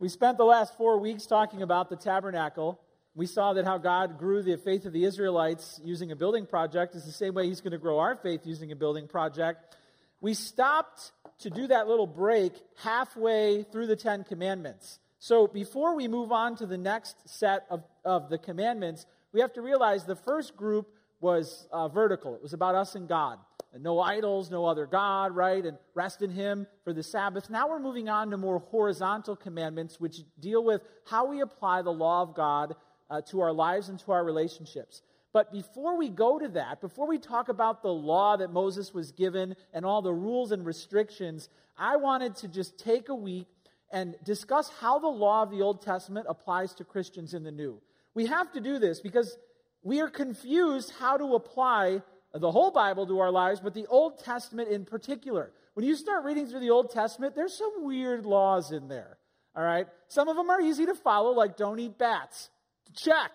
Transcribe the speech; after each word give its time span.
We 0.00 0.08
spent 0.08 0.38
the 0.38 0.44
last 0.44 0.76
four 0.76 1.00
weeks 1.00 1.26
talking 1.26 1.60
about 1.62 1.90
the 1.90 1.96
tabernacle. 1.96 2.80
We 3.16 3.26
saw 3.26 3.54
that 3.54 3.64
how 3.64 3.78
God 3.78 4.16
grew 4.16 4.44
the 4.44 4.56
faith 4.56 4.84
of 4.86 4.92
the 4.92 5.04
Israelites 5.04 5.80
using 5.82 6.12
a 6.12 6.16
building 6.16 6.46
project 6.46 6.94
is 6.94 7.04
the 7.04 7.10
same 7.10 7.34
way 7.34 7.48
He's 7.48 7.60
going 7.60 7.72
to 7.72 7.78
grow 7.78 7.98
our 7.98 8.14
faith 8.14 8.42
using 8.44 8.70
a 8.70 8.76
building 8.76 9.08
project. 9.08 9.76
We 10.20 10.34
stopped 10.34 11.10
to 11.40 11.50
do 11.50 11.66
that 11.66 11.88
little 11.88 12.06
break 12.06 12.52
halfway 12.76 13.64
through 13.64 13.88
the 13.88 13.96
Ten 13.96 14.22
Commandments. 14.22 15.00
So 15.18 15.48
before 15.48 15.96
we 15.96 16.06
move 16.06 16.30
on 16.30 16.54
to 16.58 16.66
the 16.66 16.78
next 16.78 17.28
set 17.28 17.66
of, 17.68 17.82
of 18.04 18.28
the 18.30 18.38
commandments, 18.38 19.04
we 19.32 19.40
have 19.40 19.52
to 19.54 19.62
realize 19.62 20.04
the 20.04 20.14
first 20.14 20.56
group 20.56 20.86
was 21.20 21.66
uh, 21.72 21.88
vertical. 21.88 22.36
It 22.36 22.42
was 22.42 22.52
about 22.52 22.76
us 22.76 22.94
and 22.94 23.08
God. 23.08 23.40
And 23.72 23.82
no 23.82 24.00
idols, 24.00 24.50
no 24.50 24.64
other 24.64 24.86
God, 24.86 25.36
right? 25.36 25.64
And 25.64 25.76
rest 25.94 26.22
in 26.22 26.30
Him 26.30 26.66
for 26.84 26.92
the 26.92 27.02
Sabbath. 27.02 27.50
Now 27.50 27.68
we're 27.68 27.78
moving 27.78 28.08
on 28.08 28.30
to 28.30 28.36
more 28.36 28.58
horizontal 28.58 29.36
commandments, 29.36 30.00
which 30.00 30.20
deal 30.40 30.64
with 30.64 30.80
how 31.04 31.26
we 31.26 31.40
apply 31.40 31.82
the 31.82 31.92
law 31.92 32.22
of 32.22 32.34
God 32.34 32.74
uh, 33.10 33.20
to 33.22 33.40
our 33.40 33.52
lives 33.52 33.88
and 33.88 33.98
to 34.00 34.12
our 34.12 34.24
relationships. 34.24 35.02
But 35.32 35.52
before 35.52 35.96
we 35.96 36.08
go 36.08 36.38
to 36.38 36.48
that, 36.48 36.80
before 36.80 37.06
we 37.06 37.18
talk 37.18 37.48
about 37.50 37.82
the 37.82 37.92
law 37.92 38.36
that 38.38 38.50
Moses 38.50 38.94
was 38.94 39.12
given 39.12 39.54
and 39.74 39.84
all 39.84 40.00
the 40.00 40.12
rules 40.12 40.52
and 40.52 40.64
restrictions, 40.64 41.50
I 41.76 41.96
wanted 41.96 42.36
to 42.36 42.48
just 42.48 42.78
take 42.78 43.08
a 43.10 43.14
week 43.14 43.46
and 43.90 44.14
discuss 44.24 44.70
how 44.80 44.98
the 44.98 45.08
law 45.08 45.42
of 45.42 45.50
the 45.50 45.62
Old 45.62 45.82
Testament 45.82 46.26
applies 46.28 46.74
to 46.74 46.84
Christians 46.84 47.34
in 47.34 47.44
the 47.44 47.50
New. 47.50 47.80
We 48.14 48.26
have 48.26 48.52
to 48.52 48.60
do 48.60 48.78
this 48.78 49.00
because 49.00 49.36
we 49.82 50.00
are 50.00 50.08
confused 50.08 50.92
how 50.98 51.16
to 51.16 51.34
apply 51.34 52.02
the 52.38 52.50
whole 52.50 52.70
Bible 52.70 53.06
to 53.06 53.18
our 53.20 53.30
lives, 53.30 53.60
but 53.60 53.74
the 53.74 53.86
Old 53.86 54.22
Testament 54.22 54.68
in 54.68 54.84
particular. 54.84 55.52
When 55.74 55.86
you 55.86 55.94
start 55.94 56.24
reading 56.24 56.46
through 56.46 56.60
the 56.60 56.70
Old 56.70 56.90
Testament, 56.90 57.34
there's 57.34 57.56
some 57.56 57.84
weird 57.84 58.26
laws 58.26 58.72
in 58.72 58.88
there. 58.88 59.18
All 59.56 59.62
right? 59.62 59.86
Some 60.08 60.28
of 60.28 60.36
them 60.36 60.50
are 60.50 60.60
easy 60.60 60.86
to 60.86 60.94
follow, 60.94 61.32
like 61.32 61.56
don't 61.56 61.78
eat 61.78 61.98
bats. 61.98 62.50
Check. 62.96 63.32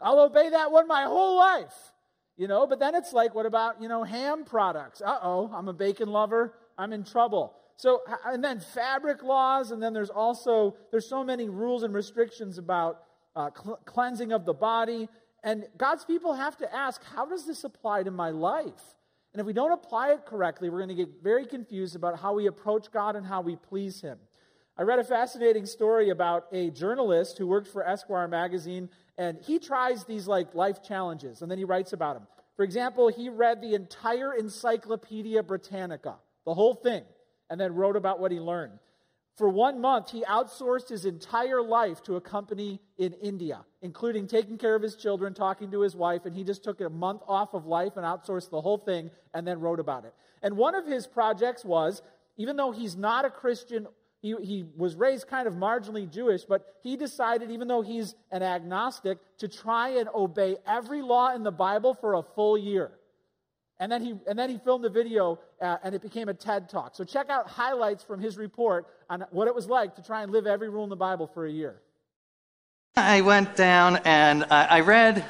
I'll 0.00 0.20
obey 0.20 0.50
that 0.50 0.70
one 0.70 0.86
my 0.86 1.04
whole 1.04 1.36
life. 1.36 1.74
You 2.36 2.46
know, 2.46 2.66
but 2.68 2.78
then 2.78 2.94
it's 2.94 3.12
like, 3.12 3.34
what 3.34 3.46
about, 3.46 3.82
you 3.82 3.88
know, 3.88 4.04
ham 4.04 4.44
products? 4.44 5.02
Uh 5.04 5.18
oh, 5.22 5.50
I'm 5.52 5.68
a 5.68 5.72
bacon 5.72 6.08
lover. 6.10 6.54
I'm 6.76 6.92
in 6.92 7.02
trouble. 7.02 7.54
So, 7.76 8.02
and 8.26 8.42
then 8.42 8.60
fabric 8.60 9.22
laws, 9.22 9.70
and 9.70 9.80
then 9.82 9.92
there's 9.92 10.10
also, 10.10 10.76
there's 10.90 11.08
so 11.08 11.22
many 11.22 11.48
rules 11.48 11.84
and 11.84 11.94
restrictions 11.94 12.58
about 12.58 13.02
uh, 13.36 13.50
cl- 13.56 13.80
cleansing 13.84 14.32
of 14.32 14.44
the 14.44 14.54
body. 14.54 15.08
And 15.42 15.66
God's 15.76 16.04
people 16.04 16.34
have 16.34 16.56
to 16.58 16.74
ask, 16.74 17.02
how 17.04 17.26
does 17.26 17.46
this 17.46 17.64
apply 17.64 18.02
to 18.02 18.10
my 18.10 18.30
life? 18.30 18.96
And 19.32 19.40
if 19.40 19.46
we 19.46 19.52
don't 19.52 19.72
apply 19.72 20.12
it 20.12 20.26
correctly, 20.26 20.68
we're 20.68 20.78
going 20.78 20.88
to 20.88 20.94
get 20.94 21.22
very 21.22 21.46
confused 21.46 21.94
about 21.94 22.18
how 22.18 22.34
we 22.34 22.46
approach 22.46 22.90
God 22.90 23.14
and 23.14 23.26
how 23.26 23.40
we 23.40 23.56
please 23.56 24.00
Him. 24.00 24.18
I 24.76 24.82
read 24.82 24.98
a 25.00 25.04
fascinating 25.04 25.66
story 25.66 26.10
about 26.10 26.46
a 26.52 26.70
journalist 26.70 27.36
who 27.36 27.46
worked 27.46 27.68
for 27.68 27.86
Esquire 27.86 28.28
magazine, 28.28 28.88
and 29.16 29.38
he 29.42 29.58
tries 29.58 30.04
these 30.04 30.28
like 30.28 30.54
life 30.54 30.82
challenges, 30.82 31.42
and 31.42 31.50
then 31.50 31.58
he 31.58 31.64
writes 31.64 31.92
about 31.92 32.14
them. 32.14 32.26
For 32.56 32.64
example, 32.64 33.08
he 33.08 33.28
read 33.28 33.60
the 33.60 33.74
entire 33.74 34.34
Encyclopedia 34.34 35.42
Britannica, 35.42 36.16
the 36.44 36.54
whole 36.54 36.74
thing, 36.74 37.02
and 37.50 37.60
then 37.60 37.74
wrote 37.74 37.96
about 37.96 38.20
what 38.20 38.32
he 38.32 38.40
learned. 38.40 38.78
For 39.38 39.48
one 39.48 39.80
month, 39.80 40.10
he 40.10 40.22
outsourced 40.22 40.88
his 40.88 41.04
entire 41.04 41.62
life 41.62 42.02
to 42.02 42.16
a 42.16 42.20
company 42.20 42.80
in 42.98 43.12
India, 43.12 43.64
including 43.82 44.26
taking 44.26 44.58
care 44.58 44.74
of 44.74 44.82
his 44.82 44.96
children, 44.96 45.32
talking 45.32 45.70
to 45.70 45.80
his 45.80 45.94
wife, 45.94 46.26
and 46.26 46.34
he 46.34 46.42
just 46.42 46.64
took 46.64 46.80
a 46.80 46.90
month 46.90 47.22
off 47.28 47.54
of 47.54 47.64
life 47.64 47.92
and 47.96 48.04
outsourced 48.04 48.50
the 48.50 48.60
whole 48.60 48.78
thing 48.78 49.12
and 49.34 49.46
then 49.46 49.60
wrote 49.60 49.78
about 49.78 50.04
it. 50.04 50.12
And 50.42 50.56
one 50.56 50.74
of 50.74 50.86
his 50.86 51.06
projects 51.06 51.64
was, 51.64 52.02
even 52.36 52.56
though 52.56 52.72
he's 52.72 52.96
not 52.96 53.24
a 53.24 53.30
Christian, 53.30 53.86
he, 54.20 54.34
he 54.42 54.64
was 54.76 54.96
raised 54.96 55.28
kind 55.28 55.46
of 55.46 55.54
marginally 55.54 56.10
Jewish, 56.10 56.42
but 56.42 56.74
he 56.82 56.96
decided, 56.96 57.52
even 57.52 57.68
though 57.68 57.82
he's 57.82 58.16
an 58.32 58.42
agnostic, 58.42 59.18
to 59.38 59.46
try 59.46 59.90
and 59.90 60.08
obey 60.12 60.56
every 60.66 61.00
law 61.00 61.32
in 61.32 61.44
the 61.44 61.52
Bible 61.52 61.94
for 61.94 62.14
a 62.14 62.22
full 62.24 62.58
year. 62.58 62.90
And 63.80 63.90
then 63.92 64.02
he, 64.02 64.14
and 64.26 64.38
then 64.38 64.50
he 64.50 64.58
filmed 64.58 64.84
the 64.84 64.90
video 64.90 65.38
uh, 65.60 65.76
and 65.84 65.94
it 65.94 66.02
became 66.02 66.28
a 66.28 66.34
TED 66.34 66.68
talk. 66.68 66.96
So 66.96 67.04
check 67.04 67.30
out 67.30 67.48
highlights 67.48 68.02
from 68.02 68.20
his 68.20 68.36
report 68.36 68.86
on 69.08 69.24
what 69.30 69.46
it 69.46 69.54
was 69.54 69.68
like 69.68 69.94
to 69.96 70.02
try 70.02 70.22
and 70.22 70.32
live 70.32 70.46
every 70.46 70.68
rule 70.68 70.84
in 70.84 70.90
the 70.90 70.96
Bible 70.96 71.28
for 71.28 71.46
a 71.46 71.50
year. 71.50 71.80
I 72.96 73.20
went 73.20 73.54
down 73.54 73.98
and 74.04 74.44
I 74.50 74.80
read 74.80 75.24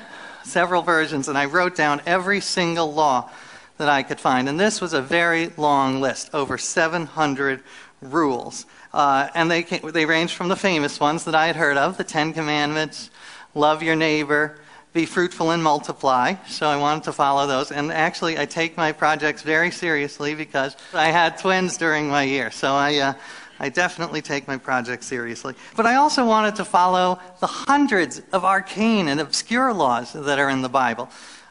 several 0.44 0.80
versions 0.80 1.28
and 1.28 1.36
I 1.36 1.44
wrote 1.44 1.76
down 1.76 2.00
every 2.06 2.40
single 2.40 2.92
law 2.92 3.30
that 3.76 3.90
I 3.90 4.02
could 4.02 4.18
find. 4.18 4.48
And 4.48 4.58
this 4.58 4.80
was 4.80 4.94
a 4.94 5.02
very 5.02 5.50
long 5.56 6.00
list, 6.00 6.30
over 6.32 6.56
700 6.56 7.62
rules. 8.00 8.64
Uh, 8.92 9.28
and 9.34 9.50
they, 9.50 9.62
came, 9.62 9.90
they 9.92 10.06
ranged 10.06 10.34
from 10.34 10.48
the 10.48 10.56
famous 10.56 10.98
ones 10.98 11.24
that 11.24 11.34
I 11.34 11.46
had 11.46 11.56
heard 11.56 11.76
of 11.76 11.98
the 11.98 12.04
Ten 12.04 12.32
Commandments, 12.32 13.10
love 13.54 13.82
your 13.82 13.96
neighbor, 13.96 14.58
be 14.92 15.06
fruitful 15.06 15.50
and 15.50 15.62
multiply. 15.62 16.34
So 16.46 16.66
I 16.66 16.76
wanted 16.76 17.04
to 17.04 17.12
follow 17.12 17.46
those. 17.46 17.70
And 17.70 17.92
actually, 17.92 18.38
I 18.38 18.46
take 18.46 18.76
my 18.76 18.92
projects 18.92 19.42
very 19.42 19.70
seriously 19.70 20.34
because 20.34 20.76
I 20.94 21.08
had 21.08 21.38
twins 21.38 21.76
during 21.76 22.08
my 22.08 22.22
year. 22.22 22.50
So 22.50 22.72
I, 22.72 22.96
uh, 22.96 23.12
I 23.60 23.68
definitely 23.68 24.22
take 24.22 24.48
my 24.48 24.56
projects 24.56 25.06
seriously. 25.06 25.54
But 25.76 25.86
I 25.86 25.96
also 25.96 26.24
wanted 26.26 26.56
to 26.56 26.64
follow 26.64 27.18
the 27.40 27.46
hundreds 27.46 28.22
of 28.32 28.44
arcane 28.44 29.08
and 29.08 29.20
obscure 29.20 29.72
laws 29.72 30.12
that 30.12 30.38
are 30.38 30.48
in 30.48 30.62
the 30.62 30.68
Bible. 30.68 31.08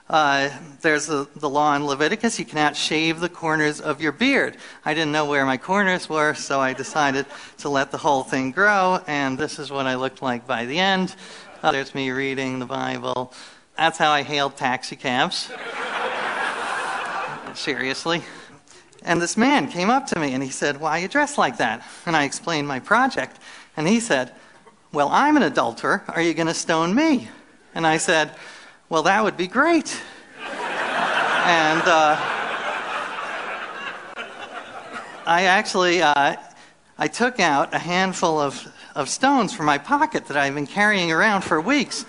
Uh, 0.09 0.49
there's 0.81 1.07
the, 1.07 1.27
the 1.35 1.49
law 1.49 1.75
in 1.75 1.85
Leviticus 1.85 2.39
you 2.39 2.45
cannot 2.45 2.77
shave 2.77 3.19
the 3.19 3.27
corners 3.27 3.81
of 3.81 4.01
your 4.01 4.13
beard. 4.13 4.55
I 4.85 4.93
didn't 4.93 5.11
know 5.11 5.25
where 5.25 5.45
my 5.45 5.57
corners 5.57 6.07
were, 6.07 6.33
so 6.33 6.61
I 6.61 6.71
decided 6.71 7.25
to 7.57 7.67
let 7.67 7.91
the 7.91 7.97
whole 7.97 8.23
thing 8.23 8.51
grow, 8.51 9.01
and 9.05 9.37
this 9.37 9.59
is 9.59 9.69
what 9.69 9.85
I 9.85 9.95
looked 9.95 10.21
like 10.21 10.47
by 10.47 10.63
the 10.63 10.79
end. 10.79 11.13
Uh, 11.63 11.71
there's 11.71 11.95
me 11.95 12.11
reading 12.11 12.59
the 12.59 12.67
Bible. 12.67 13.33
That's 13.75 13.97
how 13.97 14.11
I 14.11 14.21
hailed 14.21 14.55
taxi 14.55 14.95
cabs. 14.95 15.51
Seriously. 17.55 18.21
And 19.01 19.19
this 19.19 19.35
man 19.35 19.67
came 19.67 19.89
up 19.89 20.05
to 20.07 20.19
me 20.19 20.33
and 20.33 20.43
he 20.43 20.51
said, 20.51 20.79
Why 20.79 20.99
are 20.99 21.01
you 21.01 21.07
dressed 21.07 21.39
like 21.39 21.57
that? 21.57 21.83
And 22.05 22.15
I 22.15 22.25
explained 22.25 22.67
my 22.67 22.79
project. 22.79 23.39
And 23.75 23.87
he 23.87 23.99
said, 23.99 24.33
Well, 24.91 25.09
I'm 25.11 25.35
an 25.35 25.41
adulterer. 25.41 26.03
Are 26.09 26.21
you 26.21 26.35
going 26.35 26.47
to 26.47 26.53
stone 26.53 26.93
me? 26.93 27.27
And 27.73 27.87
I 27.87 27.97
said, 27.97 28.35
Well, 28.87 29.01
that 29.03 29.23
would 29.23 29.35
be 29.35 29.47
great. 29.47 29.99
and 30.45 31.81
uh, 31.87 32.17
I 35.25 35.45
actually 35.47 36.03
uh, 36.03 36.35
I 36.99 37.07
took 37.07 37.39
out 37.39 37.73
a 37.73 37.79
handful 37.79 38.39
of 38.39 38.71
of 38.97 39.07
stones 39.07 39.53
from 39.53 39.67
my 39.67 39.77
pocket 39.77 40.25
that 40.25 40.35
I've 40.35 40.55
been 40.55 40.67
carrying 40.67 41.11
around 41.11 41.43
for 41.43 41.61
weeks, 41.61 42.03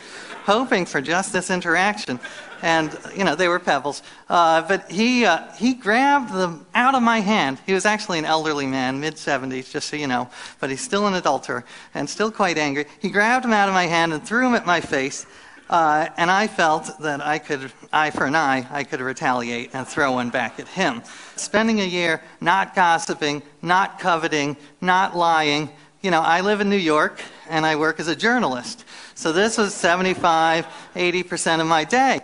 hoping 0.44 0.86
for 0.86 1.00
just 1.02 1.34
this 1.34 1.50
interaction. 1.50 2.18
And, 2.62 2.98
you 3.14 3.22
know, 3.24 3.36
they 3.36 3.46
were 3.46 3.60
pebbles. 3.60 4.02
Uh, 4.28 4.62
but 4.62 4.90
he, 4.90 5.26
uh, 5.26 5.52
he 5.52 5.74
grabbed 5.74 6.32
them 6.32 6.66
out 6.74 6.94
of 6.94 7.02
my 7.02 7.20
hand. 7.20 7.58
He 7.66 7.74
was 7.74 7.84
actually 7.84 8.18
an 8.18 8.24
elderly 8.24 8.66
man, 8.66 8.98
mid 8.98 9.14
70s, 9.14 9.70
just 9.70 9.90
so 9.90 9.96
you 9.96 10.08
know, 10.08 10.28
but 10.58 10.70
he's 10.70 10.80
still 10.80 11.06
an 11.06 11.14
adulterer 11.14 11.64
and 11.94 12.08
still 12.08 12.32
quite 12.32 12.56
angry. 12.56 12.86
He 13.00 13.10
grabbed 13.10 13.44
them 13.44 13.52
out 13.52 13.68
of 13.68 13.74
my 13.74 13.86
hand 13.86 14.12
and 14.12 14.26
threw 14.26 14.42
them 14.42 14.54
at 14.54 14.66
my 14.66 14.80
face. 14.80 15.26
Uh, 15.68 16.08
and 16.16 16.30
I 16.30 16.46
felt 16.46 16.98
that 17.00 17.20
I 17.20 17.38
could, 17.38 17.70
eye 17.92 18.10
for 18.10 18.24
an 18.24 18.34
eye, 18.34 18.66
I 18.70 18.84
could 18.84 19.00
retaliate 19.00 19.74
and 19.74 19.86
throw 19.86 20.12
one 20.12 20.30
back 20.30 20.58
at 20.58 20.66
him. 20.66 21.02
Spending 21.36 21.80
a 21.80 21.84
year 21.84 22.22
not 22.40 22.74
gossiping, 22.74 23.42
not 23.60 24.00
coveting, 24.00 24.56
not 24.80 25.14
lying, 25.14 25.68
you 26.02 26.10
know, 26.10 26.20
I 26.20 26.42
live 26.42 26.60
in 26.60 26.70
New 26.70 26.76
York 26.76 27.20
and 27.48 27.66
I 27.66 27.76
work 27.76 27.98
as 27.98 28.08
a 28.08 28.14
journalist. 28.14 28.84
So 29.14 29.32
this 29.32 29.58
was 29.58 29.74
75, 29.74 30.66
80% 30.94 31.60
of 31.60 31.66
my 31.66 31.84
day. 31.84 32.20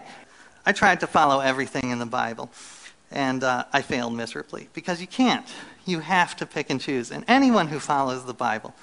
I 0.64 0.72
tried 0.72 1.00
to 1.00 1.06
follow 1.06 1.40
everything 1.40 1.90
in 1.90 1.98
the 1.98 2.06
Bible 2.06 2.50
and 3.10 3.42
uh, 3.42 3.64
I 3.72 3.82
failed 3.82 4.14
miserably 4.14 4.68
because 4.74 5.00
you 5.00 5.06
can't. 5.06 5.46
You 5.86 6.00
have 6.00 6.36
to 6.36 6.46
pick 6.46 6.70
and 6.70 6.80
choose. 6.80 7.10
And 7.10 7.24
anyone 7.26 7.68
who 7.68 7.80
follows 7.80 8.24
the 8.24 8.34
Bible 8.34 8.74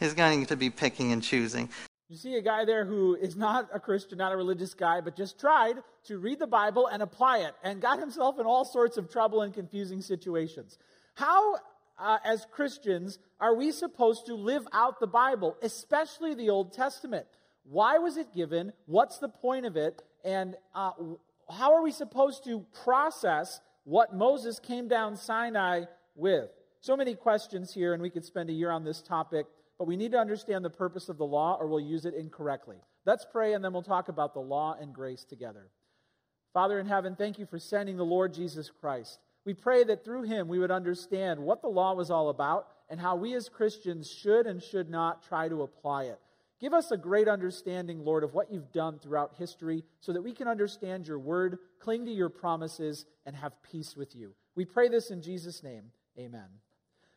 is 0.00 0.12
going 0.12 0.46
to 0.46 0.56
be 0.56 0.70
picking 0.70 1.12
and 1.12 1.22
choosing. 1.22 1.68
You 2.08 2.16
see 2.16 2.34
a 2.34 2.42
guy 2.42 2.64
there 2.64 2.84
who 2.84 3.14
is 3.14 3.36
not 3.36 3.70
a 3.72 3.80
Christian, 3.80 4.18
not 4.18 4.32
a 4.32 4.36
religious 4.36 4.74
guy, 4.74 5.00
but 5.00 5.16
just 5.16 5.38
tried 5.38 5.76
to 6.04 6.18
read 6.18 6.40
the 6.40 6.46
Bible 6.46 6.88
and 6.88 7.02
apply 7.02 7.38
it 7.38 7.54
and 7.62 7.80
got 7.80 7.98
himself 7.98 8.38
in 8.38 8.44
all 8.44 8.64
sorts 8.64 8.96
of 8.96 9.08
trouble 9.08 9.42
and 9.42 9.54
confusing 9.54 10.02
situations. 10.02 10.78
How 11.14 11.56
uh, 12.02 12.18
as 12.24 12.46
Christians 12.50 13.18
are 13.40 13.54
we 13.54 13.70
supposed 13.70 14.26
to 14.26 14.34
live 14.34 14.66
out 14.72 14.98
the 15.00 15.06
Bible, 15.06 15.56
especially 15.62 16.34
the 16.34 16.50
Old 16.50 16.72
Testament? 16.72 17.26
Why 17.64 17.98
was 17.98 18.16
it 18.16 18.34
given? 18.34 18.72
What's 18.86 19.18
the 19.18 19.28
point 19.28 19.66
of 19.66 19.76
it? 19.76 20.02
And 20.24 20.56
uh, 20.74 20.90
how 21.48 21.72
are 21.72 21.82
we 21.82 21.92
supposed 21.92 22.44
to 22.44 22.66
process 22.84 23.60
what 23.84 24.14
Moses 24.14 24.58
came 24.58 24.88
down 24.88 25.16
Sinai 25.16 25.84
with? 26.16 26.50
So 26.80 26.96
many 26.96 27.14
questions 27.14 27.72
here, 27.72 27.94
and 27.94 28.02
we 28.02 28.10
could 28.10 28.24
spend 28.24 28.50
a 28.50 28.52
year 28.52 28.72
on 28.72 28.84
this 28.84 29.00
topic, 29.00 29.46
but 29.78 29.86
we 29.86 29.96
need 29.96 30.12
to 30.12 30.18
understand 30.18 30.64
the 30.64 30.70
purpose 30.70 31.08
of 31.08 31.18
the 31.18 31.24
law 31.24 31.56
or 31.58 31.68
we'll 31.68 31.80
use 31.80 32.04
it 32.04 32.14
incorrectly. 32.14 32.76
Let's 33.06 33.24
pray, 33.30 33.54
and 33.54 33.64
then 33.64 33.72
we'll 33.72 33.82
talk 33.82 34.08
about 34.08 34.34
the 34.34 34.40
law 34.40 34.76
and 34.80 34.92
grace 34.92 35.24
together. 35.24 35.68
Father 36.52 36.78
in 36.78 36.86
heaven, 36.86 37.16
thank 37.16 37.38
you 37.38 37.46
for 37.46 37.58
sending 37.58 37.96
the 37.96 38.04
Lord 38.04 38.34
Jesus 38.34 38.70
Christ. 38.80 39.18
We 39.44 39.54
pray 39.54 39.84
that 39.84 40.04
through 40.04 40.22
him 40.22 40.48
we 40.48 40.58
would 40.58 40.70
understand 40.70 41.40
what 41.40 41.62
the 41.62 41.68
law 41.68 41.94
was 41.94 42.10
all 42.10 42.28
about 42.28 42.68
and 42.88 43.00
how 43.00 43.16
we 43.16 43.34
as 43.34 43.48
Christians 43.48 44.10
should 44.10 44.46
and 44.46 44.62
should 44.62 44.88
not 44.88 45.22
try 45.22 45.48
to 45.48 45.62
apply 45.62 46.04
it. 46.04 46.20
Give 46.60 46.74
us 46.74 46.92
a 46.92 46.96
great 46.96 47.26
understanding, 47.26 48.04
Lord, 48.04 48.22
of 48.22 48.34
what 48.34 48.52
you've 48.52 48.70
done 48.70 49.00
throughout 49.00 49.34
history 49.36 49.82
so 49.98 50.12
that 50.12 50.22
we 50.22 50.32
can 50.32 50.46
understand 50.46 51.08
your 51.08 51.18
word, 51.18 51.58
cling 51.80 52.06
to 52.06 52.12
your 52.12 52.28
promises, 52.28 53.04
and 53.26 53.34
have 53.34 53.60
peace 53.64 53.96
with 53.96 54.14
you. 54.14 54.32
We 54.54 54.64
pray 54.64 54.88
this 54.88 55.10
in 55.10 55.22
Jesus' 55.22 55.64
name. 55.64 55.82
Amen. 56.16 56.46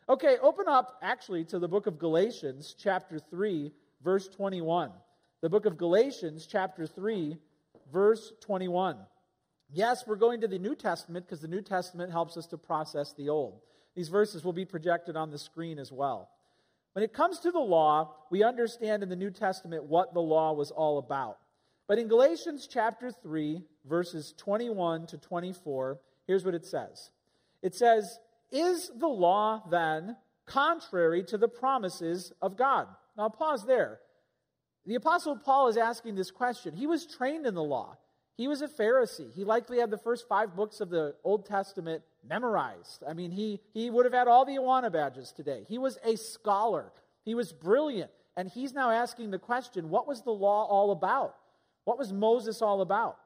Okay, 0.08 0.36
open 0.42 0.66
up 0.66 0.98
actually 1.00 1.44
to 1.44 1.60
the 1.60 1.68
book 1.68 1.86
of 1.86 1.96
Galatians, 1.96 2.74
chapter 2.76 3.20
3, 3.20 3.70
verse 4.02 4.26
21. 4.26 4.90
The 5.42 5.48
book 5.48 5.66
of 5.66 5.76
Galatians, 5.76 6.46
chapter 6.50 6.84
3, 6.86 7.36
verse 7.92 8.32
21. 8.40 8.96
Yes, 9.72 10.04
we're 10.06 10.16
going 10.16 10.40
to 10.40 10.48
the 10.48 10.58
New 10.58 10.74
Testament 10.74 11.26
because 11.26 11.40
the 11.40 11.48
New 11.48 11.62
Testament 11.62 12.12
helps 12.12 12.36
us 12.36 12.46
to 12.46 12.58
process 12.58 13.12
the 13.12 13.28
Old. 13.28 13.60
These 13.94 14.08
verses 14.08 14.44
will 14.44 14.52
be 14.52 14.64
projected 14.64 15.16
on 15.16 15.30
the 15.30 15.38
screen 15.38 15.78
as 15.78 15.90
well. 15.90 16.30
When 16.92 17.02
it 17.02 17.12
comes 17.12 17.40
to 17.40 17.50
the 17.50 17.58
law, 17.58 18.14
we 18.30 18.42
understand 18.42 19.02
in 19.02 19.08
the 19.08 19.16
New 19.16 19.30
Testament 19.30 19.84
what 19.84 20.14
the 20.14 20.20
law 20.20 20.52
was 20.52 20.70
all 20.70 20.98
about. 20.98 21.38
But 21.88 21.98
in 21.98 22.08
Galatians 22.08 22.68
chapter 22.70 23.10
3, 23.10 23.62
verses 23.84 24.34
21 24.38 25.06
to 25.08 25.18
24, 25.18 25.98
here's 26.26 26.44
what 26.44 26.54
it 26.54 26.64
says 26.64 27.10
It 27.62 27.74
says, 27.74 28.18
Is 28.50 28.90
the 28.96 29.08
law 29.08 29.62
then 29.70 30.16
contrary 30.46 31.22
to 31.24 31.38
the 31.38 31.48
promises 31.48 32.32
of 32.40 32.56
God? 32.56 32.86
Now, 33.16 33.28
pause 33.28 33.66
there. 33.66 33.98
The 34.84 34.94
Apostle 34.94 35.36
Paul 35.36 35.68
is 35.68 35.76
asking 35.76 36.14
this 36.14 36.30
question. 36.30 36.76
He 36.76 36.86
was 36.86 37.06
trained 37.06 37.46
in 37.46 37.54
the 37.54 37.62
law. 37.62 37.96
He 38.36 38.48
was 38.48 38.60
a 38.60 38.68
Pharisee. 38.68 39.32
He 39.32 39.44
likely 39.44 39.78
had 39.78 39.90
the 39.90 39.98
first 39.98 40.28
five 40.28 40.54
books 40.54 40.80
of 40.80 40.90
the 40.90 41.14
Old 41.24 41.46
Testament 41.46 42.02
memorized. 42.28 43.02
I 43.08 43.14
mean, 43.14 43.30
he, 43.30 43.60
he 43.72 43.88
would 43.88 44.04
have 44.04 44.12
had 44.12 44.28
all 44.28 44.44
the 44.44 44.56
Awana 44.56 44.92
badges 44.92 45.32
today. 45.32 45.64
He 45.68 45.78
was 45.78 45.98
a 46.04 46.16
scholar, 46.16 46.92
he 47.24 47.34
was 47.34 47.52
brilliant. 47.52 48.10
And 48.38 48.50
he's 48.50 48.74
now 48.74 48.90
asking 48.90 49.30
the 49.30 49.38
question 49.38 49.88
what 49.88 50.06
was 50.06 50.20
the 50.20 50.30
law 50.30 50.66
all 50.66 50.90
about? 50.90 51.36
What 51.84 51.98
was 51.98 52.12
Moses 52.12 52.60
all 52.60 52.82
about? 52.82 53.16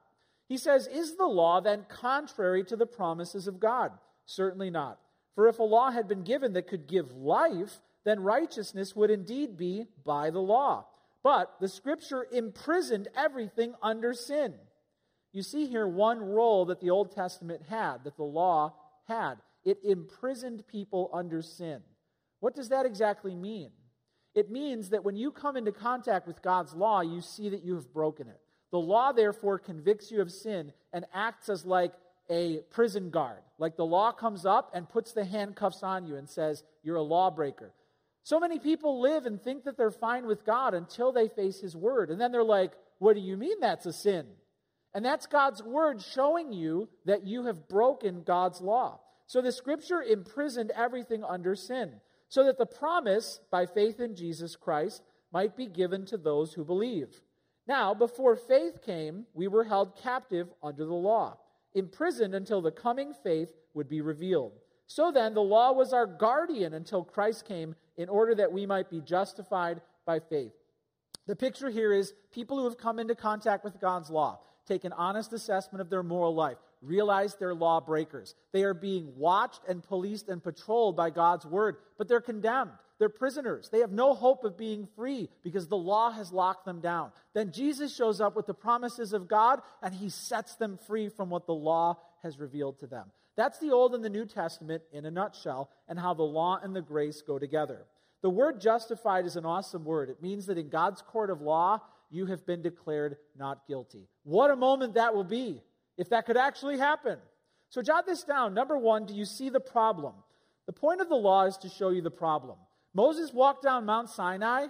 He 0.49 0.57
says, 0.57 0.87
Is 0.87 1.17
the 1.17 1.27
law 1.27 1.61
then 1.61 1.85
contrary 1.89 2.63
to 2.65 2.77
the 2.77 2.87
promises 2.87 3.49
of 3.49 3.59
God? 3.59 3.91
Certainly 4.27 4.71
not. 4.71 5.01
For 5.35 5.49
if 5.49 5.59
a 5.59 5.65
law 5.65 5.91
had 5.91 6.07
been 6.07 6.23
given 6.23 6.53
that 6.53 6.69
could 6.69 6.87
give 6.87 7.11
life, 7.13 7.81
then 8.05 8.21
righteousness 8.21 8.95
would 8.95 9.11
indeed 9.11 9.57
be 9.57 9.87
by 10.05 10.31
the 10.31 10.41
law. 10.41 10.87
But 11.25 11.57
the 11.61 11.69
scripture 11.69 12.27
imprisoned 12.31 13.09
everything 13.17 13.75
under 13.83 14.15
sin 14.15 14.55
you 15.33 15.43
see 15.43 15.67
here 15.67 15.87
one 15.87 16.21
role 16.21 16.65
that 16.67 16.81
the 16.81 16.91
Old 16.91 17.13
Testament 17.15 17.63
had, 17.69 18.05
that 18.05 18.17
the 18.17 18.23
law 18.23 18.75
had. 19.07 19.35
It 19.65 19.79
imprisoned 19.85 20.67
people 20.67 21.11
under 21.13 21.43
sin. 21.43 21.81
What 22.41 22.55
does 22.55 22.71
that 22.71 22.87
exactly 22.87 23.35
mean? 23.35 23.71
It 24.35 24.51
means 24.51 24.91
that 24.91 25.05
when 25.05 25.17
you 25.17 25.31
come 25.31 25.57
into 25.57 25.73
contact 25.73 26.27
with 26.27 26.43
God's 26.43 26.75
law, 26.75 27.01
you 27.01 27.21
see 27.21 27.49
that 27.51 27.65
you 27.65 27.75
have 27.75 27.93
broken 27.93 28.29
it. 28.29 28.41
The 28.71 28.79
law, 28.79 29.13
therefore, 29.13 29.59
convicts 29.59 30.11
you 30.11 30.21
of 30.21 30.31
sin 30.31 30.73
and 30.93 31.05
acts 31.13 31.49
as 31.49 31.65
like 31.65 31.93
a 32.31 32.59
prison 32.71 33.11
guard. 33.11 33.43
Like 33.59 33.77
the 33.77 33.85
law 33.85 34.13
comes 34.13 34.47
up 34.47 34.71
and 34.73 34.89
puts 34.89 35.13
the 35.13 35.25
handcuffs 35.25 35.83
on 35.83 36.07
you 36.07 36.17
and 36.17 36.29
says, 36.29 36.63
You're 36.83 36.97
a 36.97 37.03
lawbreaker. 37.03 37.73
So 38.23 38.39
many 38.39 38.59
people 38.59 39.01
live 39.01 39.27
and 39.27 39.43
think 39.43 39.65
that 39.65 39.77
they're 39.77 39.91
fine 39.91 40.27
with 40.27 40.47
God 40.47 40.75
until 40.75 41.11
they 41.11 41.29
face 41.29 41.61
His 41.61 41.75
word. 41.75 42.11
And 42.11 42.21
then 42.21 42.31
they're 42.31 42.45
like, 42.45 42.73
What 42.99 43.15
do 43.15 43.21
you 43.21 43.37
mean 43.37 43.59
that's 43.61 43.87
a 43.87 43.93
sin? 43.93 44.27
And 44.95 45.05
that's 45.05 45.27
God's 45.27 45.63
word 45.63 46.03
showing 46.03 46.53
you 46.53 46.89
that 47.05 47.27
you 47.27 47.47
have 47.47 47.69
broken 47.69 48.23
God's 48.23 48.61
law. 48.61 49.01
So 49.27 49.41
the 49.41 49.53
scripture 49.53 50.03
imprisoned 50.03 50.73
everything 50.75 51.23
under 51.23 51.55
sin, 51.55 52.01
so 52.29 52.45
that 52.45 52.59
the 52.59 52.67
promise 52.67 53.41
by 53.51 53.67
faith 53.67 54.01
in 54.01 54.17
Jesus 54.17 54.57
Christ 54.57 55.03
might 55.33 55.57
be 55.57 55.67
given 55.67 56.05
to 56.07 56.17
those 56.17 56.53
who 56.53 56.65
believe. 56.65 57.21
Now, 57.69 57.95
before 57.95 58.35
faith 58.35 58.83
came, 58.85 59.27
we 59.33 59.47
were 59.47 59.63
held 59.63 59.97
captive 59.97 60.49
under 60.61 60.85
the 60.85 60.95
law, 60.95 61.39
imprisoned 61.75 62.35
until 62.35 62.61
the 62.61 62.73
coming 62.73 63.15
faith 63.23 63.51
would 63.75 63.89
be 63.89 64.01
revealed. 64.01 64.53
So 64.89 65.13
then, 65.13 65.35
the 65.35 65.41
law 65.41 65.73
was 65.73 65.93
our 65.93 66.07
guardian 66.07 66.75
until 66.75 67.05
Christ 67.05 67.47
came 67.47 67.77
in 67.97 68.09
order 68.09 68.35
that 68.35 68.51
we 68.51 68.67
might 68.67 68.91
be 68.91 69.01
justified 69.01 69.81
by 70.05 70.19
faith. 70.19 70.53
The 71.29 71.37
picture 71.37 71.71
here 71.71 71.93
is 71.93 72.15
people 72.33 72.59
who 72.59 72.65
have 72.65 72.79
come 72.79 72.99
into 72.99 73.15
contact 73.15 73.63
with 73.63 73.81
God's 73.81 74.11
law 74.11 74.41
take 74.67 74.85
an 74.85 74.93
honest 74.93 75.33
assessment 75.33 75.81
of 75.81 75.91
their 75.91 76.03
moral 76.03 76.35
life, 76.35 76.59
realize 76.83 77.35
they're 77.35 77.55
lawbreakers. 77.55 78.35
They 78.53 78.63
are 78.63 78.75
being 78.75 79.13
watched 79.17 79.61
and 79.69 79.83
policed 79.83 80.29
and 80.29 80.43
patrolled 80.43 80.97
by 80.97 81.11
God's 81.11 81.47
word, 81.47 81.77
but 81.99 82.09
they're 82.09 82.21
condemned. 82.21 82.73
They're 82.99 83.09
prisoners. 83.09 83.71
They 83.71 83.81
have 83.81 83.93
no 83.93 84.13
hope 84.13 84.45
of 84.45 84.59
being 84.59 84.87
free 84.95 85.31
because 85.43 85.69
the 85.69 85.77
law 85.77 86.11
has 86.11 86.33
locked 86.33 86.67
them 86.67 86.81
down. 86.81 87.13
Then 87.33 87.51
Jesus 87.51 87.97
shows 87.97 88.21
up 88.21 88.37
with 88.37 88.47
the 88.47 88.55
promises 88.55 89.15
of 89.15 89.27
God 89.27 89.61
and 89.83 89.95
he 89.95 90.11
sets 90.11 90.57
them 90.57 90.79
free 90.87 91.09
from 91.09 91.31
what 91.31 91.47
the 91.47 91.55
law 91.55 91.97
has 92.23 92.39
revealed 92.39 92.79
to 92.81 92.87
them. 92.87 93.11
That's 93.37 93.59
the 93.59 93.71
Old 93.71 93.95
and 93.95 94.05
the 94.05 94.11
New 94.11 94.27
Testament 94.27 94.83
in 94.93 95.07
a 95.07 95.11
nutshell 95.11 95.71
and 95.89 95.99
how 95.99 96.13
the 96.13 96.23
law 96.23 96.59
and 96.63 96.77
the 96.77 96.83
grace 96.83 97.23
go 97.23 97.39
together. 97.39 97.87
The 98.21 98.29
word 98.29 98.61
justified 98.61 99.25
is 99.25 99.37
an 99.37 99.47
awesome 99.47 99.85
word. 99.85 100.11
It 100.11 100.21
means 100.21 100.45
that 100.47 100.59
in 100.59 100.69
God's 100.69 101.01
court 101.01 101.31
of 101.31 101.41
law, 101.41 101.81
you 102.11 102.27
have 102.27 102.45
been 102.47 102.63
declared 102.63 103.17
not 103.37 103.67
guilty. 103.67 104.09
What 104.25 104.51
a 104.51 104.57
moment 104.57 104.95
that 104.95 105.15
will 105.15 105.25
be 105.25 105.63
if 105.97 106.11
that 106.11 106.27
could 106.27 106.37
actually 106.37 106.79
happen. 106.79 107.19
So 107.69 107.83
jot 107.83 108.07
this 108.07 108.25
down. 108.25 108.53
Number 108.53 108.77
one, 108.77 109.07
do 109.07 109.15
you 109.15 109.25
see 109.25 109.49
the 109.49 109.61
problem? 109.61 110.15
The 110.67 110.73
point 110.73 111.01
of 111.01 111.09
the 111.09 111.15
law 111.15 111.45
is 111.45 111.57
to 111.59 111.69
show 111.69 111.91
you 111.91 112.03
the 112.03 112.11
problem. 112.11 112.59
Moses 112.95 113.33
walked 113.33 113.63
down 113.63 113.87
Mount 113.87 114.11
Sinai 114.11 114.67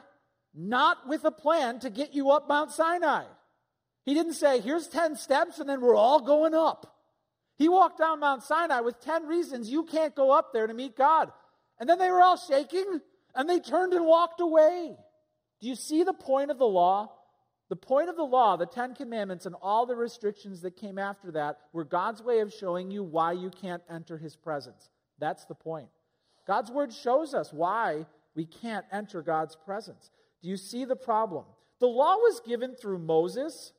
not 0.55 1.09
with 1.09 1.25
a 1.25 1.31
plan 1.31 1.79
to 1.81 1.91
get 1.91 2.15
you 2.15 2.31
up 2.31 2.49
Mount 2.49 2.73
Sinai. 2.73 3.25
He 4.05 4.15
didn't 4.15 4.35
say, 4.35 4.61
here's 4.61 4.89
10 4.89 5.17
steps 5.17 5.59
and 5.59 5.69
then 5.69 5.81
we're 5.81 5.97
all 5.97 6.21
going 6.21 6.55
up. 6.55 6.97
He 7.57 7.69
walked 7.69 7.99
down 7.99 8.21
Mount 8.21 8.43
Sinai 8.43 8.81
with 8.81 9.01
10 9.01 9.27
reasons 9.27 9.71
you 9.71 9.85
can't 9.85 10.15
go 10.15 10.31
up 10.31 10.53
there 10.53 10.67
to 10.67 10.75
meet 10.75 10.97
God. 10.97 11.31
And 11.79 11.89
then 11.89 11.99
they 11.99 12.11
were 12.11 12.23
all 12.23 12.37
shaking 12.37 13.01
and 13.35 13.49
they 13.49 13.61
turned 13.61 13.93
and 13.93 14.05
walked 14.05 14.41
away. 14.41 14.97
Do 15.61 15.69
you 15.69 15.77
see 15.77 16.03
the 16.03 16.15
point 16.15 16.51
of 16.51 16.59
the 16.59 16.67
law? 16.67 17.13
The 17.71 17.77
point 17.77 18.09
of 18.09 18.17
the 18.17 18.25
law, 18.25 18.57
the 18.57 18.67
Ten 18.67 18.95
Commandments, 18.95 19.47
and 19.47 19.55
all 19.63 19.87
the 19.87 19.95
restrictions 19.95 20.61
that 20.63 20.77
came 20.77 20.99
after 20.99 21.31
that 21.31 21.61
were 21.73 21.85
God's 21.85 22.21
way 22.21 22.41
of 22.41 22.53
showing 22.53 22.91
you 22.91 23.05
why 23.05 23.33
you 23.33 23.49
can't 23.49 23.83
enter 23.89 24.19
His 24.19 24.35
presence. 24.35 24.91
That's 25.21 25.45
the 25.45 25.55
point. 25.55 25.89
God's 26.49 26.73
Word 26.73 26.93
shows 26.93 27.33
us 27.33 27.53
why 27.53 28.07
we 28.35 28.45
can't 28.45 28.85
enter 28.91 29.23
God's 29.23 29.57
presence. 29.57 30.11
Do 30.43 30.49
you 30.49 30.57
see 30.57 30.85
the 30.85 30.97
problem? 30.97 31.45
The 31.79 31.87
law 31.87 32.17
was 32.17 32.43
given 32.45 32.75
through 32.75 32.99
Moses. 32.99 33.73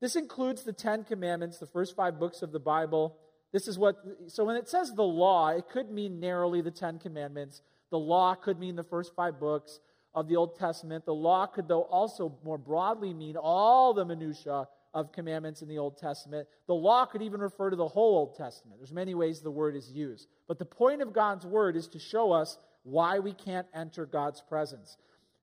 This 0.00 0.14
includes 0.14 0.62
the 0.62 0.72
Ten 0.74 1.02
Commandments, 1.02 1.56
the 1.58 1.66
first 1.66 1.96
five 1.96 2.20
books 2.20 2.42
of 2.42 2.52
the 2.52 2.60
Bible. 2.60 3.16
This 3.52 3.66
is 3.66 3.78
what, 3.78 3.96
so 4.26 4.44
when 4.44 4.56
it 4.56 4.68
says 4.68 4.92
the 4.92 5.02
law, 5.02 5.48
it 5.48 5.70
could 5.70 5.90
mean 5.90 6.20
narrowly 6.20 6.60
the 6.60 6.70
Ten 6.70 6.98
Commandments. 6.98 7.62
The 7.90 7.98
law 7.98 8.34
could 8.34 8.58
mean 8.58 8.76
the 8.76 8.84
first 8.84 9.14
five 9.16 9.40
books 9.40 9.80
of 10.20 10.28
the 10.28 10.36
Old 10.36 10.58
Testament. 10.58 11.04
The 11.04 11.14
law 11.14 11.46
could, 11.46 11.68
though, 11.68 11.82
also 11.82 12.36
more 12.44 12.58
broadly 12.58 13.14
mean 13.14 13.36
all 13.36 13.94
the 13.94 14.04
minutiae 14.04 14.66
of 14.94 15.12
commandments 15.12 15.62
in 15.62 15.68
the 15.68 15.78
Old 15.78 15.98
Testament. 15.98 16.48
The 16.66 16.74
law 16.74 17.06
could 17.06 17.22
even 17.22 17.40
refer 17.40 17.70
to 17.70 17.76
the 17.76 17.88
whole 17.88 18.16
Old 18.16 18.36
Testament. 18.36 18.78
There's 18.80 18.92
many 18.92 19.14
ways 19.14 19.40
the 19.40 19.50
word 19.50 19.76
is 19.76 19.90
used. 19.90 20.28
But 20.46 20.58
the 20.58 20.64
point 20.64 21.02
of 21.02 21.12
God's 21.12 21.46
word 21.46 21.76
is 21.76 21.88
to 21.88 21.98
show 21.98 22.32
us 22.32 22.58
why 22.82 23.18
we 23.18 23.32
can't 23.32 23.66
enter 23.74 24.06
God's 24.06 24.40
presence. 24.40 24.96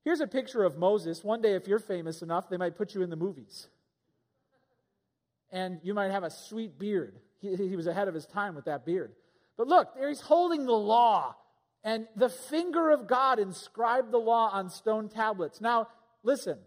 Here's 0.04 0.20
a 0.20 0.28
picture 0.28 0.64
of 0.64 0.78
Moses. 0.78 1.24
One 1.24 1.42
day, 1.42 1.54
if 1.54 1.68
you're 1.68 1.80
famous 1.80 2.22
enough, 2.22 2.50
they 2.50 2.58
might 2.58 2.76
put 2.76 2.94
you 2.94 3.02
in 3.02 3.10
the 3.10 3.16
movies. 3.16 3.68
And 5.52 5.80
you 5.84 5.94
might 5.94 6.12
have 6.12 6.24
a 6.24 6.30
sweet 6.30 6.78
beard. 6.78 7.20
He, 7.40 7.56
he 7.56 7.76
was 7.76 7.88
ahead 7.88 8.08
of 8.08 8.14
his 8.14 8.26
time 8.26 8.56
with 8.56 8.66
that 8.66 8.86
beard. 8.86 9.14
But 9.58 9.68
look, 9.68 9.96
there 9.96 10.10
he's 10.10 10.22
holding 10.22 10.66
the 10.66 10.74
law 10.74 11.36
and 11.86 12.08
the 12.16 12.30
finger 12.30 12.90
of 12.90 13.08
God 13.08 13.38
inscribed 13.38 14.12
the 14.12 14.18
law 14.18 14.50
on 14.52 14.72
stone 14.72 15.08
tablets. 15.08 15.62
Now, 15.62 15.88
listen, 16.24 16.58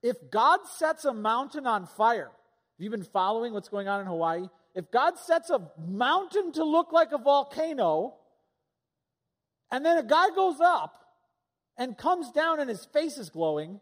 if 0.00 0.16
God 0.30 0.60
sets 0.76 1.04
a 1.04 1.12
mountain 1.12 1.66
on 1.66 1.86
fire, 1.86 2.30
have 2.30 2.84
you 2.84 2.88
been 2.88 3.02
following 3.02 3.52
what's 3.52 3.68
going 3.68 3.88
on 3.88 4.00
in 4.00 4.06
Hawaii? 4.06 4.46
If 4.76 4.92
God 4.92 5.18
sets 5.18 5.50
a 5.50 5.68
mountain 5.76 6.52
to 6.52 6.62
look 6.62 6.92
like 6.92 7.10
a 7.10 7.18
volcano, 7.18 8.14
and 9.72 9.84
then 9.84 9.98
a 9.98 10.04
guy 10.04 10.30
goes 10.30 10.60
up 10.60 10.94
and 11.76 11.98
comes 11.98 12.30
down 12.30 12.60
and 12.60 12.70
his 12.70 12.84
face 12.86 13.18
is 13.18 13.30
glowing, 13.30 13.80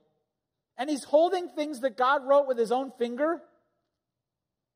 and 0.78 0.88
he's 0.88 1.04
holding 1.04 1.48
things 1.50 1.80
that 1.80 1.98
God 1.98 2.26
wrote 2.26 2.48
with 2.48 2.56
his 2.56 2.72
own 2.72 2.92
finger, 2.98 3.42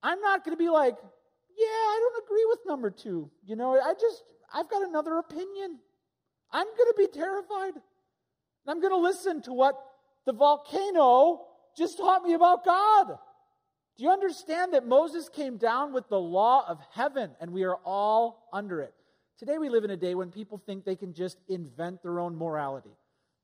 I'm 0.02 0.20
not 0.20 0.44
going 0.44 0.54
to 0.54 0.62
be 0.62 0.68
like, 0.68 0.96
yeah, 1.58 1.66
I 1.66 2.00
don't 2.02 2.24
agree 2.24 2.44
with 2.50 2.58
number 2.66 2.90
two. 2.90 3.30
You 3.46 3.56
know, 3.56 3.80
I 3.80 3.94
just, 3.94 4.22
I've 4.52 4.68
got 4.68 4.86
another 4.86 5.18
opinion. 5.18 5.78
I'm 6.50 6.66
going 6.66 6.76
to 6.76 6.94
be 6.96 7.06
terrified. 7.06 7.74
I'm 8.66 8.80
going 8.80 8.92
to 8.92 8.98
listen 8.98 9.42
to 9.42 9.52
what 9.52 9.74
the 10.26 10.32
volcano 10.32 11.42
just 11.76 11.98
taught 11.98 12.22
me 12.22 12.34
about 12.34 12.64
God. 12.64 13.18
Do 13.96 14.04
you 14.04 14.10
understand 14.10 14.74
that 14.74 14.86
Moses 14.86 15.28
came 15.28 15.56
down 15.56 15.92
with 15.92 16.08
the 16.08 16.18
law 16.18 16.64
of 16.66 16.78
heaven 16.92 17.30
and 17.40 17.52
we 17.52 17.64
are 17.64 17.76
all 17.84 18.48
under 18.52 18.80
it? 18.80 18.94
Today 19.38 19.58
we 19.58 19.68
live 19.68 19.84
in 19.84 19.90
a 19.90 19.96
day 19.96 20.14
when 20.14 20.30
people 20.30 20.58
think 20.58 20.84
they 20.84 20.96
can 20.96 21.14
just 21.14 21.38
invent 21.48 22.02
their 22.02 22.18
own 22.18 22.36
morality. 22.36 22.96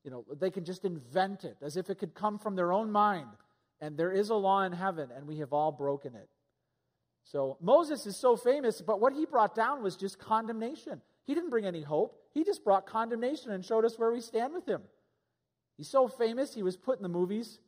You 0.03 0.11
know, 0.11 0.25
they 0.39 0.51
can 0.51 0.63
just 0.63 0.85
invent 0.85 1.43
it 1.43 1.57
as 1.61 1.75
if 1.75 1.89
it 1.89 1.99
could 1.99 2.13
come 2.13 2.39
from 2.39 2.55
their 2.55 2.71
own 2.71 2.91
mind. 2.91 3.27
And 3.81 3.97
there 3.97 4.11
is 4.11 4.29
a 4.29 4.35
law 4.35 4.63
in 4.63 4.71
heaven, 4.71 5.09
and 5.15 5.27
we 5.27 5.39
have 5.39 5.53
all 5.53 5.71
broken 5.71 6.15
it. 6.15 6.29
So 7.31 7.57
Moses 7.59 8.05
is 8.05 8.15
so 8.15 8.37
famous, 8.37 8.81
but 8.81 9.01
what 9.01 9.13
he 9.13 9.25
brought 9.25 9.53
down 9.53 9.83
was 9.83 9.97
just 9.97 10.17
condemnation. 10.17 11.01
He 11.25 11.33
didn't 11.33 11.49
bring 11.49 11.65
any 11.65 11.81
hope. 11.81 12.17
He 12.33 12.45
just 12.45 12.63
brought 12.63 12.85
condemnation 12.85 13.51
and 13.51 13.65
showed 13.65 13.83
us 13.83 13.99
where 13.99 14.11
we 14.11 14.21
stand 14.21 14.53
with 14.53 14.65
him. 14.65 14.81
He's 15.75 15.89
so 15.89 16.07
famous, 16.07 16.53
he 16.53 16.63
was 16.63 16.77
put 16.77 16.97
in 16.97 17.03
the 17.03 17.09
movies. 17.09 17.59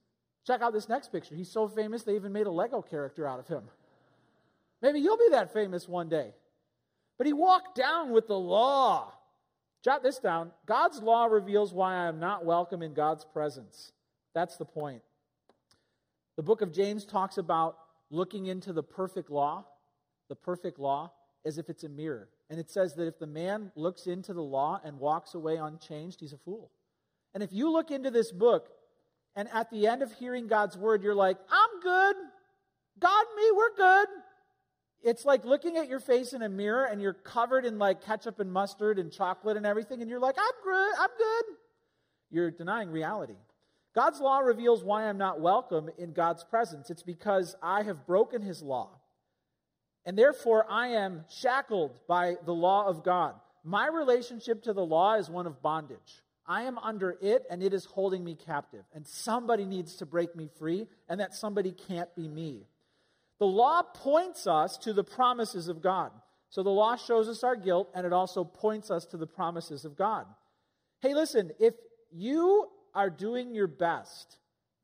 Check 0.47 0.61
out 0.61 0.71
this 0.71 0.87
next 0.87 1.11
picture. 1.11 1.35
He's 1.35 1.51
so 1.51 1.67
famous, 1.67 2.03
they 2.03 2.15
even 2.15 2.31
made 2.31 2.47
a 2.47 2.51
Lego 2.51 2.81
character 2.81 3.27
out 3.27 3.39
of 3.39 3.47
him. 3.47 3.63
Maybe 4.81 5.01
you'll 5.01 5.17
be 5.17 5.29
that 5.31 5.51
famous 5.51 5.89
one 5.89 6.07
day. 6.07 6.33
But 7.17 7.27
he 7.27 7.33
walked 7.33 7.75
down 7.75 8.11
with 8.11 8.27
the 8.27 8.39
law. 8.39 9.11
Jot 9.83 10.03
this 10.03 10.19
down. 10.19 10.51
God's 10.65 11.01
law 11.01 11.25
reveals 11.25 11.73
why 11.73 11.95
I 11.95 12.07
am 12.07 12.19
not 12.19 12.45
welcome 12.45 12.81
in 12.81 12.93
God's 12.93 13.25
presence. 13.25 13.91
That's 14.33 14.55
the 14.55 14.65
point. 14.65 15.01
The 16.37 16.43
book 16.43 16.61
of 16.61 16.71
James 16.71 17.05
talks 17.05 17.37
about 17.37 17.77
looking 18.09 18.47
into 18.47 18.73
the 18.73 18.83
perfect 18.83 19.29
law, 19.29 19.65
the 20.27 20.35
perfect 20.35 20.79
law, 20.79 21.11
as 21.45 21.57
if 21.57 21.69
it's 21.69 21.83
a 21.83 21.89
mirror. 21.89 22.29
And 22.49 22.59
it 22.59 22.69
says 22.69 22.95
that 22.95 23.07
if 23.07 23.19
the 23.19 23.27
man 23.27 23.71
looks 23.75 24.07
into 24.07 24.33
the 24.33 24.41
law 24.41 24.81
and 24.83 24.99
walks 24.99 25.35
away 25.35 25.57
unchanged, 25.57 26.19
he's 26.19 26.33
a 26.33 26.37
fool. 26.37 26.71
And 27.33 27.43
if 27.43 27.53
you 27.53 27.71
look 27.71 27.91
into 27.91 28.11
this 28.11 28.31
book 28.31 28.69
and 29.35 29.47
at 29.53 29.69
the 29.69 29.87
end 29.87 30.01
of 30.01 30.11
hearing 30.13 30.47
God's 30.47 30.77
word, 30.77 31.03
you're 31.03 31.15
like, 31.15 31.37
I'm 31.49 31.81
good. 31.81 32.15
God 32.99 33.25
me, 33.37 33.43
we're 33.55 33.75
good. 33.75 34.07
It's 35.01 35.23
like 35.23 35.45
looking 35.45 35.77
at 35.77 35.87
your 35.87 36.01
face 36.01 36.33
in 36.33 36.41
a 36.41 36.49
mirror 36.49 36.83
and 36.83 37.01
you're 37.01 37.13
covered 37.13 37.65
in 37.65 37.79
like 37.79 38.03
ketchup 38.03 38.39
and 38.39 38.51
mustard 38.51 38.99
and 38.99 39.11
chocolate 39.11 39.55
and 39.55 39.65
everything, 39.65 40.01
and 40.01 40.09
you're 40.09 40.19
like, 40.19 40.35
I'm 40.37 40.63
good, 40.63 40.93
I'm 40.99 41.09
good. 41.17 41.45
You're 42.31 42.51
denying 42.51 42.89
reality. 42.89 43.37
God's 43.96 44.19
law 44.19 44.39
reveals 44.39 44.84
why 44.84 45.03
I'm 45.03 45.17
not 45.17 45.41
welcome 45.41 45.89
in 45.98 46.13
God's 46.13 46.43
presence. 46.43 46.89
It's 46.89 47.03
because 47.03 47.55
I 47.62 47.84
have 47.84 48.05
broken 48.05 48.41
his 48.41 48.62
law. 48.62 48.89
And 50.05 50.17
therefore, 50.17 50.65
I 50.69 50.89
am 50.89 51.25
shackled 51.29 52.00
by 52.08 52.36
the 52.46 52.53
law 52.53 52.88
of 52.88 53.03
God. 53.03 53.36
My 53.63 53.88
relationship 53.88 54.63
to 54.63 54.74
the 54.74 54.86
law 54.86 55.15
is 55.15 55.29
one 55.29 55.48
of 55.48 55.62
bondage. 55.62 56.24
I 56.46 56.63
am 56.63 56.77
under 56.79 57.17
it, 57.22 57.46
and 57.50 57.62
it 57.62 57.74
is 57.74 57.86
holding 57.86 58.24
me 58.24 58.36
captive. 58.36 58.84
And 58.93 59.05
somebody 59.05 59.65
needs 59.65 59.98
to 59.98 60.05
break 60.05 60.36
me 60.36 60.50
free, 60.58 60.88
and 61.08 61.19
that 61.19 61.36
somebody 61.36 61.72
can't 61.72 62.13
be 62.15 62.27
me. 62.27 62.67
The 63.39 63.46
law 63.46 63.84
points 63.84 64.48
us 64.48 64.77
to 64.79 64.93
the 64.93 65.03
promises 65.03 65.67
of 65.67 65.81
God. 65.81 66.12
So 66.50 66.63
the 66.63 66.69
law 66.69 66.96
shows 66.96 67.27
us 67.27 67.43
our 67.43 67.55
guilt, 67.55 67.89
and 67.93 68.05
it 68.05 68.13
also 68.13 68.43
points 68.43 68.89
us 68.89 69.05
to 69.08 69.17
the 69.17 69.27
promises 69.27 69.86
of 69.86 69.96
God. 69.96 70.25
Hey, 71.01 71.13
listen, 71.13 71.51
if 71.60 71.75
you 72.12 72.67
are 72.93 73.10
doing 73.10 73.53
your 73.53 73.67
best 73.67 74.38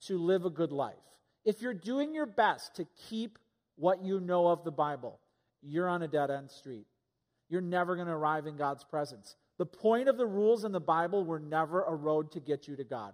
to 0.07 0.17
live 0.17 0.45
a 0.45 0.49
good 0.49 0.71
life, 0.71 0.95
if 1.43 1.61
you're 1.61 1.73
doing 1.73 2.13
your 2.13 2.25
best 2.25 2.75
to 2.75 2.85
keep 3.09 3.37
what 3.75 4.03
you 4.03 4.19
know 4.19 4.47
of 4.47 4.63
the 4.63 4.71
Bible, 4.71 5.19
you're 5.61 5.87
on 5.87 6.01
a 6.01 6.07
dead 6.07 6.31
end 6.31 6.51
street. 6.51 6.85
You're 7.49 7.61
never 7.61 7.95
going 7.95 8.07
to 8.07 8.13
arrive 8.13 8.47
in 8.47 8.57
God's 8.57 8.83
presence. 8.83 9.35
The 9.57 9.65
point 9.65 10.09
of 10.09 10.17
the 10.17 10.25
rules 10.25 10.63
in 10.65 10.71
the 10.71 10.79
Bible 10.79 11.23
were 11.23 11.39
never 11.39 11.83
a 11.83 11.93
road 11.93 12.31
to 12.33 12.39
get 12.39 12.67
you 12.67 12.75
to 12.75 12.83
God. 12.83 13.13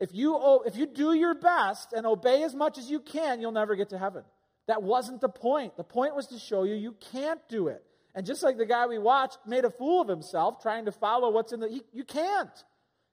If 0.00 0.10
you, 0.12 0.62
if 0.64 0.76
you 0.76 0.86
do 0.86 1.12
your 1.12 1.34
best 1.34 1.92
and 1.92 2.06
obey 2.06 2.42
as 2.44 2.54
much 2.54 2.78
as 2.78 2.90
you 2.90 3.00
can, 3.00 3.40
you'll 3.40 3.52
never 3.52 3.74
get 3.74 3.90
to 3.90 3.98
heaven. 3.98 4.24
That 4.66 4.82
wasn't 4.82 5.20
the 5.20 5.28
point. 5.28 5.76
The 5.76 5.84
point 5.84 6.14
was 6.14 6.26
to 6.28 6.38
show 6.38 6.62
you 6.64 6.74
you 6.74 6.94
can't 7.12 7.40
do 7.48 7.68
it. 7.68 7.82
And 8.14 8.26
just 8.26 8.42
like 8.42 8.58
the 8.58 8.66
guy 8.66 8.86
we 8.86 8.98
watched 8.98 9.38
made 9.46 9.64
a 9.64 9.70
fool 9.70 10.00
of 10.00 10.08
himself 10.08 10.60
trying 10.62 10.86
to 10.86 10.92
follow 10.92 11.30
what's 11.30 11.52
in 11.52 11.60
the. 11.60 11.68
He, 11.68 11.82
you 11.92 12.04
can't. 12.04 12.64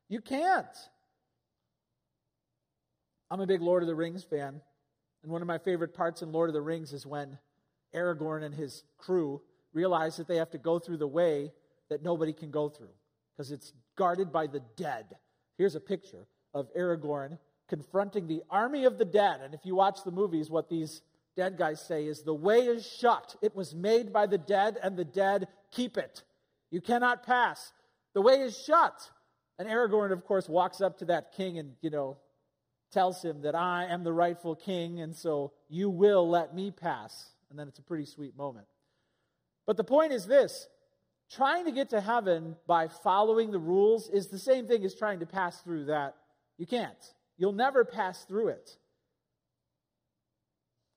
You 0.09 0.21
can't. 0.21 0.65
I'm 3.31 3.41
a 3.41 3.47
big 3.47 3.61
Lord 3.61 3.83
of 3.83 3.87
the 3.87 3.95
Rings 3.95 4.23
fan. 4.23 4.61
And 5.23 5.31
one 5.31 5.41
of 5.41 5.47
my 5.47 5.57
favorite 5.57 5.93
parts 5.93 6.21
in 6.21 6.31
Lord 6.31 6.49
of 6.49 6.53
the 6.53 6.61
Rings 6.61 6.93
is 6.93 7.05
when 7.05 7.37
Aragorn 7.93 8.43
and 8.43 8.53
his 8.53 8.83
crew 8.97 9.41
realize 9.73 10.17
that 10.17 10.27
they 10.27 10.37
have 10.37 10.51
to 10.51 10.57
go 10.57 10.79
through 10.79 10.97
the 10.97 11.07
way 11.07 11.51
that 11.89 12.03
nobody 12.03 12.33
can 12.33 12.51
go 12.51 12.69
through 12.69 12.93
because 13.35 13.51
it's 13.51 13.73
guarded 13.97 14.31
by 14.31 14.47
the 14.47 14.61
dead. 14.75 15.05
Here's 15.57 15.75
a 15.75 15.79
picture 15.79 16.27
of 16.53 16.73
Aragorn 16.73 17.37
confronting 17.67 18.27
the 18.27 18.43
army 18.49 18.85
of 18.85 18.97
the 18.97 19.05
dead. 19.05 19.41
And 19.41 19.53
if 19.53 19.61
you 19.63 19.75
watch 19.75 20.03
the 20.03 20.11
movies, 20.11 20.49
what 20.49 20.69
these 20.69 21.01
dead 21.35 21.57
guys 21.57 21.81
say 21.81 22.05
is 22.05 22.21
the 22.21 22.33
way 22.33 22.59
is 22.59 22.85
shut. 22.85 23.35
It 23.41 23.55
was 23.55 23.73
made 23.73 24.13
by 24.13 24.25
the 24.27 24.37
dead, 24.37 24.77
and 24.81 24.95
the 24.95 25.05
dead 25.05 25.47
keep 25.71 25.97
it. 25.97 26.23
You 26.71 26.81
cannot 26.81 27.25
pass. 27.25 27.73
The 28.13 28.21
way 28.21 28.35
is 28.35 28.57
shut. 28.57 29.09
And 29.57 29.67
Aragorn, 29.67 30.11
of 30.11 30.25
course, 30.25 30.47
walks 30.47 30.81
up 30.81 30.97
to 30.99 31.05
that 31.05 31.33
king 31.33 31.57
and, 31.57 31.73
you 31.81 31.89
know, 31.89 32.17
tells 32.95 33.21
him 33.21 33.41
that 33.41 33.55
I 33.55 33.85
am 33.85 34.05
the 34.05 34.13
rightful 34.13 34.55
king, 34.55 35.01
and 35.01 35.13
so 35.13 35.51
you 35.67 35.89
will 35.89 36.27
let 36.27 36.55
me 36.55 36.71
pass. 36.71 37.31
And 37.49 37.59
then 37.59 37.67
it's 37.67 37.77
a 37.77 37.83
pretty 37.83 38.05
sweet 38.05 38.37
moment. 38.37 38.67
But 39.67 39.75
the 39.75 39.83
point 39.83 40.13
is 40.13 40.25
this 40.25 40.67
trying 41.29 41.65
to 41.65 41.71
get 41.73 41.89
to 41.89 41.99
heaven 41.99 42.55
by 42.65 42.87
following 42.87 43.51
the 43.51 43.59
rules 43.59 44.09
is 44.09 44.27
the 44.27 44.39
same 44.39 44.65
thing 44.65 44.85
as 44.85 44.95
trying 44.95 45.19
to 45.19 45.25
pass 45.25 45.59
through 45.61 45.85
that. 45.85 46.15
You 46.57 46.65
can't. 46.65 47.13
You'll 47.37 47.51
never 47.51 47.83
pass 47.83 48.23
through 48.23 48.47
it. 48.47 48.77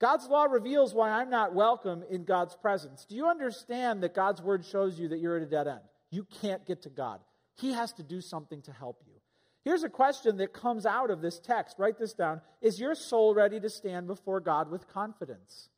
God's 0.00 0.28
law 0.28 0.45
reveals 0.45 0.95
why 0.95 1.11
I'm 1.11 1.31
not 1.31 1.52
welcome 1.52 2.05
in 2.09 2.23
God's 2.23 2.55
presence. 2.55 3.05
Do 3.07 3.17
you 3.17 3.26
understand 3.26 4.05
that 4.05 4.14
God's 4.14 4.40
word 4.40 4.64
shows 4.64 5.00
you 5.00 5.09
that 5.09 5.19
you're 5.19 5.37
at 5.37 5.43
a 5.43 5.47
dead 5.47 5.67
end? 5.67 5.81
You 6.11 6.25
can't 6.40 6.64
get 6.64 6.83
to 6.83 6.90
God. 6.90 7.19
He 7.57 7.73
has 7.73 7.93
to 7.95 8.05
do 8.05 8.21
something 8.21 8.62
to 8.62 8.73
help 8.73 9.02
you. 9.05 9.18
Here's 9.65 9.83
a 9.83 9.88
question 9.88 10.38
that 10.38 10.53
comes 10.53 10.87
out 10.87 11.11
of 11.11 11.21
this 11.21 11.38
text. 11.38 11.77
Write 11.79 11.99
this 11.99 12.12
down. 12.12 12.41
Is 12.62 12.81
your 12.81 12.95
soul 12.95 13.35
ready 13.35 13.61
to 13.61 13.69
stand 13.69 14.07
before 14.07 14.41
God 14.41 14.71
with 14.71 14.88
confidence? 14.88 15.69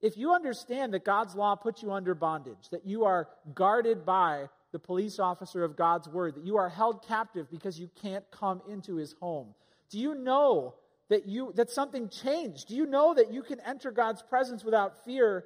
If 0.00 0.16
you 0.16 0.32
understand 0.32 0.94
that 0.94 1.04
God's 1.04 1.34
law 1.34 1.56
puts 1.56 1.82
you 1.82 1.92
under 1.92 2.14
bondage, 2.14 2.68
that 2.70 2.86
you 2.86 3.04
are 3.04 3.28
guarded 3.54 4.06
by 4.06 4.48
the 4.72 4.78
police 4.78 5.18
officer 5.18 5.64
of 5.64 5.76
God's 5.76 6.08
word, 6.08 6.36
that 6.36 6.46
you 6.46 6.56
are 6.56 6.68
held 6.68 7.06
captive 7.06 7.50
because 7.50 7.78
you 7.78 7.90
can't 8.00 8.24
come 8.30 8.62
into 8.68 8.96
his 8.96 9.14
home, 9.20 9.54
do 9.90 9.98
you 9.98 10.14
know 10.14 10.74
that 11.08 11.26
you 11.26 11.52
that 11.56 11.70
something 11.70 12.08
changed? 12.08 12.68
Do 12.68 12.76
you 12.76 12.86
know 12.86 13.14
that 13.14 13.32
you 13.32 13.42
can 13.42 13.60
enter 13.60 13.90
God's 13.90 14.22
presence 14.22 14.62
without 14.62 15.04
fear? 15.04 15.44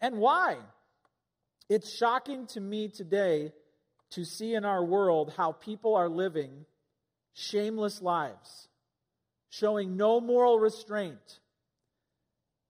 And 0.00 0.18
why? 0.18 0.58
It's 1.68 1.96
shocking 1.96 2.46
to 2.48 2.60
me 2.60 2.88
today 2.88 3.52
to 4.10 4.24
see 4.24 4.54
in 4.54 4.64
our 4.64 4.84
world 4.84 5.32
how 5.36 5.52
people 5.52 5.96
are 5.96 6.08
living 6.08 6.64
shameless 7.34 8.02
lives, 8.02 8.68
showing 9.50 9.96
no 9.96 10.20
moral 10.20 10.58
restraint. 10.58 11.40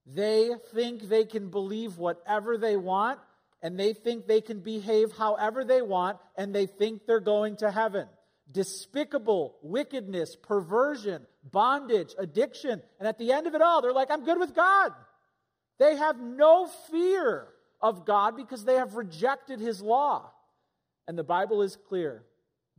They 0.05 0.51
think 0.73 1.03
they 1.03 1.25
can 1.25 1.49
believe 1.49 1.97
whatever 1.97 2.57
they 2.57 2.77
want, 2.77 3.19
and 3.61 3.79
they 3.79 3.93
think 3.93 4.25
they 4.25 4.41
can 4.41 4.59
behave 4.61 5.11
however 5.11 5.63
they 5.63 5.81
want, 5.81 6.17
and 6.35 6.53
they 6.53 6.65
think 6.65 7.05
they're 7.05 7.19
going 7.19 7.57
to 7.57 7.71
heaven 7.71 8.07
despicable 8.51 9.57
wickedness, 9.61 10.35
perversion, 10.35 11.25
bondage, 11.51 12.15
addiction. 12.17 12.81
And 12.99 13.07
at 13.07 13.17
the 13.17 13.31
end 13.31 13.47
of 13.47 13.55
it 13.55 13.61
all, 13.61 13.81
they're 13.81 13.93
like, 13.93 14.11
I'm 14.11 14.25
good 14.25 14.39
with 14.39 14.55
God. 14.55 14.91
They 15.77 15.95
have 15.95 16.19
no 16.19 16.67
fear 16.91 17.47
of 17.81 18.05
God 18.05 18.35
because 18.35 18.65
they 18.65 18.75
have 18.75 18.95
rejected 18.95 19.59
his 19.59 19.81
law. 19.81 20.31
And 21.07 21.17
the 21.17 21.23
Bible 21.23 21.61
is 21.61 21.77
clear. 21.87 22.23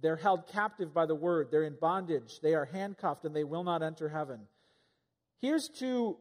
They're 0.02 0.16
held 0.16 0.46
captive 0.46 0.94
by 0.94 1.06
the 1.06 1.14
word, 1.14 1.48
they're 1.50 1.64
in 1.64 1.76
bondage, 1.80 2.40
they 2.40 2.54
are 2.54 2.64
handcuffed, 2.64 3.24
and 3.24 3.36
they 3.36 3.44
will 3.44 3.64
not 3.64 3.82
enter 3.82 4.08
heaven. 4.08 4.40
Here's 5.40 5.68
two 5.68 6.16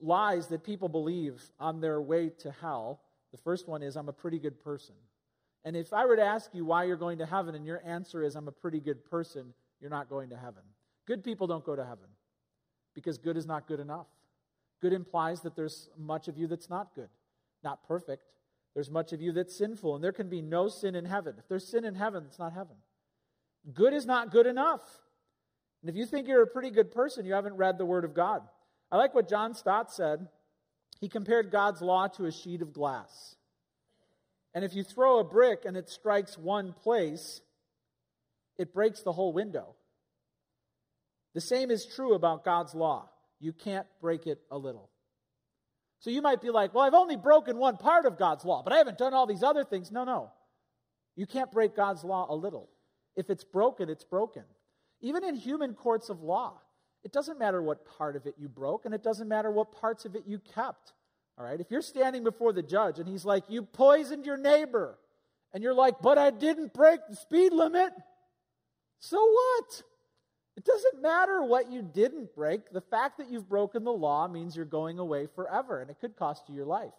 lies 0.00 0.48
that 0.48 0.64
people 0.64 0.88
believe 0.88 1.42
on 1.58 1.80
their 1.80 2.00
way 2.00 2.30
to 2.40 2.50
hell. 2.50 3.00
The 3.32 3.38
first 3.38 3.68
one 3.68 3.82
is, 3.82 3.96
I'm 3.96 4.08
a 4.08 4.12
pretty 4.12 4.38
good 4.38 4.62
person. 4.62 4.94
And 5.64 5.76
if 5.76 5.92
I 5.92 6.06
were 6.06 6.16
to 6.16 6.24
ask 6.24 6.50
you 6.54 6.64
why 6.64 6.84
you're 6.84 6.96
going 6.96 7.18
to 7.18 7.26
heaven 7.26 7.54
and 7.54 7.64
your 7.66 7.82
answer 7.84 8.22
is, 8.22 8.36
I'm 8.36 8.48
a 8.48 8.52
pretty 8.52 8.80
good 8.80 9.04
person, 9.04 9.54
you're 9.80 9.90
not 9.90 10.08
going 10.08 10.30
to 10.30 10.36
heaven. 10.36 10.62
Good 11.06 11.24
people 11.24 11.46
don't 11.46 11.64
go 11.64 11.74
to 11.74 11.84
heaven 11.84 12.08
because 12.94 13.18
good 13.18 13.36
is 13.36 13.46
not 13.46 13.66
good 13.66 13.80
enough. 13.80 14.06
Good 14.80 14.92
implies 14.92 15.40
that 15.42 15.56
there's 15.56 15.88
much 15.98 16.28
of 16.28 16.36
you 16.36 16.46
that's 16.46 16.68
not 16.68 16.94
good, 16.94 17.08
not 17.62 17.86
perfect. 17.86 18.24
There's 18.74 18.90
much 18.90 19.12
of 19.12 19.22
you 19.22 19.32
that's 19.32 19.56
sinful, 19.56 19.94
and 19.94 20.04
there 20.04 20.12
can 20.12 20.28
be 20.28 20.42
no 20.42 20.68
sin 20.68 20.94
in 20.94 21.04
heaven. 21.04 21.36
If 21.38 21.48
there's 21.48 21.66
sin 21.66 21.84
in 21.84 21.94
heaven, 21.94 22.24
it's 22.26 22.38
not 22.38 22.52
heaven. 22.52 22.76
Good 23.72 23.94
is 23.94 24.06
not 24.06 24.30
good 24.30 24.46
enough. 24.46 24.82
And 25.82 25.90
if 25.90 25.96
you 25.96 26.06
think 26.06 26.28
you're 26.28 26.42
a 26.42 26.46
pretty 26.46 26.70
good 26.70 26.92
person, 26.92 27.24
you 27.24 27.34
haven't 27.34 27.56
read 27.56 27.78
the 27.78 27.86
Word 27.86 28.04
of 28.04 28.14
God. 28.14 28.42
I 28.90 28.96
like 28.96 29.14
what 29.14 29.28
John 29.28 29.54
Stott 29.54 29.92
said. 29.92 30.28
He 31.00 31.08
compared 31.08 31.50
God's 31.50 31.82
law 31.82 32.08
to 32.08 32.26
a 32.26 32.32
sheet 32.32 32.62
of 32.62 32.72
glass. 32.72 33.36
And 34.54 34.64
if 34.64 34.74
you 34.74 34.84
throw 34.84 35.18
a 35.18 35.24
brick 35.24 35.64
and 35.64 35.76
it 35.76 35.88
strikes 35.88 36.38
one 36.38 36.72
place, 36.72 37.40
it 38.56 38.72
breaks 38.72 39.02
the 39.02 39.12
whole 39.12 39.32
window. 39.32 39.74
The 41.34 41.40
same 41.40 41.70
is 41.70 41.84
true 41.84 42.14
about 42.14 42.44
God's 42.44 42.74
law. 42.74 43.10
You 43.40 43.52
can't 43.52 43.86
break 44.00 44.26
it 44.26 44.40
a 44.50 44.56
little. 44.56 44.90
So 45.98 46.10
you 46.10 46.22
might 46.22 46.40
be 46.40 46.50
like, 46.50 46.72
well, 46.72 46.84
I've 46.84 46.94
only 46.94 47.16
broken 47.16 47.58
one 47.58 47.76
part 47.76 48.06
of 48.06 48.18
God's 48.18 48.44
law, 48.44 48.62
but 48.62 48.72
I 48.72 48.76
haven't 48.78 48.98
done 48.98 49.14
all 49.14 49.26
these 49.26 49.42
other 49.42 49.64
things. 49.64 49.90
No, 49.90 50.04
no. 50.04 50.30
You 51.16 51.26
can't 51.26 51.50
break 51.50 51.74
God's 51.74 52.04
law 52.04 52.26
a 52.28 52.34
little. 52.34 52.68
If 53.16 53.30
it's 53.30 53.44
broken, 53.44 53.88
it's 53.88 54.04
broken. 54.04 54.44
Even 55.00 55.24
in 55.24 55.34
human 55.34 55.74
courts 55.74 56.08
of 56.08 56.22
law, 56.22 56.60
it 57.04 57.12
doesn't 57.12 57.38
matter 57.38 57.62
what 57.62 57.84
part 57.84 58.16
of 58.16 58.26
it 58.26 58.34
you 58.38 58.48
broke, 58.48 58.86
and 58.86 58.94
it 58.94 59.02
doesn't 59.02 59.28
matter 59.28 59.50
what 59.50 59.72
parts 59.72 60.04
of 60.04 60.16
it 60.16 60.24
you 60.26 60.38
kept. 60.38 60.92
All 61.38 61.44
right? 61.44 61.60
If 61.60 61.70
you're 61.70 61.82
standing 61.82 62.24
before 62.24 62.52
the 62.52 62.62
judge 62.62 62.98
and 62.98 63.08
he's 63.08 63.24
like, 63.24 63.44
You 63.48 63.62
poisoned 63.62 64.24
your 64.24 64.36
neighbor, 64.36 64.98
and 65.52 65.62
you're 65.62 65.74
like, 65.74 66.00
But 66.00 66.18
I 66.18 66.30
didn't 66.30 66.72
break 66.72 67.00
the 67.08 67.16
speed 67.16 67.52
limit, 67.52 67.92
so 69.00 69.18
what? 69.18 69.82
It 70.56 70.64
doesn't 70.64 71.02
matter 71.02 71.42
what 71.42 71.70
you 71.70 71.82
didn't 71.82 72.34
break. 72.34 72.70
The 72.70 72.80
fact 72.80 73.18
that 73.18 73.28
you've 73.28 73.48
broken 73.48 73.84
the 73.84 73.92
law 73.92 74.28
means 74.28 74.56
you're 74.56 74.64
going 74.64 74.98
away 74.98 75.26
forever, 75.26 75.80
and 75.80 75.90
it 75.90 75.98
could 76.00 76.16
cost 76.16 76.48
you 76.48 76.54
your 76.54 76.64
life. 76.64 76.92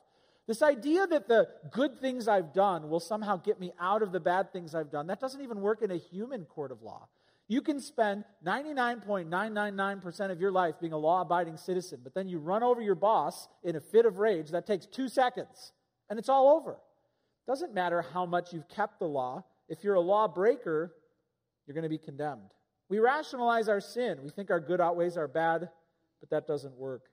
This 0.48 0.62
idea 0.62 1.08
that 1.08 1.28
the 1.28 1.48
good 1.72 2.00
things 2.00 2.28
I've 2.28 2.54
done 2.54 2.90
will 2.90 3.00
somehow 3.00 3.38
get 3.38 3.60
me 3.60 3.72
out 3.80 4.04
of 4.04 4.12
the 4.12 4.20
bad 4.20 4.54
things 4.54 4.76
I've 4.76 4.92
done, 4.92 5.08
that 5.08 5.20
doesn't 5.20 5.42
even 5.42 5.62
work 5.62 5.82
in 5.82 5.90
a 5.90 5.98
human 5.98 6.46
court 6.46 6.72
of 6.72 6.84
law. 6.84 7.08
You 7.48 7.62
can 7.62 7.80
spend 7.80 8.26
99.999% 8.46 10.32
of 10.32 10.42
your 10.42 10.52
life 10.52 10.76
being 10.80 10.94
a 10.94 10.98
law 10.98 11.22
abiding 11.22 11.58
citizen, 11.58 12.00
but 12.04 12.14
then 12.14 12.28
you 12.28 12.40
run 12.40 12.64
over 12.64 12.82
your 12.82 12.96
boss 12.96 13.48
in 13.64 13.76
a 13.76 13.80
fit 13.80 14.06
of 14.06 14.18
rage 14.18 14.50
that 14.50 14.66
takes 14.66 14.86
two 14.86 15.08
seconds, 15.08 15.74
and 16.10 16.18
it's 16.18 16.30
all 16.30 16.56
over. 16.58 16.78
Doesn't 17.48 17.74
matter 17.74 18.02
how 18.02 18.26
much 18.26 18.54
you've 18.54 18.68
kept 18.68 19.00
the 19.00 19.06
law. 19.06 19.44
If 19.70 19.84
you're 19.84 19.96
a 19.96 20.02
law 20.02 20.28
breaker, 20.28 20.94
you're 21.66 21.76
going 21.76 21.84
to 21.84 21.90
be 21.90 22.00
condemned. 22.00 22.52
We 22.90 23.00
rationalize 23.00 23.68
our 23.68 23.82
sin. 23.82 24.20
We 24.24 24.30
think 24.30 24.52
our 24.52 24.60
good 24.60 24.82
outweighs 24.82 25.18
our 25.18 25.28
bad, 25.28 25.70
but 26.20 26.30
that 26.30 26.48
doesn't 26.48 26.76
work. 26.76 27.04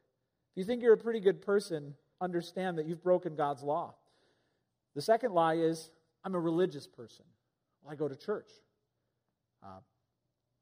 If 0.53 0.59
you 0.59 0.65
think 0.65 0.83
you're 0.83 0.93
a 0.95 0.99
pretty 0.99 1.21
good 1.21 1.43
person, 1.43 1.95
understand 2.23 2.79
that 2.79 2.87
you've 2.87 3.03
broken 3.03 3.35
God's 3.35 3.63
law. 3.63 3.95
The 4.95 5.03
second 5.03 5.33
lie 5.33 5.57
is, 5.57 5.91
I'm 6.25 6.35
a 6.35 6.41
religious 6.41 6.87
person. 6.87 7.25
I 7.89 7.97
go 7.97 8.09
to 8.09 8.17
church. 8.17 8.51
Uh, 9.63 9.81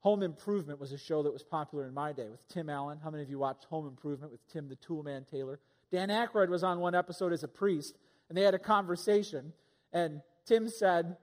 Home 0.00 0.22
Improvement 0.22 0.80
was 0.80 0.92
a 0.92 0.98
show 0.98 1.22
that 1.22 1.32
was 1.32 1.42
popular 1.42 1.86
in 1.86 1.92
my 1.92 2.12
day 2.12 2.28
with 2.30 2.46
Tim 2.48 2.70
Allen. 2.70 2.98
How 3.02 3.10
many 3.10 3.22
of 3.22 3.28
you 3.28 3.38
watched 3.38 3.64
Home 3.64 3.86
Improvement 3.86 4.32
with 4.32 4.46
Tim 4.48 4.68
the 4.68 4.76
Toolman 4.76 5.28
Taylor? 5.30 5.60
Dan 5.92 6.08
Aykroyd 6.08 6.48
was 6.48 6.64
on 6.64 6.80
one 6.80 6.94
episode 6.94 7.32
as 7.32 7.42
a 7.42 7.48
priest, 7.48 7.98
and 8.28 8.38
they 8.38 8.42
had 8.42 8.54
a 8.54 8.58
conversation. 8.58 9.52
And 9.92 10.22
Tim 10.46 10.68
said, 10.68 11.16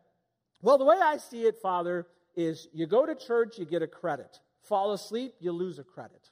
Well, 0.62 0.78
the 0.78 0.86
way 0.86 0.98
I 1.02 1.18
see 1.18 1.44
it, 1.44 1.58
Father, 1.60 2.06
is 2.36 2.68
you 2.72 2.86
go 2.86 3.06
to 3.06 3.16
church, 3.16 3.58
you 3.58 3.66
get 3.66 3.82
a 3.82 3.88
credit. 3.88 4.40
Fall 4.62 4.92
asleep, 4.92 5.34
you 5.40 5.52
lose 5.52 5.80
a 5.80 5.84
credit. 5.84 6.30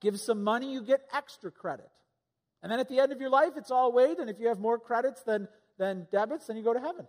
Give 0.00 0.18
some 0.18 0.42
money, 0.42 0.72
you 0.72 0.82
get 0.82 1.00
extra 1.12 1.50
credit. 1.50 1.90
And 2.64 2.72
then 2.72 2.80
at 2.80 2.88
the 2.88 2.98
end 2.98 3.12
of 3.12 3.20
your 3.20 3.28
life, 3.28 3.52
it's 3.58 3.70
all 3.70 3.92
weighed, 3.92 4.16
and 4.18 4.30
if 4.30 4.40
you 4.40 4.48
have 4.48 4.58
more 4.58 4.78
credits 4.78 5.22
than, 5.22 5.48
than 5.76 6.06
debits, 6.10 6.46
then 6.46 6.56
you 6.56 6.64
go 6.64 6.72
to 6.72 6.80
heaven. 6.80 7.06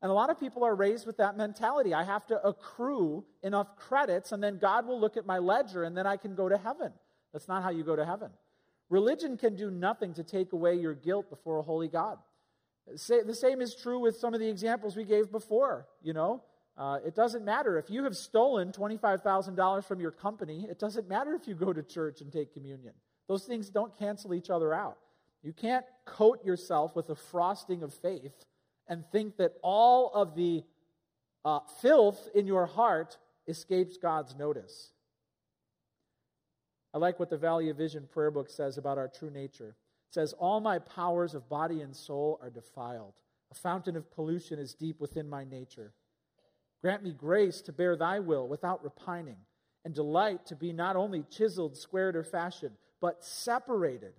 And 0.00 0.12
a 0.12 0.14
lot 0.14 0.30
of 0.30 0.38
people 0.38 0.62
are 0.62 0.76
raised 0.76 1.08
with 1.08 1.16
that 1.16 1.36
mentality. 1.36 1.92
I 1.92 2.04
have 2.04 2.24
to 2.28 2.40
accrue 2.46 3.24
enough 3.42 3.74
credits, 3.76 4.30
and 4.30 4.40
then 4.40 4.58
God 4.58 4.86
will 4.86 5.00
look 5.00 5.16
at 5.16 5.26
my 5.26 5.38
ledger, 5.38 5.82
and 5.82 5.96
then 5.96 6.06
I 6.06 6.16
can 6.16 6.36
go 6.36 6.48
to 6.48 6.56
heaven. 6.56 6.92
That's 7.32 7.48
not 7.48 7.64
how 7.64 7.70
you 7.70 7.82
go 7.82 7.96
to 7.96 8.06
heaven. 8.06 8.30
Religion 8.88 9.36
can 9.36 9.56
do 9.56 9.72
nothing 9.72 10.14
to 10.14 10.22
take 10.22 10.52
away 10.52 10.76
your 10.76 10.94
guilt 10.94 11.30
before 11.30 11.58
a 11.58 11.62
holy 11.62 11.88
God. 11.88 12.18
The 12.86 13.34
same 13.34 13.60
is 13.60 13.74
true 13.74 13.98
with 13.98 14.14
some 14.14 14.34
of 14.34 14.38
the 14.38 14.48
examples 14.48 14.94
we 14.94 15.04
gave 15.04 15.32
before. 15.32 15.88
You 16.00 16.12
know, 16.12 16.44
uh, 16.78 16.98
it 17.04 17.16
doesn't 17.16 17.44
matter 17.44 17.76
if 17.76 17.90
you 17.90 18.04
have 18.04 18.14
stolen 18.14 18.70
$25,000 18.70 19.84
from 19.84 19.98
your 19.98 20.12
company, 20.12 20.68
it 20.70 20.78
doesn't 20.78 21.08
matter 21.08 21.34
if 21.34 21.48
you 21.48 21.56
go 21.56 21.72
to 21.72 21.82
church 21.82 22.20
and 22.20 22.32
take 22.32 22.52
communion. 22.54 22.92
Those 23.28 23.44
things 23.44 23.70
don't 23.70 23.96
cancel 23.98 24.34
each 24.34 24.50
other 24.50 24.72
out. 24.72 24.98
You 25.42 25.52
can't 25.52 25.84
coat 26.04 26.44
yourself 26.44 26.96
with 26.96 27.06
the 27.06 27.14
frosting 27.14 27.82
of 27.82 27.92
faith 27.94 28.44
and 28.88 29.04
think 29.10 29.36
that 29.36 29.54
all 29.62 30.10
of 30.14 30.34
the 30.34 30.64
uh, 31.44 31.60
filth 31.80 32.28
in 32.34 32.46
your 32.46 32.66
heart 32.66 33.16
escapes 33.46 33.96
God's 33.96 34.34
notice. 34.36 34.90
I 36.92 36.98
like 36.98 37.20
what 37.20 37.30
the 37.30 37.36
Valley 37.36 37.68
of 37.68 37.76
Vision 37.76 38.08
prayer 38.10 38.30
book 38.30 38.48
says 38.48 38.78
about 38.78 38.98
our 38.98 39.08
true 39.08 39.30
nature. 39.30 39.76
It 40.08 40.14
says, 40.14 40.32
All 40.32 40.60
my 40.60 40.78
powers 40.78 41.34
of 41.34 41.48
body 41.48 41.82
and 41.82 41.94
soul 41.94 42.38
are 42.42 42.50
defiled. 42.50 43.14
A 43.50 43.54
fountain 43.54 43.96
of 43.96 44.10
pollution 44.10 44.58
is 44.58 44.74
deep 44.74 45.00
within 45.00 45.28
my 45.28 45.44
nature. 45.44 45.92
Grant 46.82 47.02
me 47.02 47.12
grace 47.12 47.60
to 47.62 47.72
bear 47.72 47.96
thy 47.96 48.18
will 48.18 48.48
without 48.48 48.82
repining, 48.82 49.36
and 49.84 49.94
delight 49.94 50.46
to 50.46 50.56
be 50.56 50.72
not 50.72 50.96
only 50.96 51.24
chiseled, 51.30 51.76
squared, 51.76 52.16
or 52.16 52.24
fashioned, 52.24 52.74
but 53.00 53.24
separated 53.24 54.14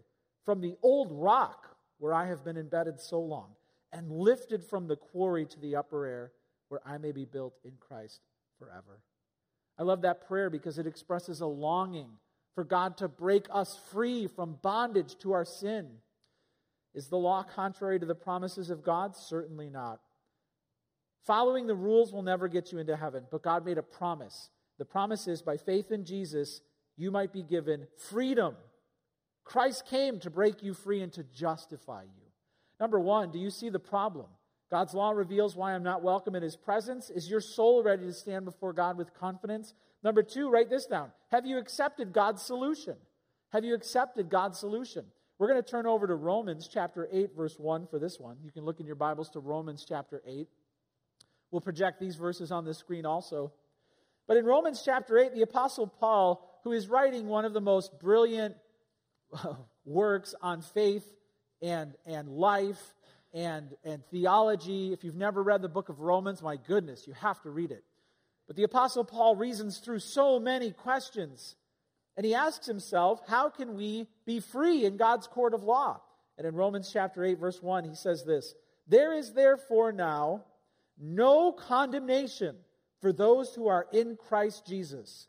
from 0.46 0.62
the 0.62 0.76
old 0.82 1.12
rock 1.12 1.78
where 2.00 2.14
I 2.14 2.28
have 2.28 2.44
been 2.44 2.58
embedded 2.58 3.00
so 3.00 3.20
long, 3.20 3.50
and 3.92 4.12
lifted 4.12 4.64
from 4.64 4.88
the 4.88 4.96
quarry 4.96 5.46
to 5.46 5.60
the 5.60 5.76
upper 5.76 6.06
air, 6.06 6.32
where 6.70 6.82
I 6.86 6.98
may 6.98 7.12
be 7.12 7.26
built 7.26 7.56
in 7.64 7.74
Christ 7.80 8.22
forever. 8.60 9.02
I 9.80 9.84
love 9.84 10.02
that 10.02 10.28
prayer 10.28 10.50
because 10.50 10.78
it 10.78 10.88
expresses 10.88 11.42
a 11.42 11.48
longing 11.48 12.10
for 12.56 12.64
God 12.64 12.98
to 12.98 13.08
break 13.08 13.48
us 13.52 13.80
free 13.92 14.28
from 14.28 14.58
bondage 14.62 15.18
to 15.20 15.32
our 15.32 15.46
sin. 15.46 15.88
Is 16.94 17.08
the 17.08 17.18
law 17.18 17.44
contrary 17.44 18.00
to 18.00 18.06
the 18.06 18.16
promises 18.16 18.70
of 18.70 18.84
God? 18.84 19.16
Certainly 19.16 19.70
not. 19.70 20.00
Following 21.26 21.68
the 21.68 21.76
rules 21.76 22.12
will 22.12 22.24
never 22.24 22.48
get 22.48 22.72
you 22.72 22.80
into 22.80 22.96
heaven, 22.96 23.26
but 23.32 23.44
God 23.44 23.66
made 23.66 23.78
a 23.78 23.84
promise. 23.84 24.50
The 24.80 24.86
promise 24.86 25.28
is 25.28 25.42
by 25.42 25.58
faith 25.58 25.92
in 25.92 26.06
Jesus, 26.06 26.62
you 26.96 27.12
might 27.12 27.34
be 27.34 27.44
given 27.44 27.88
freedom. 28.10 28.56
Christ 29.48 29.86
came 29.86 30.20
to 30.20 30.30
break 30.30 30.62
you 30.62 30.74
free 30.74 31.02
and 31.02 31.12
to 31.14 31.24
justify 31.24 32.04
you. 32.04 32.24
Number 32.82 33.00
one, 33.00 33.32
do 33.32 33.40
you 33.40 33.50
see 33.50 33.70
the 33.70 33.80
problem? 33.80 34.26
God's 34.70 34.94
law 34.94 35.12
reveals 35.12 35.56
why 35.56 35.74
I'm 35.74 35.84
not 35.84 36.04
welcome 36.04 36.36
in 36.36 36.44
his 36.44 36.58
presence. 36.58 37.10
Is 37.10 37.30
your 37.30 37.40
soul 37.40 37.82
ready 37.82 38.06
to 38.06 38.14
stand 38.14 38.44
before 38.44 38.74
God 38.74 38.98
with 38.98 39.14
confidence? 39.14 39.74
Number 40.04 40.22
two, 40.22 40.50
write 40.50 40.70
this 40.70 40.86
down. 40.86 41.12
Have 41.32 41.46
you 41.46 41.58
accepted 41.58 42.12
God's 42.12 42.42
solution? 42.42 42.98
Have 43.54 43.64
you 43.64 43.74
accepted 43.74 44.30
God's 44.30 44.60
solution? 44.60 45.06
We're 45.40 45.48
going 45.48 45.64
to 45.64 45.70
turn 45.70 45.86
over 45.86 46.08
to 46.08 46.16
Romans 46.16 46.70
chapter 46.72 47.08
8, 47.10 47.30
verse 47.34 47.56
1 47.58 47.88
for 47.88 48.00
this 48.00 48.20
one. 48.20 48.36
You 48.44 48.52
can 48.52 48.66
look 48.66 48.82
in 48.82 48.86
your 48.86 48.96
Bibles 48.96 49.30
to 49.30 49.40
Romans 49.40 49.86
chapter 49.88 50.22
8. 50.28 50.50
We'll 51.52 51.62
project 51.62 52.02
these 52.02 52.18
verses 52.18 52.52
on 52.52 52.66
the 52.66 52.74
screen 52.74 53.06
also. 53.06 53.54
But 54.28 54.36
in 54.36 54.44
Romans 54.44 54.82
chapter 54.84 55.18
8, 55.18 55.34
the 55.34 55.44
Apostle 55.44 55.88
Paul, 55.88 56.60
who 56.66 56.74
is 56.74 56.90
writing 56.90 57.28
one 57.28 57.46
of 57.46 57.54
the 57.54 57.62
most 57.62 57.98
brilliant 57.98 58.56
works 59.86 60.36
on 60.42 60.62
faith 60.62 61.06
and, 61.62 61.96
and 62.06 62.30
life 62.30 62.82
and, 63.34 63.76
and 63.84 64.04
theology. 64.06 64.94
If 64.94 65.04
you've 65.04 65.16
never 65.16 65.44
read 65.44 65.62
the 65.62 65.70
book 65.70 65.90
of 65.90 66.00
Romans, 66.00 66.42
my 66.42 66.58
goodness, 66.58 67.08
you 67.08 67.14
have 67.14 67.42
to 67.44 67.50
read 67.50 67.72
it. 67.72 67.84
But 68.48 68.56
the 68.56 68.64
Apostle 68.64 69.04
Paul 69.04 69.36
reasons 69.36 69.80
through 69.80 70.00
so 70.00 70.40
many 70.40 70.72
questions. 70.72 71.56
And 72.16 72.26
he 72.26 72.34
asks 72.34 72.66
himself, 72.66 73.22
how 73.28 73.50
can 73.50 73.76
we 73.76 74.08
be 74.26 74.40
free 74.40 74.86
in 74.86 74.98
God's 74.98 75.28
court 75.28 75.54
of 75.54 75.64
law? 75.64 76.02
And 76.38 76.48
in 76.48 76.56
Romans 76.56 76.90
chapter 76.92 77.24
8, 77.24 77.40
verse 77.40 77.62
1, 77.62 77.84
he 77.84 77.96
says 77.96 78.24
this 78.24 78.56
There 78.88 79.14
is 79.14 79.34
therefore 79.34 79.92
now 79.92 80.46
no 81.00 81.52
condemnation 81.52 82.56
for 83.02 83.12
those 83.12 83.54
who 83.54 83.68
are 83.68 83.88
in 83.92 84.16
Christ 84.16 84.66
Jesus. 84.66 85.28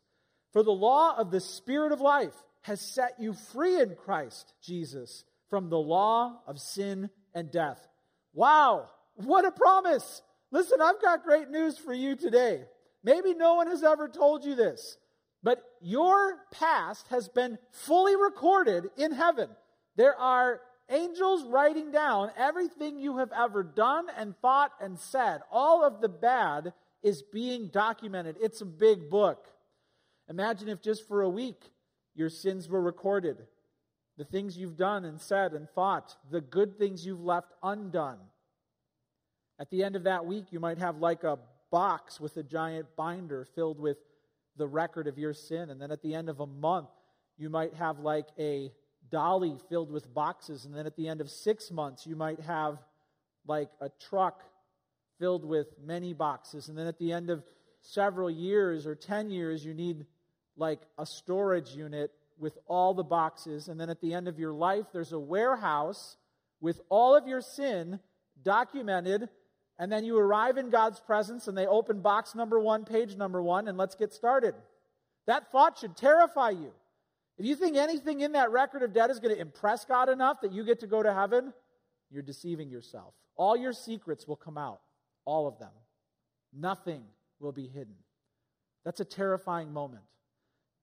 For 0.51 0.63
the 0.63 0.71
law 0.71 1.15
of 1.15 1.29
the 1.29 1.39
Spirit 1.39 1.91
of 1.91 2.01
life 2.01 2.33
has 2.61 2.81
set 2.81 3.15
you 3.19 3.33
free 3.33 3.79
in 3.79 3.95
Christ 3.95 4.53
Jesus 4.61 5.23
from 5.49 5.69
the 5.69 5.77
law 5.77 6.41
of 6.47 6.59
sin 6.59 7.09
and 7.33 7.51
death. 7.51 7.87
Wow, 8.33 8.89
what 9.15 9.45
a 9.45 9.51
promise! 9.51 10.21
Listen, 10.51 10.81
I've 10.81 11.01
got 11.01 11.23
great 11.23 11.49
news 11.49 11.77
for 11.77 11.93
you 11.93 12.15
today. 12.15 12.63
Maybe 13.03 13.33
no 13.33 13.55
one 13.55 13.67
has 13.67 13.83
ever 13.83 14.07
told 14.07 14.43
you 14.43 14.55
this, 14.55 14.97
but 15.41 15.63
your 15.81 16.37
past 16.51 17.07
has 17.09 17.29
been 17.29 17.57
fully 17.71 18.15
recorded 18.15 18.89
in 18.97 19.11
heaven. 19.11 19.49
There 19.95 20.15
are 20.15 20.61
angels 20.89 21.43
writing 21.45 21.91
down 21.91 22.31
everything 22.37 22.99
you 22.99 23.17
have 23.17 23.31
ever 23.31 23.63
done 23.63 24.07
and 24.17 24.35
thought 24.37 24.71
and 24.81 24.99
said. 24.99 25.41
All 25.51 25.83
of 25.83 26.01
the 26.01 26.09
bad 26.09 26.73
is 27.03 27.21
being 27.21 27.69
documented. 27.69 28.37
It's 28.41 28.61
a 28.61 28.65
big 28.65 29.09
book. 29.09 29.47
Imagine 30.29 30.69
if 30.69 30.81
just 30.81 31.07
for 31.07 31.21
a 31.21 31.29
week 31.29 31.61
your 32.19 32.29
sins 32.29 32.69
were 32.69 32.81
recorded 32.81 33.37
the 34.19 34.25
things 34.25 34.57
you've 34.57 34.75
done 34.75 35.05
and 35.05 35.19
said 35.21 35.53
and 35.53 35.69
thought, 35.69 36.17
the 36.29 36.41
good 36.41 36.77
things 36.77 37.05
you've 37.05 37.23
left 37.23 37.53
undone. 37.63 38.17
At 39.57 39.69
the 39.69 39.81
end 39.81 39.95
of 39.95 40.03
that 40.03 40.25
week, 40.25 40.47
you 40.51 40.59
might 40.59 40.77
have 40.77 40.97
like 40.97 41.23
a 41.23 41.39
box 41.71 42.19
with 42.19 42.35
a 42.35 42.43
giant 42.43 42.87
binder 42.97 43.45
filled 43.55 43.79
with 43.79 43.97
the 44.57 44.67
record 44.67 45.07
of 45.07 45.17
your 45.17 45.33
sin. 45.33 45.69
And 45.69 45.81
then 45.81 45.89
at 45.89 46.01
the 46.01 46.13
end 46.13 46.27
of 46.27 46.41
a 46.41 46.45
month, 46.45 46.89
you 47.37 47.49
might 47.49 47.73
have 47.75 47.99
like 47.99 48.27
a 48.37 48.73
dolly 49.09 49.55
filled 49.69 49.89
with 49.89 50.13
boxes. 50.13 50.65
And 50.65 50.75
then 50.75 50.85
at 50.85 50.97
the 50.97 51.07
end 51.07 51.21
of 51.21 51.31
six 51.31 51.71
months, 51.71 52.05
you 52.05 52.17
might 52.17 52.41
have 52.41 52.77
like 53.47 53.69
a 53.79 53.87
truck 54.09 54.43
filled 55.17 55.45
with 55.45 55.67
many 55.81 56.13
boxes. 56.13 56.67
And 56.67 56.77
then 56.77 56.87
at 56.87 56.99
the 56.99 57.13
end 57.13 57.29
of 57.29 57.41
several 57.79 58.29
years 58.29 58.85
or 58.85 58.95
10 58.95 59.29
years, 59.29 59.63
you 59.63 59.73
need 59.73 60.05
like 60.59 60.81
a 60.97 61.05
storage 61.05 61.71
unit 61.71 62.11
with 62.37 62.57
all 62.67 62.93
the 62.93 63.03
boxes. 63.03 63.67
And 63.67 63.79
then 63.79 63.89
at 63.89 64.01
the 64.01 64.13
end 64.13 64.27
of 64.27 64.39
your 64.39 64.53
life, 64.53 64.85
there's 64.93 65.13
a 65.13 65.19
warehouse 65.19 66.17
with 66.61 66.81
all 66.89 67.15
of 67.15 67.27
your 67.27 67.41
sin 67.41 67.99
documented. 68.43 69.29
And 69.77 69.91
then 69.91 70.03
you 70.03 70.17
arrive 70.17 70.57
in 70.57 70.69
God's 70.69 70.99
presence 70.99 71.47
and 71.47 71.57
they 71.57 71.65
open 71.65 72.01
box 72.01 72.35
number 72.35 72.59
one, 72.59 72.85
page 72.85 73.15
number 73.15 73.41
one, 73.41 73.67
and 73.67 73.77
let's 73.77 73.95
get 73.95 74.13
started. 74.13 74.53
That 75.25 75.51
thought 75.51 75.77
should 75.77 75.95
terrify 75.95 76.51
you. 76.51 76.71
If 77.37 77.45
you 77.45 77.55
think 77.55 77.77
anything 77.77 78.19
in 78.19 78.33
that 78.33 78.51
record 78.51 78.83
of 78.83 78.93
debt 78.93 79.09
is 79.09 79.19
going 79.19 79.33
to 79.33 79.39
impress 79.39 79.85
God 79.85 80.09
enough 80.09 80.41
that 80.41 80.51
you 80.51 80.65
get 80.65 80.81
to 80.81 80.87
go 80.87 81.01
to 81.01 81.13
heaven, 81.13 81.53
you're 82.11 82.23
deceiving 82.23 82.69
yourself. 82.69 83.13
All 83.37 83.55
your 83.55 83.71
secrets 83.71 84.27
will 84.27 84.35
come 84.35 84.57
out, 84.57 84.81
all 85.23 85.47
of 85.47 85.57
them. 85.59 85.71
Nothing 86.53 87.03
will 87.39 87.53
be 87.53 87.67
hidden. 87.67 87.95
That's 88.83 88.99
a 88.99 89.05
terrifying 89.05 89.71
moment. 89.71 90.03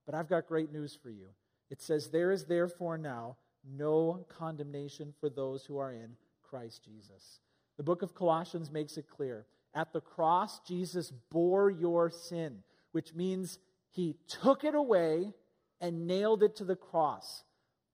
But 0.06 0.14
I've 0.14 0.28
got 0.28 0.46
great 0.46 0.72
news 0.72 0.96
for 1.00 1.10
you. 1.10 1.26
It 1.68 1.82
says, 1.82 2.08
There 2.08 2.30
is 2.30 2.44
therefore 2.44 2.96
now 2.96 3.36
no 3.68 4.24
condemnation 4.28 5.12
for 5.20 5.28
those 5.28 5.64
who 5.64 5.78
are 5.78 5.92
in 5.92 6.16
Christ 6.48 6.84
Jesus. 6.84 7.40
The 7.76 7.82
book 7.82 8.02
of 8.02 8.14
Colossians 8.14 8.70
makes 8.70 8.96
it 8.96 9.08
clear. 9.08 9.46
At 9.74 9.92
the 9.92 10.00
cross, 10.00 10.60
Jesus 10.60 11.12
bore 11.30 11.70
your 11.70 12.08
sin, 12.10 12.62
which 12.92 13.14
means 13.14 13.58
he 13.90 14.16
took 14.28 14.64
it 14.64 14.74
away 14.74 15.34
and 15.80 16.06
nailed 16.06 16.42
it 16.42 16.56
to 16.56 16.64
the 16.64 16.76
cross. 16.76 17.44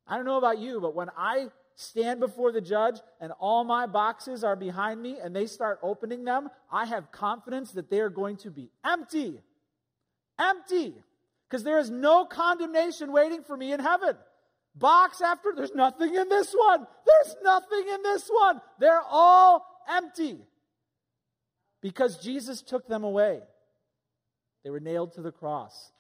I 0.07 0.17
don't 0.17 0.27
know 0.27 0.39
about 0.39 0.59
you, 0.59 0.81
but 0.81 0.95
when 0.95 1.11
I 1.17 1.49
stand 1.75 2.21
before 2.21 2.53
the 2.53 2.61
judge 2.61 3.01
and 3.21 3.33
all 3.41 3.65
my 3.65 3.87
boxes 3.87 4.45
are 4.45 4.57
behind 4.57 5.03
me 5.03 5.19
and 5.23 5.35
they 5.35 5.47
start 5.47 5.81
opening 5.83 6.25
them, 6.25 6.51
I 6.71 6.87
have 6.87 7.11
confidence 7.11 7.73
that 7.73 7.91
they 7.91 8.01
are 8.01 8.11
going 8.11 8.37
to 8.39 8.51
be 8.51 8.71
empty. 8.85 9.41
Empty. 10.39 10.95
Because 11.53 11.65
there 11.65 11.81
is 11.81 11.91
no 11.91 12.25
condemnation 12.25 13.13
waiting 13.13 13.43
for 13.43 13.55
me 13.55 13.75
in 13.75 13.81
heaven. 13.81 14.17
Box 14.75 15.21
after, 15.21 15.53
there's 15.55 15.75
nothing 15.75 16.15
in 16.15 16.31
this 16.31 16.51
one. 16.51 16.87
There's 17.07 17.37
nothing 17.45 17.89
in 17.93 18.03
this 18.03 18.27
one. 18.27 18.59
They're 18.79 19.03
all 19.03 19.67
empty. 19.87 20.39
Because 21.83 22.17
Jesus 22.25 22.63
took 22.63 22.89
them 22.89 23.05
away. 23.05 23.41
They 24.65 24.71
were 24.71 24.81
nailed 24.81 25.13
to 25.17 25.21
the 25.21 25.31
cross. 25.31 25.93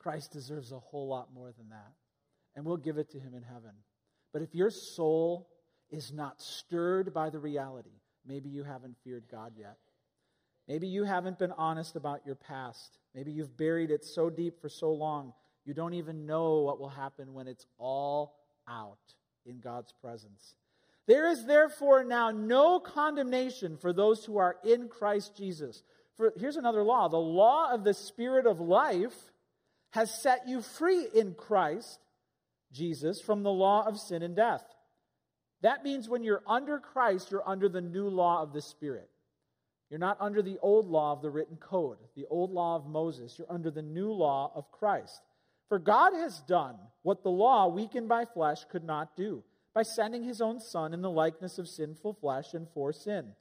Christ 0.00 0.32
deserves 0.32 0.72
a 0.72 0.80
whole 0.80 1.06
lot 1.06 1.32
more 1.32 1.52
than 1.56 1.68
that. 1.68 1.92
And 2.56 2.64
we'll 2.64 2.76
give 2.76 2.98
it 2.98 3.12
to 3.12 3.20
him 3.20 3.34
in 3.34 3.44
heaven. 3.44 3.70
But 4.32 4.42
if 4.42 4.52
your 4.52 4.70
soul 4.70 5.48
is 5.92 6.12
not 6.12 6.42
stirred 6.42 7.14
by 7.14 7.30
the 7.30 7.38
reality, 7.38 8.00
maybe 8.26 8.48
you 8.48 8.64
haven't 8.64 8.96
feared 9.04 9.24
God 9.30 9.52
yet. 9.56 9.78
Maybe 10.68 10.88
you 10.88 11.04
haven't 11.04 11.38
been 11.38 11.52
honest 11.52 11.96
about 11.96 12.26
your 12.26 12.34
past. 12.34 12.98
Maybe 13.14 13.32
you've 13.32 13.56
buried 13.56 13.90
it 13.90 14.04
so 14.04 14.30
deep 14.30 14.60
for 14.60 14.68
so 14.68 14.92
long, 14.92 15.32
you 15.64 15.74
don't 15.74 15.94
even 15.94 16.26
know 16.26 16.60
what 16.60 16.78
will 16.78 16.88
happen 16.88 17.34
when 17.34 17.48
it's 17.48 17.66
all 17.78 18.36
out 18.68 18.98
in 19.44 19.58
God's 19.58 19.92
presence. 20.00 20.54
There 21.06 21.28
is 21.28 21.44
therefore 21.44 22.04
now 22.04 22.30
no 22.30 22.80
condemnation 22.80 23.76
for 23.76 23.92
those 23.92 24.24
who 24.24 24.38
are 24.38 24.56
in 24.64 24.88
Christ 24.88 25.36
Jesus. 25.36 25.82
For 26.16 26.32
here's 26.36 26.56
another 26.56 26.82
law 26.82 27.08
the 27.08 27.16
law 27.16 27.72
of 27.72 27.84
the 27.84 27.94
Spirit 27.94 28.46
of 28.46 28.60
life 28.60 29.14
has 29.90 30.12
set 30.22 30.48
you 30.48 30.62
free 30.62 31.06
in 31.14 31.34
Christ 31.34 32.00
Jesus 32.72 33.20
from 33.20 33.42
the 33.42 33.52
law 33.52 33.86
of 33.86 33.98
sin 33.98 34.22
and 34.22 34.34
death. 34.34 34.64
That 35.66 35.82
means 35.82 36.08
when 36.08 36.22
you're 36.22 36.44
under 36.46 36.78
Christ, 36.78 37.32
you're 37.32 37.42
under 37.44 37.68
the 37.68 37.80
new 37.80 38.08
law 38.08 38.40
of 38.40 38.52
the 38.52 38.62
Spirit. 38.62 39.10
You're 39.90 39.98
not 39.98 40.16
under 40.20 40.40
the 40.40 40.58
old 40.62 40.86
law 40.86 41.10
of 41.10 41.22
the 41.22 41.30
written 41.30 41.56
code, 41.56 41.98
the 42.14 42.26
old 42.30 42.52
law 42.52 42.76
of 42.76 42.86
Moses. 42.86 43.36
You're 43.36 43.50
under 43.50 43.72
the 43.72 43.82
new 43.82 44.12
law 44.12 44.52
of 44.54 44.70
Christ. 44.70 45.22
For 45.68 45.80
God 45.80 46.12
has 46.14 46.38
done 46.42 46.76
what 47.02 47.24
the 47.24 47.32
law, 47.32 47.66
weakened 47.66 48.08
by 48.08 48.26
flesh, 48.26 48.64
could 48.70 48.84
not 48.84 49.16
do 49.16 49.42
by 49.74 49.82
sending 49.82 50.22
his 50.22 50.40
own 50.40 50.60
Son 50.60 50.94
in 50.94 51.02
the 51.02 51.10
likeness 51.10 51.58
of 51.58 51.66
sinful 51.66 52.14
flesh 52.14 52.54
and 52.54 52.68
for 52.72 52.92
sin. 52.92 53.32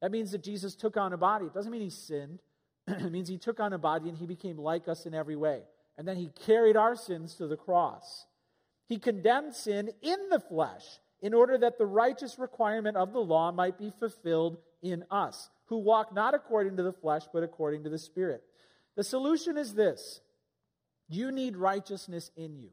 That 0.00 0.10
means 0.10 0.30
that 0.30 0.42
Jesus 0.42 0.74
took 0.74 0.96
on 0.96 1.12
a 1.12 1.18
body. 1.18 1.44
It 1.44 1.52
doesn't 1.52 1.70
mean 1.70 1.82
he 1.82 1.90
sinned, 1.90 2.40
it 2.88 3.12
means 3.12 3.28
he 3.28 3.36
took 3.36 3.60
on 3.60 3.74
a 3.74 3.78
body 3.78 4.08
and 4.08 4.16
he 4.16 4.24
became 4.24 4.56
like 4.56 4.88
us 4.88 5.04
in 5.04 5.12
every 5.12 5.36
way. 5.36 5.60
And 5.98 6.08
then 6.08 6.16
he 6.16 6.30
carried 6.46 6.78
our 6.78 6.96
sins 6.96 7.34
to 7.34 7.46
the 7.46 7.58
cross. 7.58 8.24
He 8.88 8.98
condemned 8.98 9.54
sin 9.54 9.90
in 10.00 10.30
the 10.30 10.40
flesh 10.40 10.82
in 11.24 11.32
order 11.32 11.56
that 11.56 11.78
the 11.78 11.86
righteous 11.86 12.38
requirement 12.38 12.98
of 12.98 13.14
the 13.14 13.18
law 13.18 13.50
might 13.50 13.78
be 13.78 13.90
fulfilled 13.98 14.58
in 14.82 15.02
us, 15.10 15.48
who 15.64 15.78
walk 15.78 16.14
not 16.14 16.34
according 16.34 16.76
to 16.76 16.82
the 16.82 16.92
flesh, 16.92 17.22
but 17.32 17.42
according 17.42 17.82
to 17.82 17.88
the 17.88 17.96
Spirit. 17.98 18.42
The 18.94 19.02
solution 19.02 19.56
is 19.56 19.72
this 19.72 20.20
you 21.08 21.32
need 21.32 21.56
righteousness 21.56 22.30
in 22.36 22.58
you, 22.58 22.68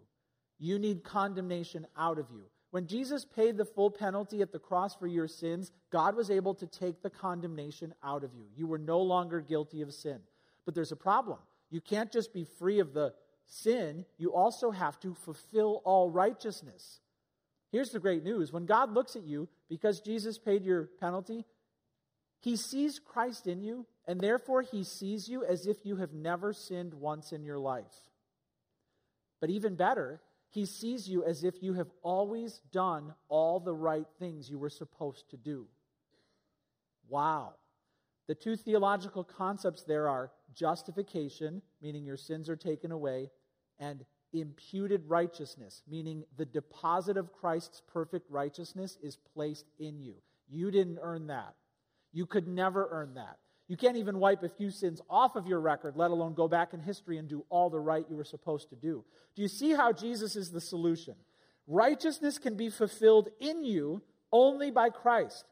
you 0.59 0.77
need 0.79 1.01
condemnation 1.01 1.87
out 1.97 2.19
of 2.19 2.25
you. 2.29 2.43
When 2.71 2.87
Jesus 2.87 3.23
paid 3.23 3.55
the 3.55 3.63
full 3.63 3.89
penalty 3.89 4.41
at 4.41 4.51
the 4.51 4.59
cross 4.59 4.95
for 4.95 5.07
your 5.07 5.29
sins, 5.29 5.71
God 5.89 6.17
was 6.17 6.29
able 6.29 6.53
to 6.55 6.67
take 6.67 7.01
the 7.01 7.09
condemnation 7.09 7.93
out 8.03 8.25
of 8.25 8.33
you. 8.33 8.43
You 8.53 8.67
were 8.67 8.77
no 8.77 8.99
longer 8.99 9.39
guilty 9.39 9.81
of 9.81 9.93
sin. 9.93 10.19
But 10.65 10.75
there's 10.75 10.91
a 10.91 10.97
problem. 10.97 11.39
You 11.69 11.79
can't 11.79 12.11
just 12.11 12.33
be 12.33 12.43
free 12.43 12.79
of 12.79 12.93
the 12.93 13.13
sin, 13.45 14.05
you 14.17 14.33
also 14.33 14.71
have 14.71 14.99
to 15.01 15.13
fulfill 15.13 15.81
all 15.85 16.09
righteousness. 16.09 16.99
Here's 17.71 17.91
the 17.91 17.99
great 17.99 18.23
news 18.23 18.51
when 18.51 18.65
God 18.65 18.93
looks 18.93 19.15
at 19.15 19.23
you, 19.23 19.47
because 19.69 20.01
Jesus 20.01 20.37
paid 20.37 20.63
your 20.63 20.89
penalty, 20.99 21.45
he 22.41 22.55
sees 22.55 22.99
Christ 22.99 23.47
in 23.47 23.61
you, 23.61 23.85
and 24.07 24.19
therefore 24.19 24.61
he 24.61 24.83
sees 24.83 25.29
you 25.29 25.45
as 25.45 25.67
if 25.67 25.85
you 25.85 25.97
have 25.97 26.11
never 26.11 26.53
sinned 26.53 26.93
once 26.93 27.31
in 27.31 27.43
your 27.43 27.59
life. 27.59 28.09
But 29.39 29.51
even 29.51 29.75
better, 29.75 30.21
he 30.49 30.65
sees 30.65 31.07
you 31.07 31.23
as 31.23 31.43
if 31.43 31.63
you 31.63 31.73
have 31.75 31.89
always 32.01 32.61
done 32.71 33.13
all 33.29 33.59
the 33.59 33.73
right 33.73 34.07
things 34.19 34.49
you 34.49 34.59
were 34.59 34.69
supposed 34.69 35.29
to 35.29 35.37
do. 35.37 35.67
Wow. 37.07 37.53
The 38.27 38.35
two 38.35 38.55
theological 38.55 39.23
concepts 39.23 39.83
there 39.83 40.09
are 40.09 40.31
justification, 40.53 41.61
meaning 41.81 42.05
your 42.05 42.17
sins 42.17 42.49
are 42.49 42.55
taken 42.55 42.91
away, 42.91 43.29
and 43.79 44.03
imputed 44.33 45.03
righteousness, 45.07 45.83
meaning 45.89 46.23
the 46.37 46.45
deposit 46.45 47.17
of 47.17 47.33
Christ's 47.33 47.81
perfect 47.91 48.29
righteousness 48.29 48.97
is 49.01 49.17
placed 49.33 49.65
in 49.79 49.99
you. 49.99 50.15
You 50.49 50.71
didn't 50.71 50.99
earn 51.01 51.27
that. 51.27 51.55
You 52.13 52.25
could 52.25 52.47
never 52.47 52.87
earn 52.91 53.13
that. 53.15 53.37
You 53.67 53.77
can't 53.77 53.97
even 53.97 54.19
wipe 54.19 54.43
a 54.43 54.49
few 54.49 54.69
sins 54.69 55.01
off 55.09 55.37
of 55.37 55.47
your 55.47 55.61
record, 55.61 55.95
let 55.95 56.11
alone 56.11 56.33
go 56.33 56.47
back 56.47 56.73
in 56.73 56.81
history 56.81 57.17
and 57.17 57.29
do 57.29 57.45
all 57.49 57.69
the 57.69 57.79
right 57.79 58.05
you 58.09 58.17
were 58.17 58.25
supposed 58.25 58.69
to 58.69 58.75
do. 58.75 59.05
Do 59.35 59.41
you 59.41 59.47
see 59.47 59.71
how 59.71 59.93
Jesus 59.93 60.35
is 60.35 60.51
the 60.51 60.59
solution? 60.59 61.15
Righteousness 61.67 62.37
can 62.37 62.57
be 62.57 62.69
fulfilled 62.69 63.29
in 63.39 63.63
you 63.63 64.01
only 64.31 64.71
by 64.71 64.89
Christ. 64.89 65.45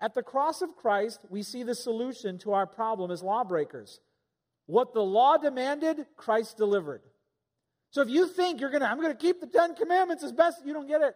At 0.00 0.14
the 0.14 0.22
cross 0.22 0.62
of 0.62 0.76
Christ, 0.76 1.20
we 1.30 1.42
see 1.42 1.62
the 1.62 1.74
solution 1.74 2.38
to 2.38 2.52
our 2.52 2.66
problem 2.66 3.10
as 3.10 3.22
lawbreakers. 3.22 4.00
What 4.66 4.94
the 4.94 5.02
law 5.02 5.36
demanded, 5.36 6.06
Christ 6.16 6.56
delivered. 6.56 7.02
So 7.94 8.00
if 8.02 8.08
you 8.08 8.26
think 8.26 8.60
you're 8.60 8.70
going 8.70 8.82
to, 8.82 8.90
I'm 8.90 9.00
going 9.00 9.12
to 9.12 9.16
keep 9.16 9.40
the 9.40 9.46
Ten 9.46 9.76
Commandments 9.76 10.24
as 10.24 10.32
best, 10.32 10.66
you 10.66 10.72
don't 10.72 10.88
get 10.88 11.00
it. 11.00 11.14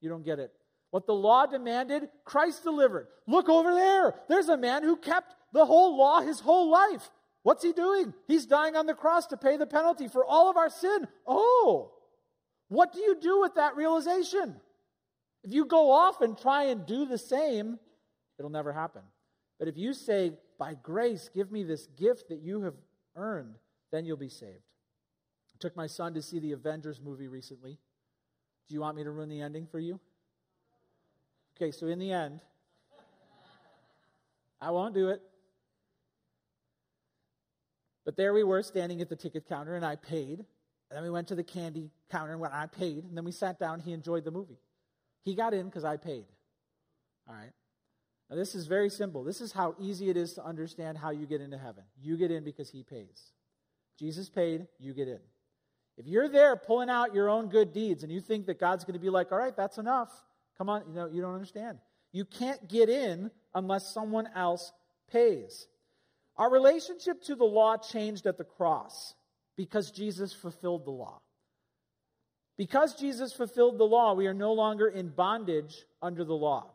You 0.00 0.08
don't 0.08 0.24
get 0.24 0.38
it. 0.38 0.52
What 0.92 1.08
the 1.08 1.12
law 1.12 1.44
demanded, 1.46 2.08
Christ 2.24 2.62
delivered. 2.62 3.08
Look 3.26 3.48
over 3.48 3.74
there. 3.74 4.14
There's 4.28 4.48
a 4.48 4.56
man 4.56 4.84
who 4.84 4.96
kept 4.96 5.34
the 5.52 5.66
whole 5.66 5.98
law 5.98 6.20
his 6.20 6.38
whole 6.38 6.70
life. 6.70 7.10
What's 7.42 7.64
he 7.64 7.72
doing? 7.72 8.14
He's 8.28 8.46
dying 8.46 8.76
on 8.76 8.86
the 8.86 8.94
cross 8.94 9.26
to 9.26 9.36
pay 9.36 9.56
the 9.56 9.66
penalty 9.66 10.06
for 10.06 10.24
all 10.24 10.48
of 10.48 10.56
our 10.56 10.70
sin. 10.70 11.08
Oh, 11.26 11.90
what 12.68 12.92
do 12.92 13.00
you 13.00 13.16
do 13.20 13.40
with 13.40 13.56
that 13.56 13.74
realization? 13.74 14.54
If 15.42 15.52
you 15.52 15.64
go 15.64 15.90
off 15.90 16.20
and 16.20 16.38
try 16.38 16.66
and 16.66 16.86
do 16.86 17.06
the 17.06 17.18
same, 17.18 17.80
it'll 18.38 18.52
never 18.52 18.72
happen. 18.72 19.02
But 19.58 19.66
if 19.66 19.76
you 19.76 19.92
say, 19.92 20.30
by 20.60 20.74
grace, 20.80 21.28
give 21.34 21.50
me 21.50 21.64
this 21.64 21.88
gift 21.98 22.28
that 22.28 22.40
you 22.40 22.62
have 22.62 22.76
earned, 23.16 23.56
then 23.90 24.04
you'll 24.04 24.16
be 24.16 24.28
saved. 24.28 24.62
I 25.54 25.56
took 25.60 25.76
my 25.76 25.86
son 25.86 26.14
to 26.14 26.22
see 26.22 26.38
the 26.38 26.52
Avengers 26.52 27.00
movie 27.00 27.28
recently. 27.28 27.78
Do 28.68 28.74
you 28.74 28.80
want 28.80 28.96
me 28.96 29.04
to 29.04 29.10
ruin 29.10 29.28
the 29.28 29.40
ending 29.40 29.66
for 29.66 29.78
you? 29.78 30.00
Okay, 31.56 31.70
so 31.70 31.86
in 31.86 31.98
the 31.98 32.12
end, 32.12 32.40
I 34.60 34.70
won't 34.70 34.94
do 34.94 35.10
it. 35.10 35.20
But 38.04 38.16
there 38.16 38.34
we 38.34 38.42
were 38.42 38.62
standing 38.62 39.00
at 39.00 39.08
the 39.08 39.16
ticket 39.16 39.48
counter, 39.48 39.76
and 39.76 39.84
I 39.84 39.96
paid. 39.96 40.44
And 40.90 40.96
then 40.96 41.02
we 41.02 41.10
went 41.10 41.28
to 41.28 41.34
the 41.34 41.44
candy 41.44 41.90
counter, 42.10 42.34
and 42.34 42.44
I 42.46 42.66
paid, 42.66 43.04
and 43.04 43.16
then 43.16 43.24
we 43.24 43.32
sat 43.32 43.58
down. 43.58 43.80
He 43.80 43.92
enjoyed 43.92 44.24
the 44.24 44.30
movie. 44.30 44.58
He 45.22 45.34
got 45.34 45.54
in 45.54 45.66
because 45.66 45.84
I 45.84 45.96
paid. 45.96 46.26
All 47.28 47.34
right. 47.34 47.52
Now, 48.28 48.36
this 48.36 48.54
is 48.54 48.66
very 48.66 48.90
simple. 48.90 49.24
This 49.24 49.40
is 49.40 49.52
how 49.52 49.74
easy 49.78 50.10
it 50.10 50.16
is 50.16 50.34
to 50.34 50.44
understand 50.44 50.98
how 50.98 51.10
you 51.10 51.26
get 51.26 51.40
into 51.40 51.58
heaven. 51.58 51.84
You 52.00 52.16
get 52.16 52.30
in 52.30 52.44
because 52.44 52.70
he 52.70 52.82
pays. 52.82 53.32
Jesus 53.98 54.28
paid, 54.28 54.66
you 54.78 54.92
get 54.92 55.08
in. 55.08 55.20
If 55.96 56.06
you're 56.06 56.28
there 56.28 56.56
pulling 56.56 56.90
out 56.90 57.14
your 57.14 57.28
own 57.28 57.48
good 57.48 57.72
deeds 57.72 58.02
and 58.02 58.10
you 58.10 58.20
think 58.20 58.46
that 58.46 58.58
God's 58.58 58.84
going 58.84 58.94
to 58.94 59.00
be 59.00 59.10
like, 59.10 59.30
all 59.30 59.38
right, 59.38 59.56
that's 59.56 59.78
enough, 59.78 60.10
come 60.58 60.68
on, 60.68 60.82
you 60.88 60.94
know, 60.94 61.06
you 61.06 61.22
don't 61.22 61.34
understand. 61.34 61.78
You 62.12 62.24
can't 62.24 62.68
get 62.68 62.88
in 62.88 63.30
unless 63.54 63.92
someone 63.92 64.28
else 64.34 64.72
pays. 65.10 65.68
Our 66.36 66.50
relationship 66.50 67.22
to 67.24 67.36
the 67.36 67.44
law 67.44 67.76
changed 67.76 68.26
at 68.26 68.38
the 68.38 68.44
cross 68.44 69.14
because 69.56 69.90
Jesus 69.90 70.32
fulfilled 70.32 70.84
the 70.84 70.90
law. 70.90 71.20
Because 72.56 72.94
Jesus 72.94 73.32
fulfilled 73.32 73.78
the 73.78 73.84
law, 73.84 74.14
we 74.14 74.26
are 74.26 74.34
no 74.34 74.52
longer 74.52 74.88
in 74.88 75.08
bondage 75.08 75.84
under 76.00 76.24
the 76.24 76.34
law. 76.34 76.70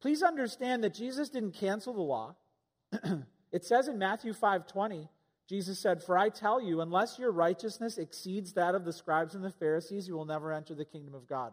Please 0.00 0.22
understand 0.22 0.84
that 0.84 0.94
Jesus 0.94 1.28
didn't 1.28 1.52
cancel 1.52 1.92
the 1.92 2.00
law. 2.00 2.36
it 3.52 3.64
says 3.64 3.88
in 3.88 3.98
Matthew 3.98 4.32
5:20, 4.32 5.08
Jesus 5.48 5.78
said, 5.78 6.02
"For 6.02 6.16
I 6.16 6.28
tell 6.28 6.60
you, 6.60 6.80
unless 6.80 7.18
your 7.18 7.32
righteousness 7.32 7.98
exceeds 7.98 8.52
that 8.52 8.74
of 8.74 8.84
the 8.84 8.92
scribes 8.92 9.34
and 9.34 9.42
the 9.42 9.50
Pharisees, 9.50 10.06
you 10.06 10.14
will 10.14 10.26
never 10.26 10.52
enter 10.52 10.74
the 10.74 10.84
kingdom 10.84 11.14
of 11.14 11.26
God." 11.26 11.52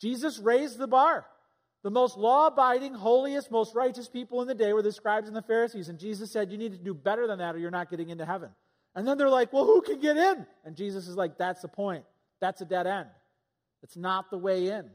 Jesus 0.00 0.38
raised 0.38 0.78
the 0.78 0.86
bar. 0.86 1.26
The 1.84 1.90
most 1.90 2.16
law 2.16 2.46
abiding, 2.46 2.94
holiest, 2.94 3.50
most 3.50 3.74
righteous 3.74 4.08
people 4.08 4.40
in 4.40 4.48
the 4.48 4.54
day 4.54 4.72
were 4.72 4.80
the 4.80 4.90
scribes 4.90 5.28
and 5.28 5.36
the 5.36 5.42
Pharisees. 5.42 5.90
And 5.90 5.98
Jesus 5.98 6.32
said, 6.32 6.50
You 6.50 6.56
need 6.56 6.72
to 6.72 6.78
do 6.78 6.94
better 6.94 7.26
than 7.26 7.38
that 7.40 7.54
or 7.54 7.58
you're 7.58 7.70
not 7.70 7.90
getting 7.90 8.08
into 8.08 8.24
heaven. 8.24 8.48
And 8.94 9.06
then 9.06 9.18
they're 9.18 9.28
like, 9.28 9.52
Well, 9.52 9.66
who 9.66 9.82
can 9.82 10.00
get 10.00 10.16
in? 10.16 10.46
And 10.64 10.76
Jesus 10.76 11.08
is 11.08 11.16
like, 11.16 11.36
That's 11.36 11.60
the 11.60 11.68
point. 11.68 12.04
That's 12.40 12.62
a 12.62 12.64
dead 12.64 12.86
end. 12.86 13.08
It's 13.82 13.98
not 13.98 14.30
the 14.30 14.38
way 14.38 14.68
in. 14.68 14.90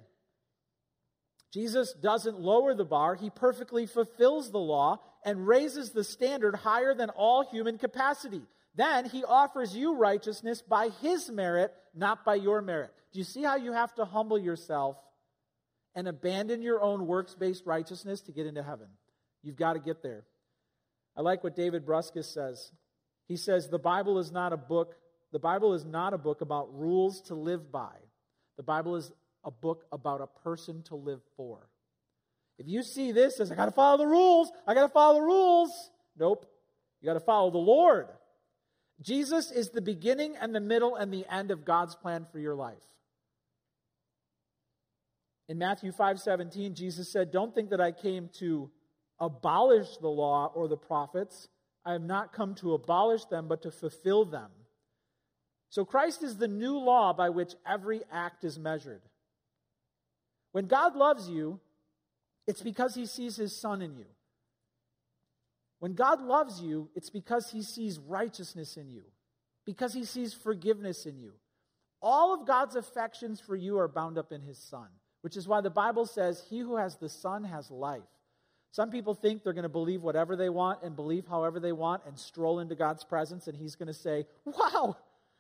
Jesus 1.52 1.94
doesn't 1.94 2.40
lower 2.40 2.76
the 2.76 2.86
bar, 2.86 3.16
he 3.16 3.30
perfectly 3.30 3.86
fulfills 3.88 4.52
the 4.52 4.60
law 4.60 5.00
and 5.26 5.48
raises 5.48 5.92
the 5.92 6.04
standard 6.04 6.56
higher 6.56 6.94
than 6.94 7.10
all 7.10 7.44
human 7.50 7.78
capacity. 7.78 8.42
Then 8.76 9.06
he 9.06 9.24
offers 9.24 9.76
you 9.76 9.96
righteousness 9.96 10.62
by 10.62 10.90
his 11.02 11.30
merit, 11.30 11.74
not 11.96 12.24
by 12.24 12.36
your 12.36 12.62
merit. 12.62 12.92
Do 13.12 13.20
you 13.20 13.26
see 13.26 13.44
how 13.44 13.56
you 13.56 13.74
have 13.74 13.94
to 13.96 14.06
humble 14.06 14.38
yourself 14.38 14.98
and 15.96 16.08
abandon 16.08 16.62
your 16.62 16.82
own 16.82 17.08
works 17.08 17.36
based 17.36 17.66
righteousness 17.66 18.22
to 18.22 18.32
get 18.32 18.46
into 18.46 18.64
heaven. 18.64 18.88
You've 19.44 19.56
got 19.56 19.74
to 19.74 19.80
get 19.80 20.02
there. 20.04 20.24
I 21.18 21.22
like 21.22 21.44
what 21.44 21.56
David 21.56 21.86
Bruskus 21.86 22.26
says. 22.26 22.72
He 23.28 23.38
says, 23.38 23.68
The 23.68 23.80
Bible 23.80 24.20
is 24.20 24.32
not 24.32 24.54
a 24.54 24.58
book. 24.58 24.96
The 25.32 25.40
Bible 25.40 25.74
is 25.74 25.86
not 25.86 26.14
a 26.14 26.18
book 26.18 26.42
about 26.42 26.74
rules 26.74 27.22
to 27.24 27.36
live 27.36 27.72
by. 27.72 27.94
The 28.58 28.64
Bible 28.64 28.96
is 28.96 29.12
a 29.50 29.52
book 29.52 29.86
about 29.92 30.22
a 30.22 30.28
person 30.44 30.84
to 30.84 30.96
live 30.96 31.22
for. 31.36 31.68
If 32.60 32.68
you 32.68 32.84
see 32.84 33.12
this 33.12 33.40
as, 33.40 33.52
I 33.52 33.56
got 33.56 33.66
to 33.66 33.72
follow 33.72 33.98
the 33.98 34.06
rules, 34.06 34.52
I 34.68 34.76
got 34.76 34.84
to 34.84 34.90
follow 34.90 35.16
the 35.16 35.26
rules. 35.26 35.72
Nope. 36.16 36.46
You 37.02 37.08
got 37.08 37.16
to 37.16 37.20
follow 37.20 37.50
the 37.50 37.58
Lord. 37.58 38.10
Jesus 39.02 39.50
is 39.50 39.70
the 39.70 39.82
beginning 39.82 40.36
and 40.40 40.54
the 40.54 40.60
middle 40.60 40.96
and 40.96 41.12
the 41.12 41.26
end 41.34 41.50
of 41.50 41.66
God's 41.66 41.96
plan 41.96 42.28
for 42.32 42.38
your 42.38 42.54
life. 42.54 42.84
In 45.48 45.58
Matthew 45.58 45.92
5:17, 45.92 46.76
Jesus 46.76 47.12
said, 47.12 47.32
"Don't 47.32 47.56
think 47.56 47.72
that 47.72 47.82
I 47.82 47.92
came 47.92 48.30
to 48.38 48.70
abolish 49.20 49.98
the 49.98 50.10
law 50.10 50.52
or 50.54 50.68
the 50.68 50.78
prophets. 50.78 51.48
I 51.84 51.94
have 51.94 52.04
not 52.04 52.34
come 52.34 52.54
to 52.56 52.76
abolish 52.76 53.26
them, 53.26 53.48
but 53.48 53.64
to 53.64 53.72
fulfill 53.72 54.26
them." 54.26 54.52
So 55.70 55.86
Christ 55.86 56.22
is 56.22 56.38
the 56.38 56.48
new 56.48 56.78
law 56.78 57.14
by 57.14 57.30
which 57.30 57.56
every 57.66 58.04
act 58.12 58.44
is 58.44 58.60
measured. 58.60 59.09
When 60.52 60.66
God 60.66 60.96
loves 60.96 61.30
you, 61.30 61.60
it's 62.48 62.62
because 62.62 62.96
he 62.96 63.06
sees 63.06 63.36
his 63.36 63.56
son 63.56 63.82
in 63.82 63.96
you. 63.96 64.06
When 65.80 65.94
God 65.94 66.22
loves 66.22 66.62
you, 66.62 66.90
it's 66.96 67.10
because 67.10 67.52
he 67.52 67.62
sees 67.62 68.00
righteousness 68.00 68.76
in 68.76 68.90
you, 68.90 69.04
because 69.66 69.94
he 69.94 70.04
sees 70.04 70.34
forgiveness 70.34 71.06
in 71.06 71.18
you. 71.18 71.34
All 72.02 72.34
of 72.34 72.48
God's 72.48 72.76
affections 72.76 73.40
for 73.40 73.56
you 73.56 73.78
are 73.80 73.88
bound 73.88 74.18
up 74.18 74.32
in 74.32 74.42
his 74.42 74.58
son 74.58 74.88
which 75.22 75.36
is 75.36 75.48
why 75.48 75.62
the 75.62 75.70
Bible 75.70 76.06
says, 76.06 76.44
He 76.50 76.60
who 76.60 76.78
has 76.78 76.96
the 76.96 77.10
Son 77.10 77.44
has 77.44 77.70
life. 77.70 78.02
Some 78.72 78.92
people 78.92 79.16
think 79.16 79.44
they're 79.44 79.54
going 79.54 79.64
to 79.64 79.70
believe 79.70 80.04
whatever 80.04 80.36
they 80.36 80.50
want 80.50 80.84
and 80.84 80.96
believe 80.96 81.26
however 81.28 81.60
they 81.60 81.72
want 81.72 82.04
and 82.06 82.18
stroll 82.18 82.60
into 82.60 82.76
God's 82.76 83.04
presence, 83.04 83.48
and 83.48 83.58
He's 83.58 83.76
going 83.76 83.88
to 83.88 83.94
say, 83.94 84.26
Wow, 84.46 84.98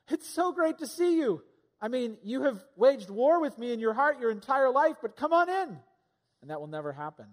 it's 0.09 0.29
so 0.29 0.51
great 0.51 0.79
to 0.79 0.87
see 0.87 1.17
you. 1.17 1.43
I 1.81 1.87
mean, 1.87 2.17
you 2.23 2.43
have 2.43 2.63
waged 2.75 3.09
war 3.09 3.39
with 3.39 3.57
me 3.57 3.71
in 3.71 3.79
your 3.79 3.93
heart 3.93 4.19
your 4.19 4.31
entire 4.31 4.69
life, 4.69 4.97
but 5.01 5.15
come 5.15 5.33
on 5.33 5.49
in. 5.49 5.77
And 6.41 6.49
that 6.49 6.59
will 6.59 6.67
never 6.67 6.91
happen. 6.91 7.27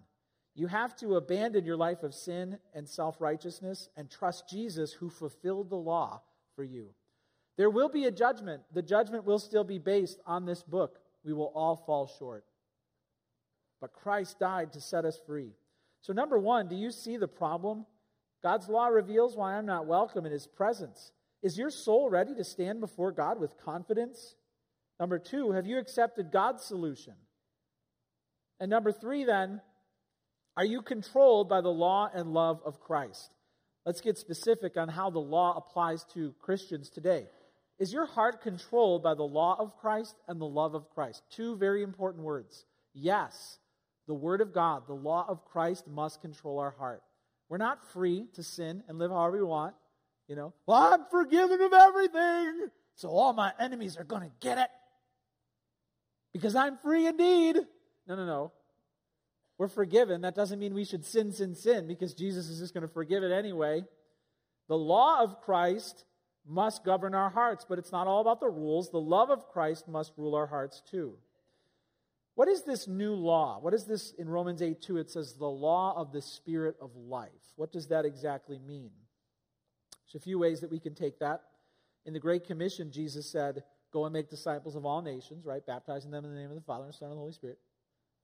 You 0.55 0.69
have 0.69 0.97
to 0.97 1.17
abandon 1.17 1.65
your 1.65 1.77
life 1.77 2.03
of 2.03 2.15
sin 2.15 2.59
and 2.75 2.89
self 2.89 3.21
righteousness 3.21 3.89
and 3.97 4.11
trust 4.11 4.49
Jesus 4.49 4.93
who 4.93 5.11
fulfilled 5.11 5.71
the 5.71 5.77
law 5.77 6.23
for 6.55 6.65
you. 6.65 6.89
There 7.57 7.71
will 7.71 7.89
be 7.89 8.05
a 8.05 8.11
judgment. 8.11 8.63
The 8.73 8.83
judgment 8.83 9.25
will 9.25 9.39
still 9.39 9.65
be 9.65 9.79
based 9.79 10.21
on 10.27 10.47
this 10.47 10.63
book 10.63 11.01
we 11.27 11.33
will 11.33 11.53
all 11.55 11.77
fall 11.77 12.07
short. 12.07 12.45
But 13.81 13.93
Christ 13.93 14.39
died 14.39 14.73
to 14.73 14.81
set 14.81 15.05
us 15.05 15.19
free. 15.27 15.53
So, 16.01 16.13
number 16.13 16.39
one, 16.39 16.69
do 16.69 16.77
you 16.77 16.93
see 16.93 17.17
the 17.17 17.29
problem? 17.29 17.85
God's 18.43 18.69
law 18.69 18.87
reveals 18.87 19.37
why 19.37 19.55
I'm 19.55 19.67
not 19.67 19.87
welcome 19.87 20.25
in 20.25 20.33
his 20.33 20.47
presence. 20.47 21.11
Is 21.47 21.57
your 21.57 21.71
soul 21.71 22.11
ready 22.11 22.35
to 22.35 22.43
stand 22.43 22.81
before 22.81 23.13
God 23.13 23.39
with 23.39 23.57
confidence? 23.65 24.35
Number 24.99 25.21
two, 25.21 25.53
have 25.53 25.65
you 25.65 25.79
accepted 25.79 26.33
God's 26.33 26.65
solution? 26.65 27.13
And 28.59 28.69
number 28.69 28.91
three, 28.91 29.23
then, 29.23 29.61
are 30.57 30.65
you 30.65 30.83
controlled 30.83 31.49
by 31.49 31.61
the 31.61 31.69
law 31.69 32.11
and 32.13 32.35
love 32.35 32.59
of 32.67 32.81
Christ? 32.81 33.31
Let's 33.85 34.01
get 34.01 34.19
specific 34.19 34.77
on 34.77 34.89
how 34.89 35.09
the 35.09 35.21
law 35.21 35.57
applies 35.57 36.03
to 36.15 36.35
Christians 36.41 36.91
today. 36.91 37.29
Is 37.79 37.93
your 37.93 38.07
heart 38.07 38.43
controlled 38.43 39.05
by 39.05 39.15
the 39.15 39.23
law 39.23 39.55
of 39.57 39.77
Christ 39.77 40.17
and 40.27 40.41
the 40.41 40.47
love 40.47 40.75
of 40.75 40.91
Christ? 40.91 41.23
Two 41.31 41.57
very 41.57 41.85
important 41.85 42.25
words. 42.25 42.67
Yes, 42.93 43.61
the 44.09 44.15
Word 44.15 44.41
of 44.41 44.53
God, 44.53 44.89
the 44.89 44.95
law 44.95 45.25
of 45.29 45.45
Christ 45.45 45.87
must 45.87 46.21
control 46.21 46.59
our 46.59 46.73
heart. 46.73 47.05
We're 47.49 47.59
not 47.59 47.89
free 47.93 48.27
to 48.35 48.43
sin 48.43 48.83
and 48.89 48.99
live 48.99 49.13
however 49.13 49.37
we 49.37 49.45
want. 49.45 49.77
You 50.29 50.37
know, 50.37 50.55
well, 50.67 50.93
I'm 50.93 51.05
forgiven 51.11 51.61
of 51.61 51.73
everything, 51.73 52.69
so 52.97 53.09
all 53.11 53.33
my 53.33 53.53
enemies 53.61 53.97
are 53.97 54.05
going 54.05 54.23
to 54.23 54.33
get 54.41 54.59
it 54.59 54.69
because 56.33 56.57
I'm 56.57 56.77
free 56.79 57.07
indeed. 57.07 57.57
No, 58.09 58.17
no, 58.17 58.27
no. 58.27 58.53
We're 59.59 59.69
forgiven. 59.69 60.21
That 60.23 60.35
doesn't 60.35 60.59
mean 60.59 60.75
we 60.75 60.85
should 60.85 61.05
sin, 61.05 61.33
sin, 61.33 61.55
sin 61.55 61.87
because 61.87 62.13
Jesus 62.13 62.49
is 62.49 62.59
just 62.59 62.75
going 62.75 62.87
to 62.87 62.93
forgive 62.93 63.23
it 63.23 63.33
anyway. 63.33 63.85
The 64.69 64.77
law 64.77 65.23
of 65.23 65.41
Christ 65.41 66.05
must 66.47 66.85
govern 66.85 67.15
our 67.15 67.31
hearts, 67.31 67.65
but 67.69 67.79
it's 67.79 67.93
not 67.93 68.07
all 68.07 68.21
about 68.21 68.41
the 68.41 68.51
rules. 68.51 68.91
The 68.91 69.01
love 69.01 69.31
of 69.31 69.49
Christ 69.49 69.89
must 69.89 70.13
rule 70.17 70.35
our 70.35 70.47
hearts 70.47 70.83
too. 70.91 71.15
What 72.35 72.49
is 72.49 72.65
this 72.65 72.87
new 72.87 73.15
law? 73.15 73.59
What 73.61 73.73
is 73.73 73.85
this 73.85 74.13
in 74.19 74.29
Romans 74.29 74.61
8 74.61 74.83
2? 74.83 74.99
It 74.99 75.11
says 75.11 75.35
the 75.35 75.47
law 75.47 75.95
of 75.97 76.13
the 76.13 76.21
Spirit 76.21 76.77
of 76.83 76.95
life. 76.95 77.31
What 77.57 77.73
does 77.73 77.89
that 77.89 78.05
exactly 78.05 78.59
mean? 78.59 78.91
There's 80.07 80.23
a 80.23 80.25
few 80.25 80.39
ways 80.39 80.61
that 80.61 80.71
we 80.71 80.79
can 80.79 80.95
take 80.95 81.19
that. 81.19 81.43
In 82.05 82.13
the 82.13 82.21
Great 82.21 82.47
Commission, 82.47 82.91
Jesus 82.91 83.27
said, 83.27 83.65
Go 83.93 84.05
and 84.05 84.13
make 84.13 84.29
disciples 84.29 84.77
of 84.77 84.85
all 84.85 85.01
nations, 85.01 85.47
right? 85.47 85.65
Baptizing 85.65 86.11
them 86.11 86.25
in 86.25 86.35
the 86.35 86.41
name 86.41 86.51
of 86.51 86.57
the 86.57 86.63
Father 86.63 86.85
and 86.85 86.95
Son 86.95 87.09
and 87.09 87.17
the 87.17 87.21
Holy 87.21 87.33
Spirit. 87.33 87.59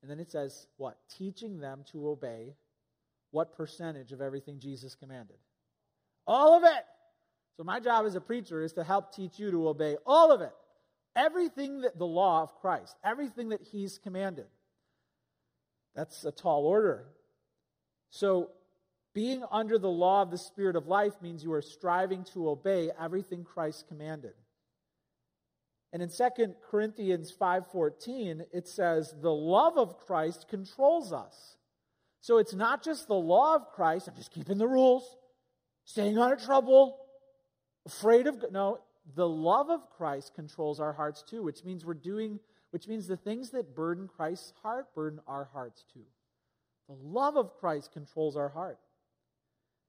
And 0.03 0.11
then 0.11 0.21
it 0.21 0.31
says, 0.31 0.67
What? 0.77 0.99
Teaching 1.09 1.59
them 1.59 1.85
to 1.93 2.09
obey 2.09 2.55
what 3.31 3.57
percentage 3.57 4.13
of 4.13 4.21
everything 4.21 4.59
Jesus 4.59 4.95
commanded? 4.95 5.37
All 6.27 6.57
of 6.57 6.65
it. 6.65 6.85
So, 7.57 7.65
my 7.65 7.81
job 7.81 8.07
as 8.07 8.15
a 8.15 8.21
preacher 8.21 8.63
is 8.63 8.73
to 8.75 8.85
help 8.85 9.15
teach 9.15 9.39
you 9.39 9.51
to 9.51 9.69
obey 9.69 9.97
all 10.07 10.31
of 10.31 10.41
it. 10.41 10.53
Everything 11.17 11.83
that 11.83 11.99
the 11.99 12.07
law 12.07 12.43
of 12.43 12.55
Christ, 12.61 12.97
everything 13.05 13.51
that 13.51 13.63
He's 13.63 13.99
commanded. 13.99 14.47
That's 15.95 16.25
a 16.25 16.33
tall 16.33 16.65
order. 16.65 17.05
So, 18.11 18.51
being 19.15 19.45
under 19.51 19.79
the 19.79 19.91
law 19.91 20.23
of 20.23 20.31
the 20.31 20.39
Spirit 20.39 20.77
of 20.77 20.87
life 20.87 21.13
means 21.21 21.45
you 21.45 21.53
are 21.53 21.63
striving 21.63 22.25
to 22.33 22.49
obey 22.49 22.91
everything 22.99 23.45
Christ 23.45 23.87
commanded. 23.89 24.35
And 25.93 26.03
in 26.03 26.09
2 26.09 26.57
Corinthians 26.71 27.31
5:14 27.31 28.47
it 28.53 28.67
says 28.67 29.15
the 29.21 29.35
love 29.35 29.77
of 29.77 29.99
Christ 29.99 30.49
controls 30.49 31.13
us. 31.13 31.57
So 32.21 32.39
it's 32.39 32.55
not 32.55 32.83
just 32.83 33.09
the 33.09 33.15
law 33.15 33.57
of 33.57 33.73
Christ, 33.73 34.09
I'm 34.09 34.15
just 34.15 34.31
keeping 34.31 34.57
the 34.59 34.69
rules, 34.69 35.17
staying 35.85 36.19
out 36.19 36.33
of 36.33 36.43
trouble, 36.43 37.03
afraid 37.87 38.27
of 38.27 38.45
no 38.53 38.79
the 39.15 39.29
love 39.29 39.71
of 39.71 39.91
christ 39.91 40.35
controls 40.35 40.81
our 40.81 40.93
hearts 40.93 41.23
too 41.23 41.43
which 41.43 41.65
means 41.65 41.85
we're 41.85 41.95
doing 41.95 42.39
which 42.71 42.87
means 42.89 43.07
the 43.07 43.17
things 43.17 43.51
that 43.51 43.75
burden 43.75 44.09
christ's 44.09 44.53
heart 44.63 44.87
burden 44.95 45.21
our 45.27 45.49
hearts 45.53 45.85
too 45.93 46.05
the 46.89 46.95
love 46.95 47.37
of 47.37 47.55
christ 47.59 47.93
controls 47.93 48.37
our 48.37 48.49
heart 48.49 48.79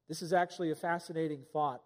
this 0.08 0.22
is 0.22 0.34
actually 0.34 0.72
a 0.72 0.76
fascinating 0.76 1.44
thought 1.52 1.82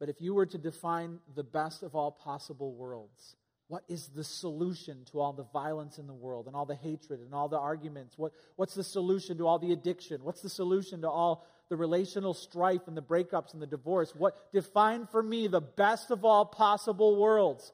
but 0.00 0.08
if 0.08 0.20
you 0.20 0.34
were 0.34 0.46
to 0.46 0.58
define 0.58 1.18
the 1.34 1.44
best 1.44 1.82
of 1.82 1.94
all 1.94 2.10
possible 2.10 2.74
worlds 2.74 3.36
what 3.68 3.84
is 3.88 4.08
the 4.08 4.24
solution 4.24 5.04
to 5.10 5.20
all 5.20 5.32
the 5.32 5.46
violence 5.52 5.98
in 5.98 6.06
the 6.06 6.14
world 6.14 6.46
and 6.46 6.54
all 6.54 6.66
the 6.66 6.74
hatred 6.74 7.20
and 7.20 7.32
all 7.32 7.48
the 7.48 7.58
arguments? 7.58 8.18
What, 8.18 8.32
what's 8.56 8.74
the 8.74 8.84
solution 8.84 9.38
to 9.38 9.46
all 9.46 9.58
the 9.58 9.72
addiction? 9.72 10.22
What's 10.22 10.42
the 10.42 10.50
solution 10.50 11.00
to 11.00 11.08
all 11.08 11.46
the 11.68 11.76
relational 11.76 12.34
strife 12.34 12.82
and 12.86 12.96
the 12.96 13.02
breakups 13.02 13.52
and 13.52 13.62
the 13.62 13.66
divorce. 13.66 14.12
What 14.14 14.52
define 14.52 15.06
for 15.06 15.22
me 15.22 15.46
the 15.46 15.60
best 15.60 16.10
of 16.10 16.24
all 16.24 16.44
possible 16.44 17.20
worlds? 17.20 17.72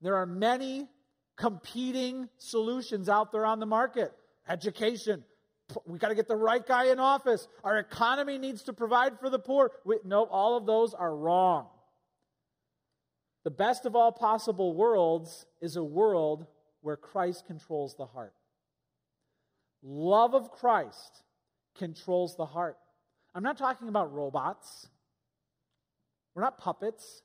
There 0.00 0.16
are 0.16 0.26
many 0.26 0.88
competing 1.36 2.28
solutions 2.38 3.08
out 3.08 3.32
there 3.32 3.46
on 3.46 3.60
the 3.60 3.66
market 3.66 4.12
education, 4.48 5.24
we 5.86 5.98
got 5.98 6.08
to 6.08 6.14
get 6.14 6.28
the 6.28 6.36
right 6.36 6.66
guy 6.66 6.86
in 6.86 6.98
office. 6.98 7.48
Our 7.64 7.78
economy 7.78 8.38
needs 8.38 8.62
to 8.64 8.72
provide 8.72 9.18
for 9.18 9.30
the 9.30 9.38
poor. 9.38 9.72
We, 9.84 9.98
no, 10.04 10.24
all 10.24 10.56
of 10.56 10.66
those 10.66 10.94
are 10.94 11.14
wrong. 11.14 11.66
The 13.44 13.50
best 13.50 13.86
of 13.86 13.96
all 13.96 14.12
possible 14.12 14.74
worlds 14.74 15.46
is 15.60 15.76
a 15.76 15.82
world 15.82 16.46
where 16.80 16.96
Christ 16.96 17.46
controls 17.46 17.96
the 17.96 18.06
heart. 18.06 18.34
Love 19.82 20.34
of 20.34 20.50
Christ 20.50 21.22
controls 21.76 22.36
the 22.36 22.46
heart. 22.46 22.76
I'm 23.34 23.42
not 23.42 23.58
talking 23.58 23.88
about 23.88 24.12
robots. 24.12 24.88
We're 26.34 26.42
not 26.42 26.58
puppets. 26.58 27.22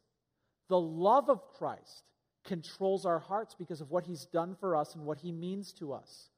The 0.69 0.79
love 0.79 1.29
of 1.29 1.41
Christ 1.57 2.03
controls 2.45 3.05
our 3.05 3.19
hearts 3.19 3.55
because 3.55 3.81
of 3.81 3.91
what 3.91 4.05
he's 4.05 4.25
done 4.25 4.55
for 4.59 4.75
us 4.75 4.95
and 4.95 5.05
what 5.05 5.19
he 5.19 5.31
means 5.31 5.73
to 5.73 5.93
us. 5.93 6.29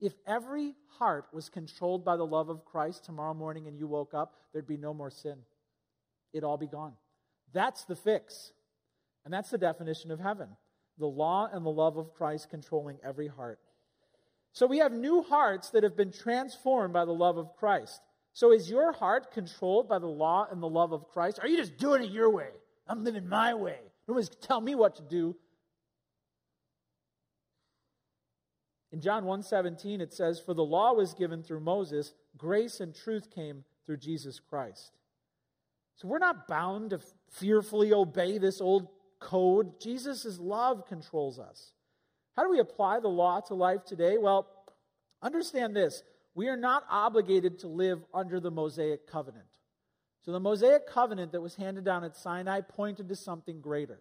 If 0.00 0.14
every 0.26 0.74
heart 0.98 1.26
was 1.32 1.48
controlled 1.48 2.04
by 2.04 2.16
the 2.16 2.26
love 2.26 2.48
of 2.48 2.64
Christ 2.64 3.04
tomorrow 3.04 3.34
morning 3.34 3.66
and 3.66 3.76
you 3.76 3.86
woke 3.86 4.14
up, 4.14 4.34
there'd 4.52 4.66
be 4.66 4.76
no 4.76 4.94
more 4.94 5.10
sin. 5.10 5.38
It'd 6.32 6.44
all 6.44 6.56
be 6.56 6.68
gone. 6.68 6.92
That's 7.52 7.84
the 7.84 7.96
fix. 7.96 8.52
And 9.24 9.34
that's 9.34 9.50
the 9.50 9.58
definition 9.58 10.10
of 10.10 10.20
heaven 10.20 10.48
the 10.98 11.06
law 11.06 11.48
and 11.52 11.64
the 11.64 11.70
love 11.70 11.96
of 11.96 12.12
Christ 12.12 12.50
controlling 12.50 12.98
every 13.04 13.28
heart. 13.28 13.60
So 14.52 14.66
we 14.66 14.78
have 14.78 14.92
new 14.92 15.22
hearts 15.22 15.70
that 15.70 15.84
have 15.84 15.96
been 15.96 16.10
transformed 16.10 16.92
by 16.92 17.04
the 17.04 17.12
love 17.12 17.36
of 17.36 17.54
Christ. 17.54 18.00
So 18.32 18.52
is 18.52 18.68
your 18.68 18.92
heart 18.92 19.32
controlled 19.32 19.88
by 19.88 20.00
the 20.00 20.06
law 20.06 20.46
and 20.50 20.62
the 20.62 20.68
love 20.68 20.92
of 20.92 21.08
Christ? 21.08 21.38
Are 21.40 21.48
you 21.48 21.56
just 21.56 21.76
doing 21.76 22.02
it 22.02 22.10
your 22.10 22.30
way? 22.30 22.48
I'm 22.88 23.04
living 23.04 23.28
my 23.28 23.54
way. 23.54 23.78
Nobody's 24.08 24.28
tell 24.28 24.60
me 24.60 24.74
what 24.74 24.96
to 24.96 25.02
do. 25.02 25.36
In 28.92 29.00
John 29.00 29.24
1:17 29.24 30.00
it 30.00 30.12
says 30.12 30.40
for 30.40 30.54
the 30.54 30.64
law 30.64 30.94
was 30.94 31.14
given 31.14 31.42
through 31.42 31.60
Moses, 31.60 32.14
grace 32.36 32.80
and 32.80 32.94
truth 32.94 33.30
came 33.30 33.64
through 33.84 33.98
Jesus 33.98 34.40
Christ. 34.40 34.92
So 35.96 36.08
we're 36.08 36.18
not 36.18 36.46
bound 36.46 36.90
to 36.90 37.00
fearfully 37.28 37.92
obey 37.92 38.38
this 38.38 38.60
old 38.60 38.88
code. 39.18 39.80
Jesus' 39.80 40.38
love 40.38 40.86
controls 40.86 41.38
us. 41.38 41.72
How 42.36 42.44
do 42.44 42.50
we 42.50 42.60
apply 42.60 43.00
the 43.00 43.08
law 43.08 43.40
to 43.40 43.54
life 43.54 43.84
today? 43.84 44.16
Well, 44.16 44.48
understand 45.22 45.74
this. 45.74 46.04
We 46.34 46.48
are 46.48 46.56
not 46.56 46.84
obligated 46.88 47.58
to 47.60 47.68
live 47.68 48.04
under 48.14 48.38
the 48.38 48.50
Mosaic 48.50 49.08
covenant. 49.08 49.48
So 50.20 50.30
the 50.30 50.38
Mosaic 50.38 50.86
covenant 50.86 51.32
that 51.32 51.40
was 51.40 51.56
handed 51.56 51.84
down 51.84 52.04
at 52.04 52.16
Sinai 52.16 52.60
pointed 52.60 53.08
to 53.08 53.16
something 53.16 53.60
greater. 53.60 53.98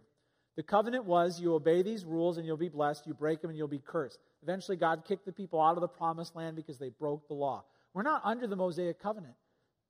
The 0.55 0.63
covenant 0.63 1.05
was 1.05 1.39
you 1.39 1.53
obey 1.55 1.81
these 1.81 2.05
rules 2.05 2.37
and 2.37 2.45
you'll 2.45 2.57
be 2.57 2.69
blessed, 2.69 3.07
you 3.07 3.13
break 3.13 3.41
them 3.41 3.49
and 3.49 3.57
you'll 3.57 3.67
be 3.67 3.79
cursed. 3.79 4.19
Eventually, 4.43 4.77
God 4.77 5.03
kicked 5.05 5.25
the 5.25 5.31
people 5.31 5.61
out 5.61 5.75
of 5.75 5.81
the 5.81 5.87
promised 5.87 6.35
land 6.35 6.55
because 6.55 6.77
they 6.77 6.89
broke 6.89 7.27
the 7.27 7.33
law. 7.33 7.63
We're 7.93 8.03
not 8.03 8.21
under 8.23 8.47
the 8.47 8.55
Mosaic 8.55 8.99
covenant. 8.99 9.35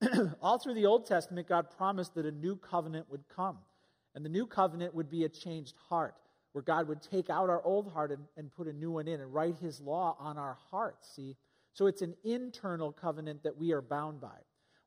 All 0.41 0.59
through 0.59 0.75
the 0.75 0.85
Old 0.85 1.05
Testament, 1.05 1.47
God 1.47 1.67
promised 1.75 2.15
that 2.15 2.25
a 2.25 2.31
new 2.31 2.55
covenant 2.55 3.09
would 3.09 3.23
come. 3.33 3.57
And 4.15 4.23
the 4.23 4.29
new 4.29 4.45
covenant 4.45 4.95
would 4.95 5.09
be 5.09 5.25
a 5.25 5.29
changed 5.29 5.75
heart, 5.89 6.15
where 6.53 6.63
God 6.63 6.87
would 6.87 7.01
take 7.01 7.29
out 7.29 7.49
our 7.49 7.63
old 7.63 7.91
heart 7.91 8.11
and, 8.11 8.23
and 8.35 8.51
put 8.51 8.67
a 8.67 8.73
new 8.73 8.91
one 8.91 9.07
in 9.07 9.21
and 9.21 9.33
write 9.33 9.57
his 9.59 9.79
law 9.79 10.15
on 10.19 10.37
our 10.37 10.57
hearts. 10.71 11.13
See? 11.15 11.35
So 11.73 11.85
it's 11.85 12.01
an 12.01 12.15
internal 12.23 12.91
covenant 12.91 13.43
that 13.43 13.57
we 13.57 13.73
are 13.73 13.81
bound 13.81 14.19
by. 14.19 14.39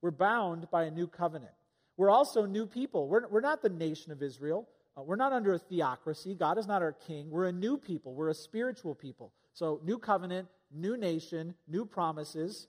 We're 0.03 0.11
bound 0.11 0.68
by 0.70 0.85
a 0.85 0.90
new 0.90 1.07
covenant. 1.07 1.53
We're 1.96 2.11
also 2.11 2.46
new 2.46 2.66
people. 2.66 3.07
We're, 3.07 3.29
we're 3.29 3.40
not 3.40 3.62
the 3.62 3.68
nation 3.68 4.11
of 4.11 4.23
Israel. 4.23 4.68
Uh, 4.96 5.03
we're 5.03 5.16
not 5.16 5.33
under 5.33 5.53
a 5.53 5.59
theocracy. 5.59 6.35
God 6.35 6.59
is 6.59 6.66
not 6.66 6.83
our 6.83 6.92
king. 6.92 7.31
We're 7.31 7.46
a 7.46 7.53
new 7.53 7.77
people. 7.77 8.14
We're 8.14 8.31
a 8.31 8.35
spiritual 8.35 8.94
people. 8.94 9.33
So, 9.61 9.79
new 9.85 9.99
covenant, 9.99 10.49
new 10.73 10.96
nation, 10.96 11.55
new 11.68 11.85
promises. 11.85 12.66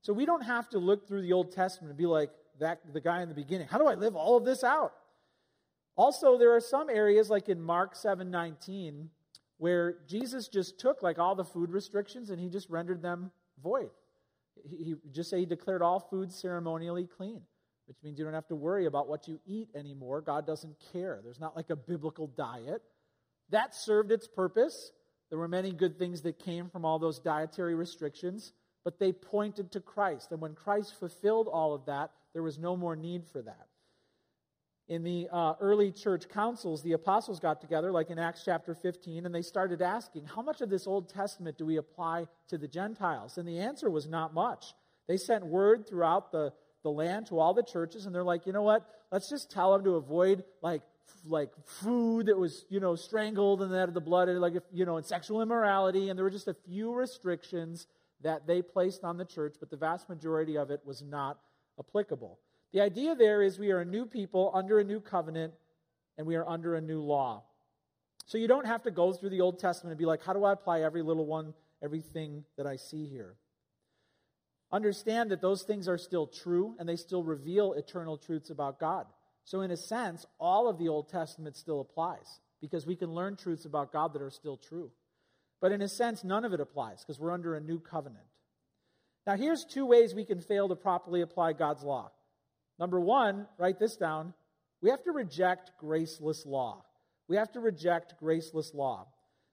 So, 0.00 0.12
we 0.12 0.24
don't 0.24 0.42
have 0.42 0.68
to 0.68 0.78
look 0.78 1.08
through 1.08 1.22
the 1.22 1.32
Old 1.32 1.50
Testament 1.50 1.90
and 1.90 1.98
be 1.98 2.06
like 2.06 2.30
that, 2.60 2.78
the 2.92 3.00
guy 3.00 3.20
in 3.22 3.28
the 3.28 3.34
beginning. 3.34 3.66
How 3.66 3.78
do 3.78 3.88
I 3.88 3.94
live 3.94 4.14
all 4.14 4.36
of 4.36 4.44
this 4.44 4.62
out? 4.62 4.92
Also, 5.96 6.38
there 6.38 6.54
are 6.54 6.60
some 6.60 6.88
areas 6.88 7.30
like 7.30 7.48
in 7.48 7.60
Mark 7.60 7.96
7:19 7.96 9.08
where 9.58 9.96
Jesus 10.06 10.46
just 10.46 10.78
took 10.78 11.02
like 11.02 11.18
all 11.18 11.34
the 11.34 11.44
food 11.44 11.72
restrictions 11.72 12.30
and 12.30 12.40
he 12.40 12.48
just 12.48 12.70
rendered 12.70 13.02
them 13.02 13.32
void. 13.60 13.90
He, 14.64 14.76
he 14.84 14.94
just 15.10 15.30
say 15.30 15.40
he 15.40 15.46
declared 15.46 15.82
all 15.82 15.98
food 15.98 16.30
ceremonially 16.32 17.08
clean 17.08 17.42
which 17.86 17.96
means 18.04 18.20
you 18.20 18.24
don't 18.24 18.34
have 18.34 18.46
to 18.46 18.54
worry 18.54 18.86
about 18.86 19.08
what 19.08 19.26
you 19.26 19.40
eat 19.46 19.68
anymore. 19.74 20.20
God 20.20 20.46
doesn't 20.46 20.76
care. 20.92 21.18
There's 21.24 21.40
not 21.40 21.56
like 21.56 21.70
a 21.70 21.76
biblical 21.76 22.28
diet. 22.28 22.82
That 23.48 23.74
served 23.74 24.12
its 24.12 24.28
purpose. 24.28 24.92
There 25.30 25.38
were 25.38 25.48
many 25.48 25.72
good 25.72 25.98
things 25.98 26.22
that 26.22 26.38
came 26.38 26.68
from 26.68 26.84
all 26.84 26.98
those 26.98 27.18
dietary 27.18 27.74
restrictions, 27.74 28.52
but 28.84 28.98
they 28.98 29.12
pointed 29.12 29.72
to 29.72 29.80
Christ. 29.80 30.32
And 30.32 30.40
when 30.40 30.54
Christ 30.54 30.98
fulfilled 30.98 31.48
all 31.48 31.72
of 31.72 31.86
that, 31.86 32.10
there 32.32 32.42
was 32.42 32.58
no 32.58 32.76
more 32.76 32.96
need 32.96 33.24
for 33.26 33.40
that. 33.42 33.66
In 34.88 35.04
the 35.04 35.28
uh, 35.30 35.54
early 35.60 35.92
church 35.92 36.28
councils, 36.28 36.82
the 36.82 36.92
apostles 36.92 37.38
got 37.38 37.60
together, 37.60 37.92
like 37.92 38.10
in 38.10 38.18
Acts 38.18 38.42
chapter 38.44 38.74
15, 38.74 39.24
and 39.24 39.32
they 39.32 39.42
started 39.42 39.80
asking, 39.80 40.24
How 40.24 40.42
much 40.42 40.60
of 40.60 40.68
this 40.68 40.88
Old 40.88 41.08
Testament 41.08 41.56
do 41.56 41.64
we 41.64 41.76
apply 41.76 42.26
to 42.48 42.58
the 42.58 42.66
Gentiles? 42.66 43.38
And 43.38 43.46
the 43.46 43.60
answer 43.60 43.88
was 43.88 44.08
not 44.08 44.34
much. 44.34 44.74
They 45.06 45.16
sent 45.16 45.46
word 45.46 45.88
throughout 45.88 46.32
the 46.32 46.52
the 46.82 46.90
land 46.90 47.26
to 47.26 47.38
all 47.38 47.54
the 47.54 47.62
churches, 47.62 48.06
and 48.06 48.14
they're 48.14 48.24
like, 48.24 48.46
you 48.46 48.52
know 48.52 48.62
what? 48.62 48.86
Let's 49.12 49.28
just 49.28 49.50
tell 49.50 49.72
them 49.72 49.84
to 49.84 49.96
avoid 49.96 50.44
like 50.62 50.82
like 51.24 51.50
food 51.64 52.26
that 52.26 52.38
was 52.38 52.64
you 52.68 52.80
know 52.80 52.94
strangled 52.94 53.62
and 53.62 53.72
that 53.72 53.88
of 53.88 53.94
the 53.94 54.00
blood, 54.00 54.28
and 54.28 54.40
like 54.40 54.54
you 54.72 54.84
know, 54.84 54.96
and 54.96 55.06
sexual 55.06 55.42
immorality. 55.42 56.08
And 56.08 56.18
there 56.18 56.24
were 56.24 56.30
just 56.30 56.48
a 56.48 56.54
few 56.54 56.92
restrictions 56.94 57.86
that 58.22 58.46
they 58.46 58.62
placed 58.62 59.04
on 59.04 59.16
the 59.16 59.24
church, 59.24 59.56
but 59.60 59.70
the 59.70 59.76
vast 59.76 60.08
majority 60.08 60.56
of 60.56 60.70
it 60.70 60.80
was 60.84 61.02
not 61.02 61.38
applicable. 61.78 62.38
The 62.72 62.80
idea 62.80 63.14
there 63.14 63.42
is 63.42 63.58
we 63.58 63.72
are 63.72 63.80
a 63.80 63.84
new 63.84 64.06
people 64.06 64.50
under 64.54 64.78
a 64.78 64.84
new 64.84 65.00
covenant, 65.00 65.54
and 66.18 66.26
we 66.26 66.36
are 66.36 66.46
under 66.48 66.76
a 66.76 66.80
new 66.80 67.00
law. 67.00 67.42
So 68.26 68.38
you 68.38 68.46
don't 68.46 68.66
have 68.66 68.82
to 68.84 68.92
go 68.92 69.12
through 69.12 69.30
the 69.30 69.40
Old 69.40 69.58
Testament 69.58 69.92
and 69.92 69.98
be 69.98 70.04
like, 70.04 70.22
how 70.22 70.32
do 70.32 70.44
I 70.44 70.52
apply 70.52 70.82
every 70.82 71.02
little 71.02 71.26
one, 71.26 71.52
everything 71.82 72.44
that 72.56 72.66
I 72.66 72.76
see 72.76 73.06
here? 73.06 73.34
Understand 74.70 75.32
that 75.32 75.40
those 75.40 75.62
things 75.62 75.88
are 75.88 75.98
still 75.98 76.28
true 76.28 76.76
and 76.78 76.88
they 76.88 76.94
still 76.94 77.24
reveal 77.24 77.72
eternal 77.72 78.16
truths 78.16 78.50
about 78.50 78.78
God. 78.78 79.06
So, 79.50 79.62
in 79.62 79.72
a 79.72 79.76
sense, 79.76 80.24
all 80.38 80.68
of 80.68 80.78
the 80.78 80.86
Old 80.86 81.08
Testament 81.08 81.56
still 81.56 81.80
applies 81.80 82.38
because 82.60 82.86
we 82.86 82.94
can 82.94 83.12
learn 83.12 83.34
truths 83.34 83.64
about 83.64 83.92
God 83.92 84.12
that 84.12 84.22
are 84.22 84.30
still 84.30 84.56
true. 84.56 84.92
But 85.60 85.72
in 85.72 85.82
a 85.82 85.88
sense, 85.88 86.22
none 86.22 86.44
of 86.44 86.52
it 86.52 86.60
applies 86.60 87.00
because 87.00 87.18
we're 87.18 87.32
under 87.32 87.56
a 87.56 87.60
new 87.60 87.80
covenant. 87.80 88.26
Now, 89.26 89.34
here's 89.34 89.64
two 89.64 89.86
ways 89.86 90.14
we 90.14 90.24
can 90.24 90.40
fail 90.40 90.68
to 90.68 90.76
properly 90.76 91.20
apply 91.20 91.54
God's 91.54 91.82
law. 91.82 92.12
Number 92.78 93.00
one, 93.00 93.48
write 93.58 93.80
this 93.80 93.96
down 93.96 94.34
we 94.82 94.90
have 94.90 95.02
to 95.02 95.10
reject 95.10 95.72
graceless 95.80 96.46
law. 96.46 96.84
We 97.26 97.34
have 97.34 97.50
to 97.54 97.60
reject 97.60 98.20
graceless 98.20 98.72
law. 98.72 99.08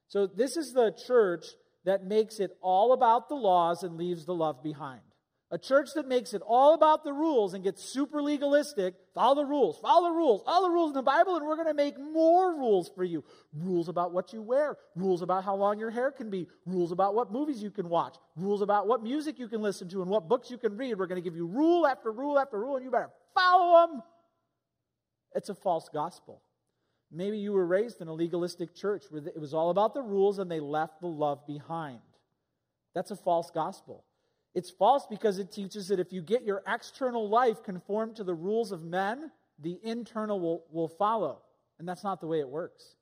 So, 0.06 0.28
this 0.28 0.56
is 0.56 0.72
the 0.72 0.94
church 1.08 1.44
that 1.86 2.04
makes 2.04 2.38
it 2.38 2.56
all 2.60 2.92
about 2.92 3.28
the 3.28 3.34
laws 3.34 3.82
and 3.82 3.96
leaves 3.96 4.26
the 4.26 4.34
love 4.34 4.62
behind. 4.62 5.07
A 5.50 5.56
church 5.56 5.88
that 5.94 6.06
makes 6.06 6.34
it 6.34 6.42
all 6.46 6.74
about 6.74 7.04
the 7.04 7.12
rules 7.12 7.54
and 7.54 7.64
gets 7.64 7.82
super 7.82 8.20
legalistic, 8.20 8.94
follow 9.14 9.36
the 9.36 9.46
rules, 9.46 9.78
follow 9.78 10.08
the 10.10 10.14
rules, 10.14 10.42
all 10.46 10.62
the 10.62 10.70
rules 10.70 10.90
in 10.90 10.94
the 10.94 11.02
Bible, 11.02 11.36
and 11.36 11.46
we're 11.46 11.56
going 11.56 11.68
to 11.68 11.74
make 11.74 11.98
more 11.98 12.54
rules 12.54 12.90
for 12.94 13.02
you. 13.02 13.24
Rules 13.54 13.88
about 13.88 14.12
what 14.12 14.34
you 14.34 14.42
wear, 14.42 14.76
rules 14.94 15.22
about 15.22 15.44
how 15.44 15.54
long 15.54 15.78
your 15.78 15.90
hair 15.90 16.10
can 16.10 16.28
be, 16.28 16.48
rules 16.66 16.92
about 16.92 17.14
what 17.14 17.32
movies 17.32 17.62
you 17.62 17.70
can 17.70 17.88
watch, 17.88 18.16
rules 18.36 18.60
about 18.60 18.86
what 18.86 19.02
music 19.02 19.38
you 19.38 19.48
can 19.48 19.62
listen 19.62 19.88
to, 19.88 20.02
and 20.02 20.10
what 20.10 20.28
books 20.28 20.50
you 20.50 20.58
can 20.58 20.76
read. 20.76 20.98
We're 20.98 21.06
going 21.06 21.22
to 21.22 21.24
give 21.24 21.36
you 21.36 21.46
rule 21.46 21.86
after 21.86 22.12
rule 22.12 22.38
after 22.38 22.58
rule, 22.58 22.76
and 22.76 22.84
you 22.84 22.90
better 22.90 23.10
follow 23.34 23.86
them. 23.86 24.02
It's 25.34 25.48
a 25.48 25.54
false 25.54 25.88
gospel. 25.90 26.42
Maybe 27.10 27.38
you 27.38 27.52
were 27.52 27.66
raised 27.66 28.02
in 28.02 28.08
a 28.08 28.12
legalistic 28.12 28.74
church 28.74 29.04
where 29.08 29.22
it 29.26 29.40
was 29.40 29.54
all 29.54 29.70
about 29.70 29.94
the 29.94 30.02
rules 30.02 30.38
and 30.38 30.50
they 30.50 30.60
left 30.60 31.00
the 31.00 31.06
love 31.06 31.46
behind. 31.46 32.00
That's 32.94 33.10
a 33.10 33.16
false 33.16 33.50
gospel. 33.50 34.04
It's 34.58 34.72
false 34.72 35.06
because 35.08 35.38
it 35.38 35.52
teaches 35.52 35.86
that 35.86 36.00
if 36.00 36.12
you 36.12 36.20
get 36.20 36.42
your 36.42 36.64
external 36.66 37.28
life 37.28 37.62
conformed 37.62 38.16
to 38.16 38.24
the 38.24 38.34
rules 38.34 38.72
of 38.72 38.82
men, 38.82 39.30
the 39.60 39.78
internal 39.84 40.40
will, 40.40 40.64
will 40.72 40.88
follow. 40.88 41.42
And 41.78 41.88
that's 41.88 42.02
not 42.02 42.20
the 42.20 42.26
way 42.26 42.40
it 42.40 42.48
works. 42.48 42.96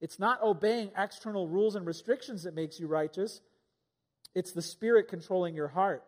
It's 0.00 0.18
not 0.18 0.42
obeying 0.42 0.92
external 0.96 1.46
rules 1.46 1.74
and 1.74 1.84
restrictions 1.84 2.44
that 2.44 2.54
makes 2.54 2.80
you 2.80 2.86
righteous, 2.86 3.42
it's 4.34 4.52
the 4.52 4.62
Spirit 4.62 5.08
controlling 5.08 5.54
your 5.54 5.68
heart. 5.68 6.04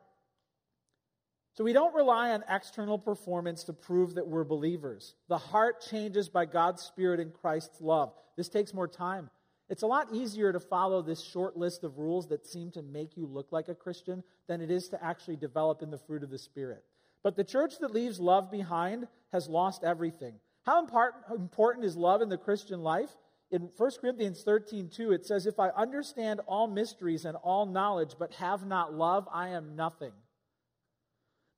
So 1.59 1.65
we 1.65 1.75
don't 1.75 1.95
rely 1.95 2.31
on 2.31 2.43
external 2.49 2.99
performance 2.99 3.65
to 3.65 3.75
prove 3.75 4.15
that 4.15 4.27
we're 4.27 4.45
believers. 4.45 5.15
The 5.29 5.37
heart 5.37 5.85
changes 5.91 6.31
by 6.31 6.47
God's 6.47 6.81
Spirit 6.81 7.21
and 7.21 7.35
Christ's 7.35 7.83
love. 7.83 8.15
This 8.39 8.49
takes 8.49 8.73
more 8.73 8.89
time. 8.89 9.29
It's 9.69 9.83
a 9.83 9.87
lot 9.87 10.09
easier 10.13 10.53
to 10.53 10.61
follow 10.61 11.03
this 11.03 11.21
short 11.21 11.57
list 11.57 11.83
of 11.83 11.99
rules 11.99 12.29
that 12.29 12.47
seem 12.47 12.71
to 12.73 12.83
make 12.83 13.17
you 13.17 13.27
look 13.27 13.51
like 13.51 13.69
a 13.69 13.75
Christian 13.75 14.23
than 14.47 14.61
it 14.61 14.71
is 14.71 14.89
to 14.91 15.05
actually 15.05 15.37
develop 15.37 15.83
in 15.83 15.91
the 15.91 15.99
fruit 15.99 16.23
of 16.23 16.31
the 16.31 16.39
Spirit. 16.39 16.85
But 17.25 17.37
the 17.37 17.45
church 17.45 17.79
that 17.81 17.93
leaves 17.93 18.21
love 18.21 18.51
behind 18.51 19.09
has 19.33 19.49
lost 19.49 19.83
everything. 19.83 20.35
How 20.63 20.87
important 21.35 21.85
is 21.85 21.97
love 21.97 22.23
in 22.23 22.29
the 22.29 22.39
Christian 22.39 22.83
life? 22.83 23.11
In 23.51 23.69
1 23.77 23.91
Corinthians 24.01 24.43
13, 24.43 24.89
2, 24.89 25.13
it 25.13 25.27
says, 25.27 25.47
If 25.47 25.59
I 25.59 25.69
understand 25.71 26.41
all 26.47 26.67
mysteries 26.69 27.25
and 27.25 27.37
all 27.37 27.67
knowledge, 27.67 28.15
but 28.19 28.33
have 28.35 28.67
not 28.67 28.95
love, 28.95 29.29
I 29.33 29.51
am 29.51 29.77
nothing. 29.77 30.13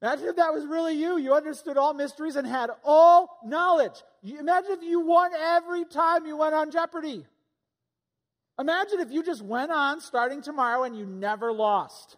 Imagine 0.00 0.28
if 0.28 0.36
that 0.36 0.52
was 0.52 0.64
really 0.64 0.94
you. 0.94 1.18
You 1.18 1.34
understood 1.34 1.76
all 1.76 1.92
mysteries 1.92 2.36
and 2.36 2.46
had 2.46 2.70
all 2.84 3.40
knowledge. 3.44 4.02
Imagine 4.22 4.72
if 4.72 4.82
you 4.82 5.00
won 5.00 5.32
every 5.34 5.84
time 5.84 6.24
you 6.24 6.36
went 6.36 6.54
on 6.54 6.70
Jeopardy. 6.70 7.26
Imagine 8.58 9.00
if 9.00 9.10
you 9.10 9.22
just 9.22 9.42
went 9.42 9.70
on 9.70 10.00
starting 10.00 10.42
tomorrow 10.42 10.82
and 10.82 10.96
you 10.96 11.06
never 11.06 11.52
lost. 11.52 12.16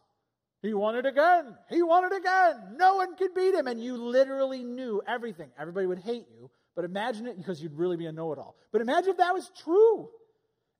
He 0.62 0.74
won 0.74 0.96
it 0.96 1.06
again. 1.06 1.56
He 1.68 1.82
won 1.82 2.04
it 2.04 2.16
again. 2.16 2.76
No 2.76 2.96
one 2.96 3.16
could 3.16 3.34
beat 3.34 3.54
him. 3.54 3.66
And 3.66 3.82
you 3.82 3.96
literally 3.96 4.62
knew 4.62 5.02
everything. 5.06 5.50
Everybody 5.58 5.86
would 5.86 5.98
hate 5.98 6.26
you, 6.38 6.50
but 6.74 6.84
imagine 6.84 7.26
it 7.26 7.36
because 7.36 7.62
you'd 7.62 7.74
really 7.74 7.96
be 7.96 8.06
a 8.06 8.12
know 8.12 8.32
it 8.32 8.38
all. 8.38 8.56
But 8.72 8.80
imagine 8.80 9.10
if 9.10 9.16
that 9.18 9.34
was 9.34 9.50
true 9.62 10.10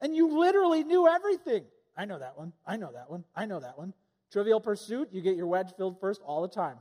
and 0.00 0.14
you 0.14 0.38
literally 0.38 0.84
knew 0.84 1.06
everything. 1.06 1.64
I 1.96 2.04
know 2.04 2.18
that 2.18 2.38
one. 2.38 2.52
I 2.66 2.76
know 2.76 2.90
that 2.92 3.11
one. 3.11 3.24
I 3.34 3.46
know 3.46 3.61
that 3.61 3.78
one. 3.78 3.92
Trivial 4.32 4.61
Pursuit, 4.61 5.08
you 5.12 5.20
get 5.22 5.36
your 5.36 5.46
wedge 5.46 5.72
filled 5.76 6.00
first 6.00 6.20
all 6.24 6.42
the 6.42 6.48
time. 6.48 6.76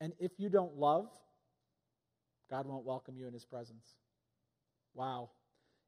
And 0.00 0.12
if 0.18 0.32
you 0.38 0.48
don't 0.48 0.76
love, 0.76 1.08
God 2.50 2.66
won't 2.66 2.84
welcome 2.84 3.16
you 3.16 3.26
in 3.26 3.32
his 3.32 3.44
presence. 3.44 3.84
Wow. 4.94 5.30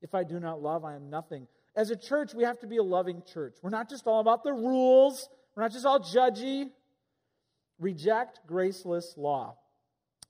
If 0.07 0.14
I 0.14 0.22
do 0.22 0.38
not 0.38 0.62
love, 0.62 0.84
I 0.84 0.94
am 0.94 1.11
nothing. 1.11 1.48
As 1.74 1.90
a 1.90 1.96
church, 1.96 2.32
we 2.32 2.44
have 2.44 2.61
to 2.61 2.68
be 2.68 2.76
a 2.76 2.82
loving 2.82 3.24
church. 3.26 3.57
We're 3.61 3.70
not 3.70 3.90
just 3.90 4.07
all 4.07 4.20
about 4.20 4.44
the 4.44 4.52
rules, 4.52 5.28
we're 5.57 5.64
not 5.64 5.72
just 5.72 5.84
all 5.84 5.98
judgy. 5.98 6.70
Reject 7.80 8.38
graceless 8.46 9.14
law. 9.16 9.57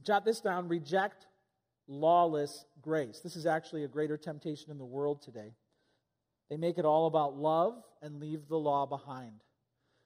Jot 0.02 0.24
this 0.24 0.40
down 0.40 0.66
reject 0.66 1.26
lawless 1.86 2.64
grace. 2.80 3.20
This 3.20 3.36
is 3.36 3.44
actually 3.44 3.84
a 3.84 3.88
greater 3.88 4.16
temptation 4.16 4.70
in 4.70 4.78
the 4.78 4.84
world 4.84 5.20
today. 5.20 5.52
They 6.48 6.56
make 6.56 6.78
it 6.78 6.86
all 6.86 7.06
about 7.06 7.36
love 7.36 7.74
and 8.00 8.18
leave 8.18 8.48
the 8.48 8.56
law 8.56 8.86
behind. 8.86 9.42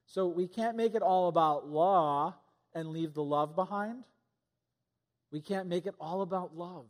So 0.07 0.27
we 0.27 0.49
can't 0.49 0.77
make 0.77 0.97
it 0.97 1.03
all 1.03 1.29
about 1.29 1.69
law 1.69 2.35
and 2.75 2.89
leave 2.89 3.15
the 3.15 3.23
love 3.23 3.55
behind. 3.55 4.03
We 5.31 5.41
can't 5.41 5.69
make 5.69 5.87
it 5.87 5.95
all 6.01 6.23
about 6.23 6.57
love 6.57 6.87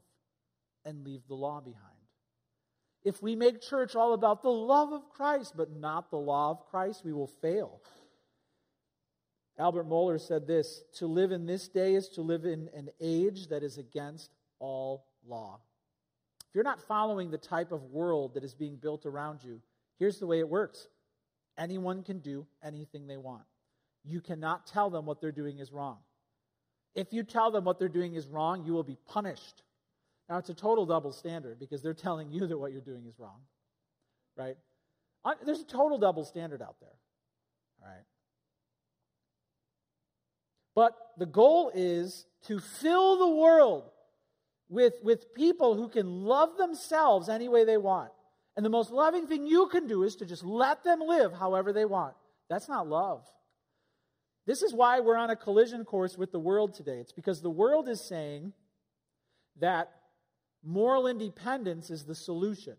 and 0.87 1.05
leave 1.05 1.21
the 1.29 1.35
law 1.35 1.61
behind. 1.61 1.90
If 3.03 3.23
we 3.23 3.35
make 3.35 3.63
church 3.63 3.97
all 3.97 4.13
about 4.13 4.43
the 4.43 4.51
love 4.51 4.93
of 4.93 5.09
Christ 5.11 5.55
but 5.57 5.73
not 5.73 6.11
the 6.11 6.19
law 6.19 6.51
of 6.51 6.67
Christ, 6.71 7.05
we 7.05 7.13
will 7.13 7.27
fail. 7.27 7.81
Albert 9.59 9.89
Mohler 9.89 10.21
said 10.21 10.47
this 10.47 10.83
To 10.95 11.07
live 11.07 11.33
in 11.33 11.47
this 11.47 11.69
day 11.69 11.95
is 11.95 12.09
to 12.11 12.23
live 12.23 12.45
in 12.45 12.69
an 12.75 12.89
age 13.01 13.49
that 13.49 13.63
is 13.63 13.79
against 13.79 14.31
all 14.59 15.07
law. 15.27 15.61
If 16.49 16.55
you're 16.55 16.65
not 16.65 16.83
following 16.83 17.31
the 17.31 17.39
type 17.39 17.71
of 17.71 17.85
world 17.85 18.35
that 18.35 18.45
is 18.45 18.55
being 18.55 18.77
built 18.77 19.07
around 19.07 19.45
you, 19.45 19.61
here's 19.99 20.19
the 20.19 20.27
way 20.27 20.41
it 20.41 20.49
works 20.49 20.89
anyone 21.59 22.03
can 22.03 22.21
do 22.21 22.47
anything 22.63 23.07
they 23.07 23.19
want. 23.19 23.45
You 24.03 24.21
cannot 24.21 24.67
tell 24.67 24.89
them 24.89 25.05
what 25.05 25.21
they're 25.21 25.31
doing 25.31 25.59
is 25.59 25.73
wrong. 25.73 25.99
If 26.95 27.13
you 27.13 27.23
tell 27.23 27.51
them 27.51 27.65
what 27.65 27.79
they're 27.79 27.89
doing 27.89 28.15
is 28.15 28.27
wrong, 28.27 28.65
you 28.65 28.73
will 28.73 28.83
be 28.83 28.97
punished. 29.07 29.63
Now, 30.31 30.39
it's 30.39 30.49
a 30.49 30.55
total 30.55 30.87
double 30.87 31.13
standard 31.13 31.59
because 31.59 31.83
they're 31.83 31.93
telling 31.93 32.31
you 32.31 32.47
that 32.47 32.57
what 32.57 32.71
you're 32.71 32.81
doing 32.81 33.05
is 33.07 33.19
wrong, 33.19 33.41
right? 34.37 34.57
There's 35.45 35.61
a 35.61 35.65
total 35.65 35.99
double 35.99 36.25
standard 36.25 36.63
out 36.63 36.77
there, 36.81 36.95
all 37.83 37.89
right? 37.89 38.05
But 40.77 40.97
the 41.19 41.27
goal 41.27 41.73
is 41.75 42.27
to 42.47 42.61
fill 42.61 43.19
the 43.19 43.29
world 43.29 43.91
with, 44.69 44.95
with 45.03 45.35
people 45.35 45.75
who 45.75 45.89
can 45.89 46.23
love 46.23 46.57
themselves 46.57 47.29
any 47.29 47.49
way 47.49 47.65
they 47.65 47.77
want. 47.77 48.13
And 48.57 48.65
the 48.65 48.71
most 48.71 48.93
loving 48.93 49.27
thing 49.27 49.49
you 49.49 49.67
can 49.67 49.89
do 49.89 50.05
is 50.05 50.15
to 50.17 50.27
just 50.27 50.45
let 50.45 50.85
them 50.85 51.01
live 51.01 51.33
however 51.33 51.73
they 51.73 51.85
want. 51.85 52.15
That's 52.49 52.69
not 52.69 52.87
love. 52.87 53.25
This 54.47 54.63
is 54.63 54.73
why 54.73 55.01
we're 55.01 55.17
on 55.17 55.31
a 55.31 55.37
collision 55.37 55.85
course 55.85 56.17
with 56.17 56.31
the 56.31 56.39
world 56.39 56.75
today. 56.75 56.99
It's 56.99 57.13
because 57.13 57.43
the 57.43 57.51
world 57.51 57.89
is 57.89 58.07
saying 58.09 58.53
that 59.59 59.91
moral 60.65 61.07
independence 61.07 61.91
is 61.91 62.05
the 62.05 62.15
solution. 62.15 62.77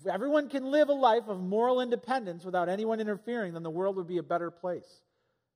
If 0.00 0.06
everyone 0.06 0.48
can 0.48 0.70
live 0.70 0.88
a 0.88 0.94
life 0.94 1.28
of 1.28 1.40
moral 1.40 1.80
independence 1.80 2.44
without 2.44 2.68
anyone 2.68 3.00
interfering, 3.00 3.54
then 3.54 3.62
the 3.62 3.70
world 3.70 3.96
would 3.96 4.06
be 4.06 4.18
a 4.18 4.22
better 4.22 4.50
place. 4.50 5.02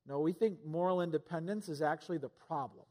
No, 0.07 0.21
we 0.21 0.33
think 0.33 0.59
moral 0.67 1.01
independence 1.01 1.69
is 1.69 1.81
actually 1.81 2.19
the 2.19 2.29
problem. 2.29 2.85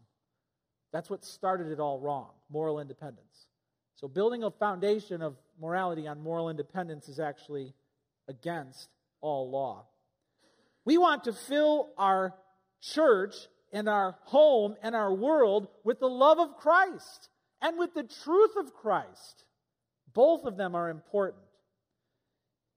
That's 0.92 1.10
what 1.10 1.24
started 1.24 1.72
it 1.72 1.80
all 1.80 2.00
wrong 2.00 2.30
moral 2.50 2.80
independence. 2.80 3.48
So, 3.96 4.08
building 4.08 4.44
a 4.44 4.52
foundation 4.52 5.22
of 5.22 5.36
morality 5.60 6.08
on 6.08 6.22
moral 6.22 6.50
independence 6.50 7.08
is 7.08 7.20
actually 7.20 7.74
against 8.28 8.90
all 9.22 9.50
law. 9.50 9.86
We 10.86 10.98
want 10.98 11.26
to 11.26 11.34
fill 11.34 11.90
our 11.98 12.34
church 12.82 13.36
and 13.72 13.88
our 13.88 14.16
home 14.24 14.76
and 14.82 14.96
our 14.96 15.14
world 15.14 15.68
with 15.84 16.00
the 16.00 16.10
love 16.10 16.40
of 16.40 16.58
Christ 16.58 17.30
and 17.64 17.80
with 17.80 17.96
the 17.96 18.04
truth 18.04 18.52
of 18.58 18.74
Christ. 18.76 19.46
Both 20.14 20.44
of 20.46 20.58
them 20.58 20.76
are 20.76 20.90
important. 20.90 21.44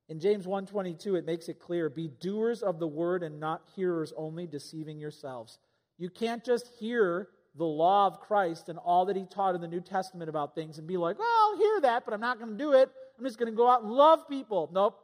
In 0.08 0.20
James 0.20 0.46
1:22 0.46 1.16
it 1.16 1.26
makes 1.26 1.48
it 1.48 1.58
clear, 1.58 1.90
be 1.90 2.08
doers 2.08 2.62
of 2.62 2.78
the 2.78 2.86
word 2.86 3.22
and 3.22 3.40
not 3.40 3.68
hearers 3.74 4.14
only, 4.16 4.46
deceiving 4.46 4.98
yourselves. 4.98 5.58
You 5.98 6.08
can't 6.08 6.44
just 6.44 6.68
hear 6.78 7.28
the 7.56 7.64
law 7.64 8.06
of 8.06 8.20
Christ 8.20 8.68
and 8.68 8.78
all 8.78 9.06
that 9.06 9.16
he 9.16 9.24
taught 9.24 9.54
in 9.54 9.60
the 9.60 9.68
New 9.68 9.80
Testament 9.80 10.28
about 10.28 10.54
things 10.54 10.78
and 10.78 10.86
be 10.86 10.96
like, 10.96 11.18
well, 11.18 11.28
I'll 11.28 11.56
hear 11.56 11.80
that, 11.80 12.04
but 12.04 12.14
I'm 12.14 12.20
not 12.20 12.38
going 12.38 12.52
to 12.52 12.56
do 12.56 12.72
it. 12.72 12.90
I'm 13.18 13.24
just 13.24 13.38
going 13.38 13.50
to 13.50 13.56
go 13.56 13.68
out 13.68 13.82
and 13.82 13.90
love 13.90 14.28
people. 14.28 14.68
Nope. 14.72 15.00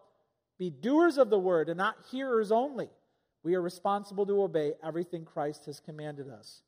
Be 0.59 0.71
doers 0.71 1.17
of 1.17 1.31
the 1.31 1.39
word 1.39 1.71
and 1.71 1.79
not 1.79 1.97
hearers 2.11 2.53
only. 2.53 2.91
We 3.43 3.55
are 3.55 3.63
responsible 3.63 4.27
to 4.27 4.43
obey 4.43 4.75
everything 4.85 5.25
Christ 5.25 5.65
has 5.65 5.81
commanded 5.81 6.29
us. 6.29 6.63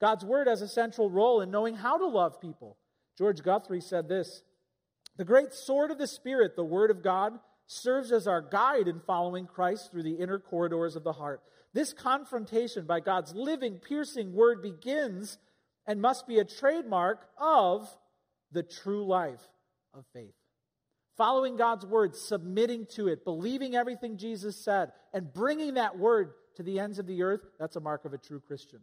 God's 0.00 0.24
word 0.24 0.46
has 0.46 0.62
a 0.62 0.68
central 0.68 1.10
role 1.10 1.40
in 1.40 1.50
knowing 1.50 1.74
how 1.74 1.98
to 1.98 2.06
love 2.06 2.40
people. 2.40 2.76
George 3.16 3.42
Guthrie 3.42 3.80
said 3.80 4.08
this 4.08 4.42
The 5.16 5.24
great 5.24 5.52
sword 5.52 5.90
of 5.90 5.98
the 5.98 6.06
Spirit, 6.06 6.54
the 6.56 6.64
word 6.64 6.90
of 6.90 7.02
God, 7.02 7.38
serves 7.66 8.12
as 8.12 8.26
our 8.26 8.40
guide 8.40 8.88
in 8.88 9.00
following 9.00 9.46
Christ 9.46 9.90
through 9.90 10.04
the 10.04 10.14
inner 10.14 10.38
corridors 10.38 10.96
of 10.96 11.04
the 11.04 11.12
heart. 11.12 11.42
This 11.74 11.92
confrontation 11.92 12.86
by 12.86 13.00
God's 13.00 13.34
living, 13.34 13.76
piercing 13.76 14.32
word 14.32 14.62
begins 14.62 15.38
and 15.86 16.00
must 16.00 16.26
be 16.26 16.38
a 16.38 16.44
trademark 16.44 17.26
of 17.36 17.88
the 18.52 18.62
true 18.62 19.06
life 19.06 19.42
of 19.92 20.04
faith. 20.14 20.34
Following 21.16 21.56
God's 21.56 21.84
word, 21.84 22.14
submitting 22.14 22.86
to 22.94 23.08
it, 23.08 23.24
believing 23.24 23.74
everything 23.74 24.16
Jesus 24.16 24.56
said, 24.56 24.92
and 25.12 25.32
bringing 25.32 25.74
that 25.74 25.98
word 25.98 26.30
to 26.56 26.62
the 26.62 26.78
ends 26.78 26.98
of 26.98 27.06
the 27.06 27.22
earth, 27.22 27.40
that's 27.58 27.76
a 27.76 27.80
mark 27.80 28.04
of 28.04 28.12
a 28.12 28.18
true 28.18 28.40
Christian. 28.40 28.80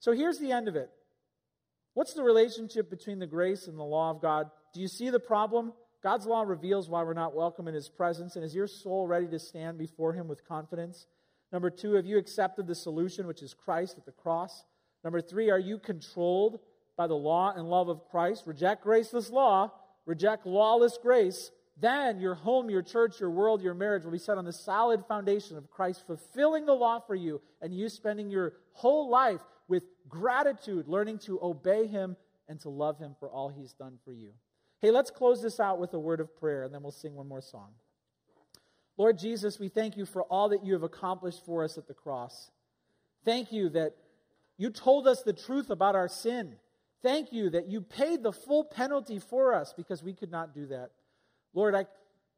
So 0.00 0.12
here's 0.12 0.38
the 0.38 0.52
end 0.52 0.68
of 0.68 0.76
it. 0.76 0.90
What's 1.94 2.14
the 2.14 2.22
relationship 2.22 2.90
between 2.90 3.18
the 3.18 3.26
grace 3.26 3.66
and 3.66 3.78
the 3.78 3.82
law 3.82 4.10
of 4.10 4.22
God? 4.22 4.50
Do 4.72 4.80
you 4.80 4.88
see 4.88 5.10
the 5.10 5.18
problem? 5.18 5.72
God's 6.02 6.26
law 6.26 6.42
reveals 6.42 6.88
why 6.88 7.02
we're 7.02 7.14
not 7.14 7.34
welcome 7.34 7.66
in 7.66 7.74
his 7.74 7.88
presence. 7.88 8.36
And 8.36 8.44
is 8.44 8.54
your 8.54 8.68
soul 8.68 9.06
ready 9.08 9.26
to 9.28 9.38
stand 9.38 9.78
before 9.78 10.12
him 10.12 10.28
with 10.28 10.46
confidence? 10.46 11.06
Number 11.52 11.70
two, 11.70 11.94
have 11.94 12.06
you 12.06 12.18
accepted 12.18 12.66
the 12.66 12.74
solution, 12.74 13.26
which 13.26 13.42
is 13.42 13.54
Christ 13.54 13.98
at 13.98 14.04
the 14.04 14.12
cross? 14.12 14.64
Number 15.02 15.20
three, 15.20 15.50
are 15.50 15.58
you 15.58 15.78
controlled 15.78 16.60
by 16.96 17.06
the 17.06 17.14
law 17.14 17.52
and 17.56 17.68
love 17.68 17.88
of 17.88 18.04
Christ? 18.10 18.44
Reject 18.46 18.82
graceless 18.82 19.30
law, 19.30 19.72
reject 20.06 20.46
lawless 20.46 20.98
grace. 21.00 21.50
Then 21.80 22.20
your 22.20 22.34
home, 22.34 22.70
your 22.70 22.82
church, 22.82 23.20
your 23.20 23.30
world, 23.30 23.62
your 23.62 23.74
marriage 23.74 24.04
will 24.04 24.12
be 24.12 24.18
set 24.18 24.36
on 24.36 24.44
the 24.44 24.52
solid 24.52 25.04
foundation 25.06 25.56
of 25.56 25.70
Christ 25.70 26.06
fulfilling 26.06 26.66
the 26.66 26.74
law 26.74 27.00
for 27.00 27.14
you 27.14 27.40
and 27.62 27.72
you 27.72 27.88
spending 27.88 28.30
your 28.30 28.54
whole 28.72 29.08
life 29.08 29.40
with 29.68 29.84
gratitude, 30.08 30.88
learning 30.88 31.18
to 31.18 31.38
obey 31.42 31.86
him 31.86 32.16
and 32.48 32.58
to 32.60 32.70
love 32.70 32.98
him 32.98 33.14
for 33.20 33.28
all 33.30 33.48
he's 33.48 33.72
done 33.74 33.98
for 34.04 34.12
you. 34.12 34.32
Hey, 34.80 34.90
let's 34.90 35.10
close 35.10 35.42
this 35.42 35.60
out 35.60 35.78
with 35.78 35.92
a 35.94 35.98
word 35.98 36.20
of 36.20 36.34
prayer, 36.36 36.64
and 36.64 36.72
then 36.72 36.82
we'll 36.82 36.92
sing 36.92 37.14
one 37.14 37.28
more 37.28 37.42
song. 37.42 37.70
Lord 38.96 39.18
Jesus, 39.18 39.58
we 39.58 39.68
thank 39.68 39.96
you 39.96 40.06
for 40.06 40.22
all 40.24 40.48
that 40.48 40.64
you 40.64 40.72
have 40.72 40.82
accomplished 40.82 41.44
for 41.44 41.62
us 41.62 41.78
at 41.78 41.86
the 41.86 41.94
cross. 41.94 42.50
Thank 43.24 43.52
you 43.52 43.68
that 43.70 43.94
you 44.56 44.70
told 44.70 45.06
us 45.06 45.22
the 45.22 45.32
truth 45.32 45.70
about 45.70 45.94
our 45.94 46.08
sin. 46.08 46.56
Thank 47.02 47.32
you 47.32 47.50
that 47.50 47.68
you 47.68 47.80
paid 47.80 48.22
the 48.22 48.32
full 48.32 48.64
penalty 48.64 49.20
for 49.20 49.54
us 49.54 49.72
because 49.76 50.02
we 50.02 50.14
could 50.14 50.32
not 50.32 50.52
do 50.52 50.66
that. 50.66 50.90
Lord, 51.54 51.74
I 51.74 51.86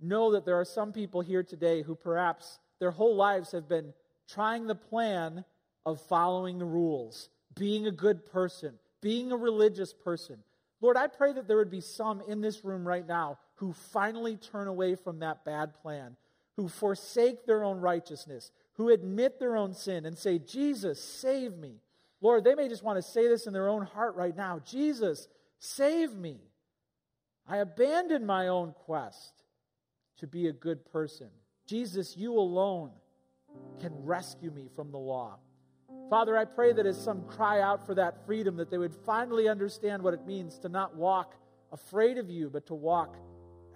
know 0.00 0.32
that 0.32 0.44
there 0.44 0.58
are 0.60 0.64
some 0.64 0.92
people 0.92 1.22
here 1.22 1.42
today 1.42 1.82
who 1.82 1.94
perhaps 1.94 2.58
their 2.78 2.90
whole 2.90 3.16
lives 3.16 3.52
have 3.52 3.68
been 3.68 3.94
trying 4.28 4.66
the 4.66 4.74
plan 4.74 5.44
of 5.86 6.00
following 6.02 6.58
the 6.58 6.64
rules, 6.64 7.28
being 7.58 7.86
a 7.86 7.92
good 7.92 8.26
person, 8.26 8.74
being 9.00 9.32
a 9.32 9.36
religious 9.36 9.92
person. 9.92 10.38
Lord, 10.80 10.96
I 10.96 11.08
pray 11.08 11.32
that 11.32 11.46
there 11.46 11.58
would 11.58 11.70
be 11.70 11.80
some 11.80 12.22
in 12.26 12.40
this 12.40 12.64
room 12.64 12.86
right 12.86 13.06
now 13.06 13.38
who 13.56 13.72
finally 13.72 14.36
turn 14.36 14.68
away 14.68 14.94
from 14.94 15.18
that 15.18 15.44
bad 15.44 15.74
plan, 15.74 16.16
who 16.56 16.68
forsake 16.68 17.44
their 17.44 17.64
own 17.64 17.80
righteousness, 17.80 18.50
who 18.74 18.88
admit 18.88 19.38
their 19.38 19.56
own 19.56 19.74
sin 19.74 20.06
and 20.06 20.16
say, 20.16 20.38
Jesus, 20.38 21.02
save 21.02 21.56
me. 21.56 21.80
Lord, 22.22 22.44
they 22.44 22.54
may 22.54 22.68
just 22.68 22.82
want 22.82 22.96
to 22.96 23.02
say 23.02 23.28
this 23.28 23.46
in 23.46 23.52
their 23.52 23.68
own 23.68 23.84
heart 23.84 24.14
right 24.16 24.36
now 24.36 24.60
Jesus, 24.64 25.28
save 25.58 26.14
me. 26.14 26.38
I 27.46 27.58
abandon 27.58 28.24
my 28.24 28.48
own 28.48 28.72
quest 28.72 29.42
to 30.18 30.26
be 30.26 30.46
a 30.46 30.52
good 30.52 30.84
person. 30.92 31.28
Jesus, 31.66 32.16
you 32.16 32.34
alone 32.34 32.90
can 33.80 33.92
rescue 34.04 34.50
me 34.50 34.68
from 34.74 34.92
the 34.92 34.98
law. 34.98 35.38
Father, 36.10 36.36
I 36.36 36.44
pray 36.44 36.72
that 36.72 36.86
as 36.86 37.00
some 37.00 37.22
cry 37.22 37.60
out 37.60 37.86
for 37.86 37.94
that 37.94 38.26
freedom, 38.26 38.56
that 38.56 38.68
they 38.68 38.78
would 38.78 38.94
finally 39.06 39.48
understand 39.48 40.02
what 40.02 40.12
it 40.12 40.26
means 40.26 40.58
to 40.58 40.68
not 40.68 40.96
walk 40.96 41.36
afraid 41.72 42.18
of 42.18 42.28
you, 42.28 42.50
but 42.50 42.66
to 42.66 42.74
walk 42.74 43.16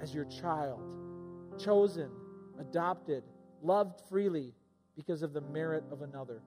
as 0.01 0.13
your 0.13 0.25
child, 0.25 0.81
chosen, 1.63 2.11
adopted, 2.59 3.23
loved 3.63 4.01
freely 4.09 4.53
because 4.97 5.23
of 5.23 5.33
the 5.33 5.41
merit 5.41 5.85
of 5.93 6.03
another. 6.03 6.43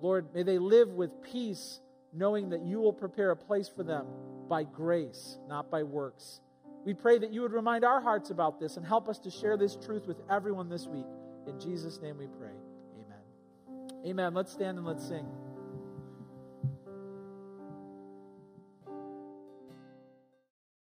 Lord, 0.00 0.32
may 0.32 0.44
they 0.44 0.58
live 0.58 0.90
with 0.90 1.10
peace, 1.22 1.80
knowing 2.12 2.50
that 2.50 2.62
you 2.64 2.78
will 2.78 2.92
prepare 2.92 3.32
a 3.32 3.36
place 3.36 3.68
for 3.68 3.82
them 3.82 4.06
by 4.48 4.62
grace, 4.62 5.38
not 5.48 5.72
by 5.72 5.82
works. 5.82 6.40
We 6.84 6.94
pray 6.94 7.18
that 7.18 7.32
you 7.32 7.40
would 7.42 7.52
remind 7.52 7.84
our 7.84 8.00
hearts 8.00 8.30
about 8.30 8.60
this 8.60 8.76
and 8.76 8.86
help 8.86 9.08
us 9.08 9.18
to 9.20 9.30
share 9.32 9.56
this 9.56 9.74
truth 9.74 10.06
with 10.06 10.18
everyone 10.30 10.68
this 10.68 10.86
week. 10.86 11.06
In 11.48 11.58
Jesus' 11.58 12.00
name 12.00 12.16
we 12.16 12.28
pray. 12.38 12.54
Amen. 14.06 14.34
Let's 14.34 14.52
stand 14.52 14.78
and 14.78 14.86
let's 14.86 15.06
sing. 15.06 15.26